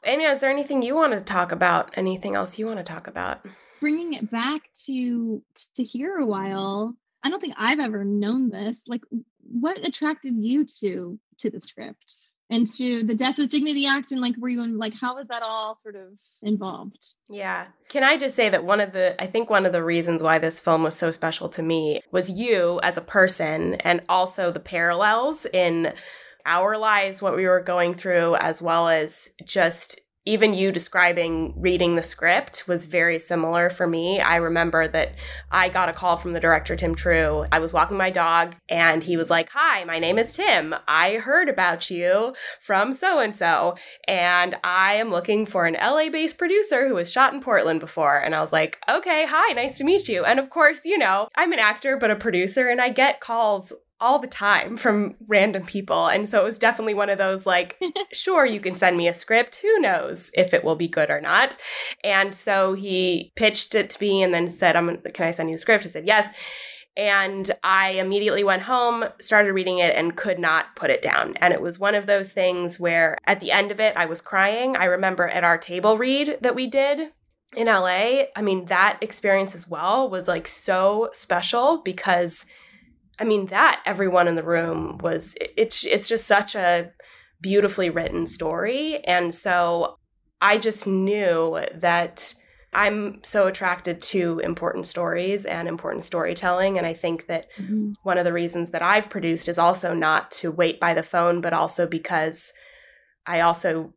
Anya 0.06 0.30
is 0.30 0.42
there 0.42 0.52
anything 0.52 0.84
you 0.84 0.96
want 0.96 1.18
to 1.18 1.24
talk 1.24 1.52
about? 1.52 1.92
Anything 1.98 2.36
else 2.36 2.60
you 2.60 2.68
want 2.68 2.78
to 2.78 2.84
talk 2.84 3.08
about 3.08 3.46
bringing 3.80 4.14
it 4.14 4.30
back 4.30 4.62
to 4.86 5.42
to 5.76 5.84
here 5.84 6.18
a 6.18 6.26
while 6.26 6.96
i 7.24 7.30
don't 7.30 7.40
think 7.40 7.56
i've 7.58 7.80
ever 7.80 8.04
known 8.04 8.50
this 8.50 8.84
like 8.88 9.02
what 9.42 9.86
attracted 9.86 10.34
you 10.38 10.66
to 10.66 11.20
to 11.38 11.50
the 11.50 11.62
script 11.62 12.18
and 12.50 12.66
to 12.66 13.04
the 13.04 13.16
Death 13.16 13.38
with 13.38 13.50
Dignity 13.50 13.88
Act 13.88 14.12
and 14.12 14.22
like 14.22 14.36
were 14.38 14.50
you 14.50 14.64
in 14.64 14.78
like 14.78 14.94
how 14.94 15.16
was 15.16 15.28
that 15.28 15.44
all 15.44 15.80
sort 15.84 15.96
of 15.96 16.18
involved? 16.42 17.14
Yeah. 17.30 17.68
Can 17.90 18.04
I 18.04 18.18
just 18.18 18.36
say 18.36 18.50
that 18.50 18.64
one 18.64 18.80
of 18.80 18.94
the, 18.94 19.22
I 19.22 19.26
think 19.26 19.50
one 19.50 19.66
of 19.66 19.74
the 19.74 19.84
reasons 19.84 20.24
why 20.24 20.40
this 20.40 20.62
film 20.62 20.84
was 20.84 20.96
so 20.96 21.12
special 21.12 21.50
to 21.50 21.64
me 21.64 22.02
was 22.12 22.30
you 22.30 22.80
as 22.84 22.98
a 22.98 23.02
person 23.02 23.76
and 23.76 24.02
also 24.08 24.52
the 24.52 24.60
parallels 24.60 25.46
in 25.46 25.94
our 26.46 26.78
lives, 26.78 27.22
what 27.22 27.36
we 27.36 27.46
were 27.46 27.60
going 27.60 27.94
through, 27.94 28.36
as 28.38 28.62
well 28.62 28.88
as 28.88 29.32
just 29.46 30.00
even 30.28 30.54
you 30.54 30.74
describing 30.74 31.54
reading 31.56 31.96
the 31.96 32.04
script 32.04 32.68
was 32.68 32.86
very 32.86 33.18
similar 33.18 33.70
for 33.70 33.88
me. 33.88 34.20
I 34.20 34.36
remember 34.36 34.86
that 34.86 35.14
I 35.52 35.70
got 35.70 35.88
a 35.88 35.94
call 35.94 36.18
from 36.18 36.34
the 36.34 36.42
director, 36.42 36.76
Tim 36.76 36.96
True. 36.96 37.46
I 37.50 37.60
was 37.60 37.72
walking 37.72 37.96
my 37.96 38.10
dog 38.10 38.54
and 38.68 39.02
he 39.02 39.16
was 39.16 39.30
like, 39.30 39.50
Hi, 39.54 39.86
my 39.86 40.00
name 40.00 40.20
is 40.20 40.36
Tim. 40.36 40.76
I 40.86 41.14
heard 41.16 41.48
about 41.48 41.90
you 41.90 42.36
from 42.60 42.92
so 42.92 43.20
and 43.20 43.34
so, 43.34 43.78
and 44.06 44.58
I 44.66 44.96
am 44.96 45.12
looking 45.12 45.46
for 45.46 45.66
an 45.66 45.76
LA 45.76 46.10
based 46.10 46.38
producer 46.38 46.90
who 46.90 46.98
has 46.98 47.10
shot 47.10 47.34
in 47.34 47.40
Portland 47.40 47.80
before. 47.80 48.18
And 48.18 48.36
I 48.36 48.42
was 48.42 48.52
like, 48.52 48.80
Okay, 48.90 49.26
hi, 49.30 49.54
nice 49.54 49.78
to 49.78 49.86
meet 49.86 50.10
you. 50.10 50.26
And 50.26 50.40
of 50.40 50.50
course, 50.50 50.84
you 50.84 50.98
know, 50.98 51.30
I'm 51.38 51.54
an 51.54 51.60
actor, 51.60 51.96
but 51.96 52.12
a 52.12 52.18
producer, 52.18 52.68
and 52.68 52.82
I 52.82 52.90
get 52.90 53.22
calls 53.22 53.72
all 54.00 54.20
the 54.20 54.28
time 54.28 54.78
from 54.78 55.16
random 55.28 55.66
people. 55.66 56.08
And 56.08 56.28
so 56.28 56.42
it 56.42 56.46
was 56.46 56.60
definitely 56.60 56.94
one 56.94 57.10
of 57.10 57.18
those 57.18 57.46
like, 57.46 57.80
sure, 58.14 58.46
you 58.46 58.60
can 58.60 58.76
send 58.76 58.98
me 58.98 59.08
a 59.08 59.14
script. 59.14 59.58
Who 59.62 59.80
knows 59.80 60.32
if 60.34 60.54
it 60.54 60.64
will 60.64 60.76
be 60.76 60.88
good 60.88 61.10
or 61.10 61.22
not? 61.22 61.58
And 62.04 62.34
so 62.34 62.74
he 62.74 63.32
pitched 63.36 63.76
it 63.76 63.90
to 63.92 64.04
me 64.04 64.24
and 64.24 64.34
then 64.34 64.50
said, 64.50 64.76
I'm, 64.76 64.98
can 65.14 65.28
I 65.28 65.32
send 65.32 65.50
you 65.50 65.56
the 65.56 65.60
script? 65.60 65.86
I 65.86 65.90
said, 65.90 66.08
yes. 66.08 66.32
And 66.96 67.52
I 67.64 67.92
immediately 67.92 68.44
went 68.44 68.64
home, 68.64 69.06
started 69.20 69.54
reading 69.54 69.78
it, 69.78 69.96
and 69.96 70.18
could 70.18 70.40
not 70.40 70.76
put 70.76 70.90
it 70.90 71.04
down. 71.04 71.36
And 71.38 71.54
it 71.54 71.62
was 71.62 71.78
one 71.78 71.94
of 71.94 72.08
those 72.08 72.34
things 72.34 72.80
where 72.80 73.18
at 73.26 73.40
the 73.40 73.52
end 73.52 73.70
of 73.70 73.80
it, 73.80 73.96
I 73.96 74.06
was 74.06 74.20
crying. 74.20 74.76
I 74.76 74.86
remember 74.86 75.28
at 75.28 75.44
our 75.44 75.60
table 75.60 75.98
read 75.98 76.40
that 76.42 76.56
we 76.56 76.66
did 76.66 77.12
in 77.56 77.68
LA, 77.68 78.24
I 78.36 78.42
mean, 78.42 78.66
that 78.66 78.98
experience 79.02 79.56
as 79.56 79.70
well 79.70 80.10
was 80.10 80.28
like 80.28 80.48
so 80.48 81.10
special 81.14 81.82
because 81.84 82.46
I 83.20 83.24
mean, 83.24 83.48
that 83.48 83.82
everyone 83.86 84.28
in 84.28 84.36
the 84.36 84.44
room 84.44 84.98
was 85.00 85.36
it's 85.40 85.86
it's 85.86 86.08
just 86.08 86.28
such 86.28 86.56
a 86.56 86.92
beautifully 87.42 87.90
written 87.90 88.26
story. 88.26 89.04
And 89.06 89.34
so 89.34 89.98
I 90.42 90.58
just 90.58 90.88
knew 90.88 91.60
that 91.76 92.34
I'm 92.74 93.24
so 93.24 93.48
attracted 93.48 94.02
to 94.04 94.40
important 94.40 94.86
stories 94.86 95.46
and 95.46 95.68
important 95.68 96.04
storytelling. 96.04 96.78
And 96.78 96.86
I 96.86 96.94
think 96.94 97.28
that 97.28 97.48
mm-hmm. 97.58 97.94
one 98.04 98.18
of 98.18 98.26
the 98.26 98.34
reasons 98.34 98.72
that 98.72 98.82
I've 98.82 99.10
produced 99.10 99.48
is 99.48 99.58
also 99.58 99.94
not 99.94 100.32
to 100.34 100.52
wait 100.52 100.80
by 100.80 100.94
the 100.94 101.04
phone, 101.04 101.42
but 101.42 101.54
also 101.54 101.88
because 101.88 102.54
I 103.28 103.42
also 103.42 103.94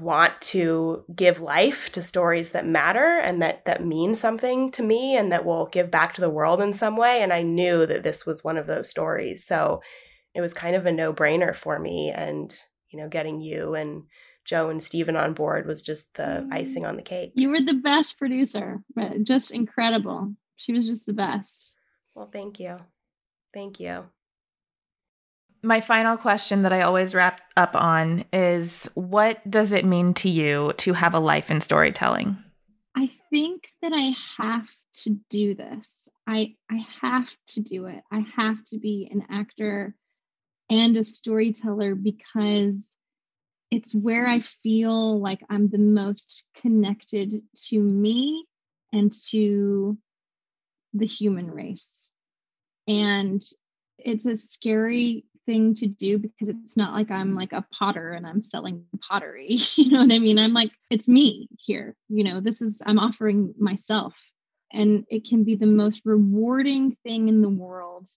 want 0.00 0.40
to 0.40 1.04
give 1.14 1.40
life 1.40 1.90
to 1.92 2.02
stories 2.02 2.52
that 2.52 2.64
matter 2.64 3.18
and 3.18 3.42
that 3.42 3.64
that 3.64 3.84
mean 3.84 4.14
something 4.14 4.70
to 4.70 4.84
me 4.84 5.16
and 5.16 5.32
that 5.32 5.44
will 5.44 5.66
give 5.66 5.90
back 5.90 6.14
to 6.14 6.20
the 6.20 6.30
world 6.30 6.60
in 6.60 6.72
some 6.72 6.96
way 6.96 7.20
and 7.20 7.32
I 7.32 7.42
knew 7.42 7.84
that 7.84 8.04
this 8.04 8.24
was 8.24 8.44
one 8.44 8.56
of 8.56 8.68
those 8.68 8.88
stories. 8.88 9.44
So 9.44 9.82
it 10.32 10.40
was 10.40 10.54
kind 10.54 10.76
of 10.76 10.86
a 10.86 10.92
no-brainer 10.92 11.54
for 11.56 11.80
me 11.80 12.12
and 12.14 12.54
you 12.90 13.00
know 13.00 13.08
getting 13.08 13.40
you 13.40 13.74
and 13.74 14.04
Joe 14.44 14.70
and 14.70 14.82
Steven 14.82 15.16
on 15.16 15.34
board 15.34 15.66
was 15.66 15.82
just 15.82 16.14
the 16.14 16.48
icing 16.52 16.86
on 16.86 16.96
the 16.96 17.02
cake. 17.02 17.32
You 17.34 17.50
were 17.50 17.60
the 17.60 17.80
best 17.82 18.16
producer, 18.16 18.78
just 19.24 19.50
incredible. 19.50 20.32
She 20.56 20.72
was 20.72 20.86
just 20.86 21.04
the 21.04 21.12
best. 21.12 21.74
Well, 22.14 22.30
thank 22.32 22.58
you. 22.58 22.78
Thank 23.52 23.80
you 23.80 24.06
my 25.62 25.80
final 25.80 26.16
question 26.16 26.62
that 26.62 26.72
I 26.72 26.82
always 26.82 27.14
wrap 27.14 27.40
up 27.56 27.74
on 27.74 28.24
is 28.32 28.88
what 28.94 29.48
does 29.50 29.72
it 29.72 29.84
mean 29.84 30.14
to 30.14 30.28
you 30.28 30.72
to 30.78 30.92
have 30.92 31.14
a 31.14 31.20
life 31.20 31.50
in 31.50 31.60
storytelling? 31.60 32.36
I 32.96 33.10
think 33.30 33.68
that 33.82 33.92
I 33.92 34.12
have 34.38 34.66
to 35.04 35.18
do 35.30 35.54
this. 35.54 36.08
I 36.26 36.56
I 36.70 36.84
have 37.00 37.28
to 37.48 37.62
do 37.62 37.86
it. 37.86 38.02
I 38.10 38.24
have 38.36 38.62
to 38.64 38.78
be 38.78 39.08
an 39.10 39.24
actor 39.30 39.94
and 40.70 40.96
a 40.96 41.04
storyteller 41.04 41.94
because 41.94 42.96
it's 43.70 43.94
where 43.94 44.26
I 44.26 44.40
feel 44.40 45.20
like 45.20 45.40
I'm 45.48 45.68
the 45.68 45.78
most 45.78 46.44
connected 46.60 47.42
to 47.68 47.80
me 47.80 48.46
and 48.92 49.12
to 49.30 49.98
the 50.94 51.06
human 51.06 51.50
race. 51.50 52.04
And 52.86 53.42
it's 53.98 54.24
a 54.26 54.36
scary 54.36 55.24
thing 55.48 55.74
to 55.74 55.88
do 55.88 56.18
because 56.18 56.48
it's 56.48 56.76
not 56.76 56.92
like 56.92 57.10
I'm 57.10 57.34
like 57.34 57.54
a 57.54 57.64
potter 57.72 58.12
and 58.12 58.26
I'm 58.26 58.42
selling 58.42 58.84
pottery. 59.08 59.46
you 59.76 59.90
know 59.90 60.00
what 60.00 60.12
I 60.12 60.18
mean? 60.18 60.38
I'm 60.38 60.52
like, 60.52 60.72
it's 60.90 61.08
me 61.08 61.48
here. 61.58 61.96
You 62.10 62.22
know, 62.22 62.42
this 62.42 62.60
is, 62.60 62.82
I'm 62.84 62.98
offering 62.98 63.54
myself. 63.58 64.14
And 64.74 65.06
it 65.08 65.26
can 65.26 65.44
be 65.44 65.56
the 65.56 65.66
most 65.66 66.02
rewarding 66.04 66.98
thing 67.02 67.28
in 67.28 67.40
the 67.40 67.48
world 67.48 68.08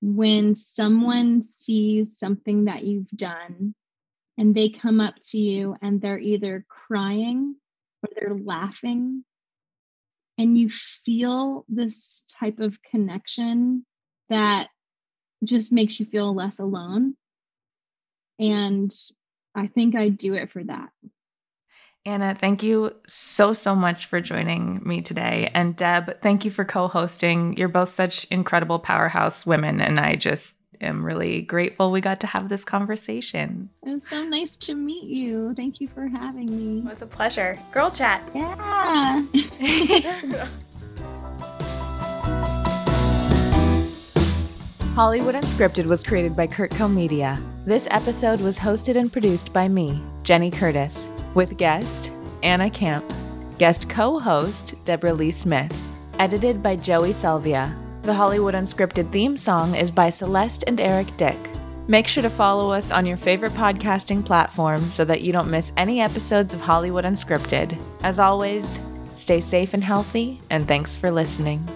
when 0.00 0.54
someone 0.54 1.42
sees 1.42 2.16
something 2.16 2.66
that 2.66 2.84
you've 2.84 3.10
done 3.10 3.74
and 4.38 4.54
they 4.54 4.68
come 4.68 5.00
up 5.00 5.16
to 5.30 5.38
you 5.38 5.74
and 5.82 6.00
they're 6.00 6.20
either 6.20 6.64
crying 6.68 7.56
or 8.04 8.10
they're 8.14 8.38
laughing 8.38 9.24
and 10.38 10.56
you 10.56 10.70
feel 11.04 11.64
this 11.68 12.22
type 12.38 12.60
of 12.60 12.80
connection 12.80 13.84
that 14.30 14.68
just 15.44 15.72
makes 15.72 15.98
you 15.98 16.06
feel 16.06 16.34
less 16.34 16.58
alone. 16.58 17.14
And 18.38 18.94
I 19.54 19.66
think 19.66 19.94
I 19.94 20.08
do 20.08 20.34
it 20.34 20.50
for 20.50 20.62
that. 20.64 20.90
Anna, 22.06 22.34
thank 22.34 22.62
you 22.62 22.94
so, 23.06 23.52
so 23.52 23.74
much 23.74 24.06
for 24.06 24.20
joining 24.20 24.80
me 24.82 25.02
today. 25.02 25.50
And 25.52 25.76
Deb, 25.76 26.22
thank 26.22 26.44
you 26.44 26.50
for 26.50 26.64
co 26.64 26.88
hosting. 26.88 27.56
You're 27.56 27.68
both 27.68 27.90
such 27.90 28.24
incredible 28.30 28.78
powerhouse 28.78 29.44
women. 29.44 29.80
And 29.80 30.00
I 30.00 30.16
just 30.16 30.56
am 30.80 31.04
really 31.04 31.42
grateful 31.42 31.90
we 31.90 32.00
got 32.00 32.20
to 32.20 32.26
have 32.26 32.48
this 32.48 32.64
conversation. 32.64 33.68
It 33.84 33.92
was 33.92 34.06
so 34.08 34.24
nice 34.24 34.56
to 34.58 34.74
meet 34.74 35.04
you. 35.04 35.52
Thank 35.54 35.80
you 35.80 35.88
for 35.88 36.06
having 36.06 36.46
me. 36.46 36.78
It 36.78 36.88
was 36.88 37.02
a 37.02 37.06
pleasure. 37.06 37.58
Girl 37.72 37.90
chat. 37.90 38.22
Yeah. 38.34 39.24
Hollywood 44.98 45.36
Unscripted 45.36 45.86
was 45.86 46.02
created 46.02 46.34
by 46.34 46.48
Kurtco 46.48 46.92
Media. 46.92 47.40
This 47.64 47.86
episode 47.92 48.40
was 48.40 48.58
hosted 48.58 48.96
and 48.96 49.12
produced 49.12 49.52
by 49.52 49.68
me, 49.68 50.02
Jenny 50.24 50.50
Curtis, 50.50 51.06
with 51.34 51.56
guest 51.56 52.10
Anna 52.42 52.68
Camp, 52.68 53.04
guest 53.58 53.88
co 53.88 54.18
host 54.18 54.74
Deborah 54.84 55.14
Lee 55.14 55.30
Smith, 55.30 55.72
edited 56.18 56.64
by 56.64 56.74
Joey 56.74 57.12
Salvia. 57.12 57.78
The 58.02 58.12
Hollywood 58.12 58.54
Unscripted 58.54 59.12
theme 59.12 59.36
song 59.36 59.76
is 59.76 59.92
by 59.92 60.08
Celeste 60.08 60.64
and 60.66 60.80
Eric 60.80 61.16
Dick. 61.16 61.38
Make 61.86 62.08
sure 62.08 62.24
to 62.24 62.28
follow 62.28 62.72
us 62.72 62.90
on 62.90 63.06
your 63.06 63.18
favorite 63.18 63.52
podcasting 63.52 64.26
platform 64.26 64.88
so 64.88 65.04
that 65.04 65.20
you 65.20 65.32
don't 65.32 65.48
miss 65.48 65.70
any 65.76 66.00
episodes 66.00 66.54
of 66.54 66.60
Hollywood 66.60 67.04
Unscripted. 67.04 67.78
As 68.02 68.18
always, 68.18 68.80
stay 69.14 69.40
safe 69.40 69.74
and 69.74 69.84
healthy, 69.84 70.40
and 70.50 70.66
thanks 70.66 70.96
for 70.96 71.12
listening. 71.12 71.68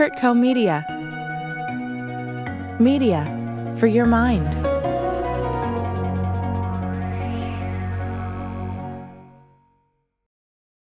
Kurtco 0.00 0.34
Media. 0.34 0.86
Media 2.80 3.22
for 3.78 3.86
your 3.86 4.06
mind. 4.06 4.69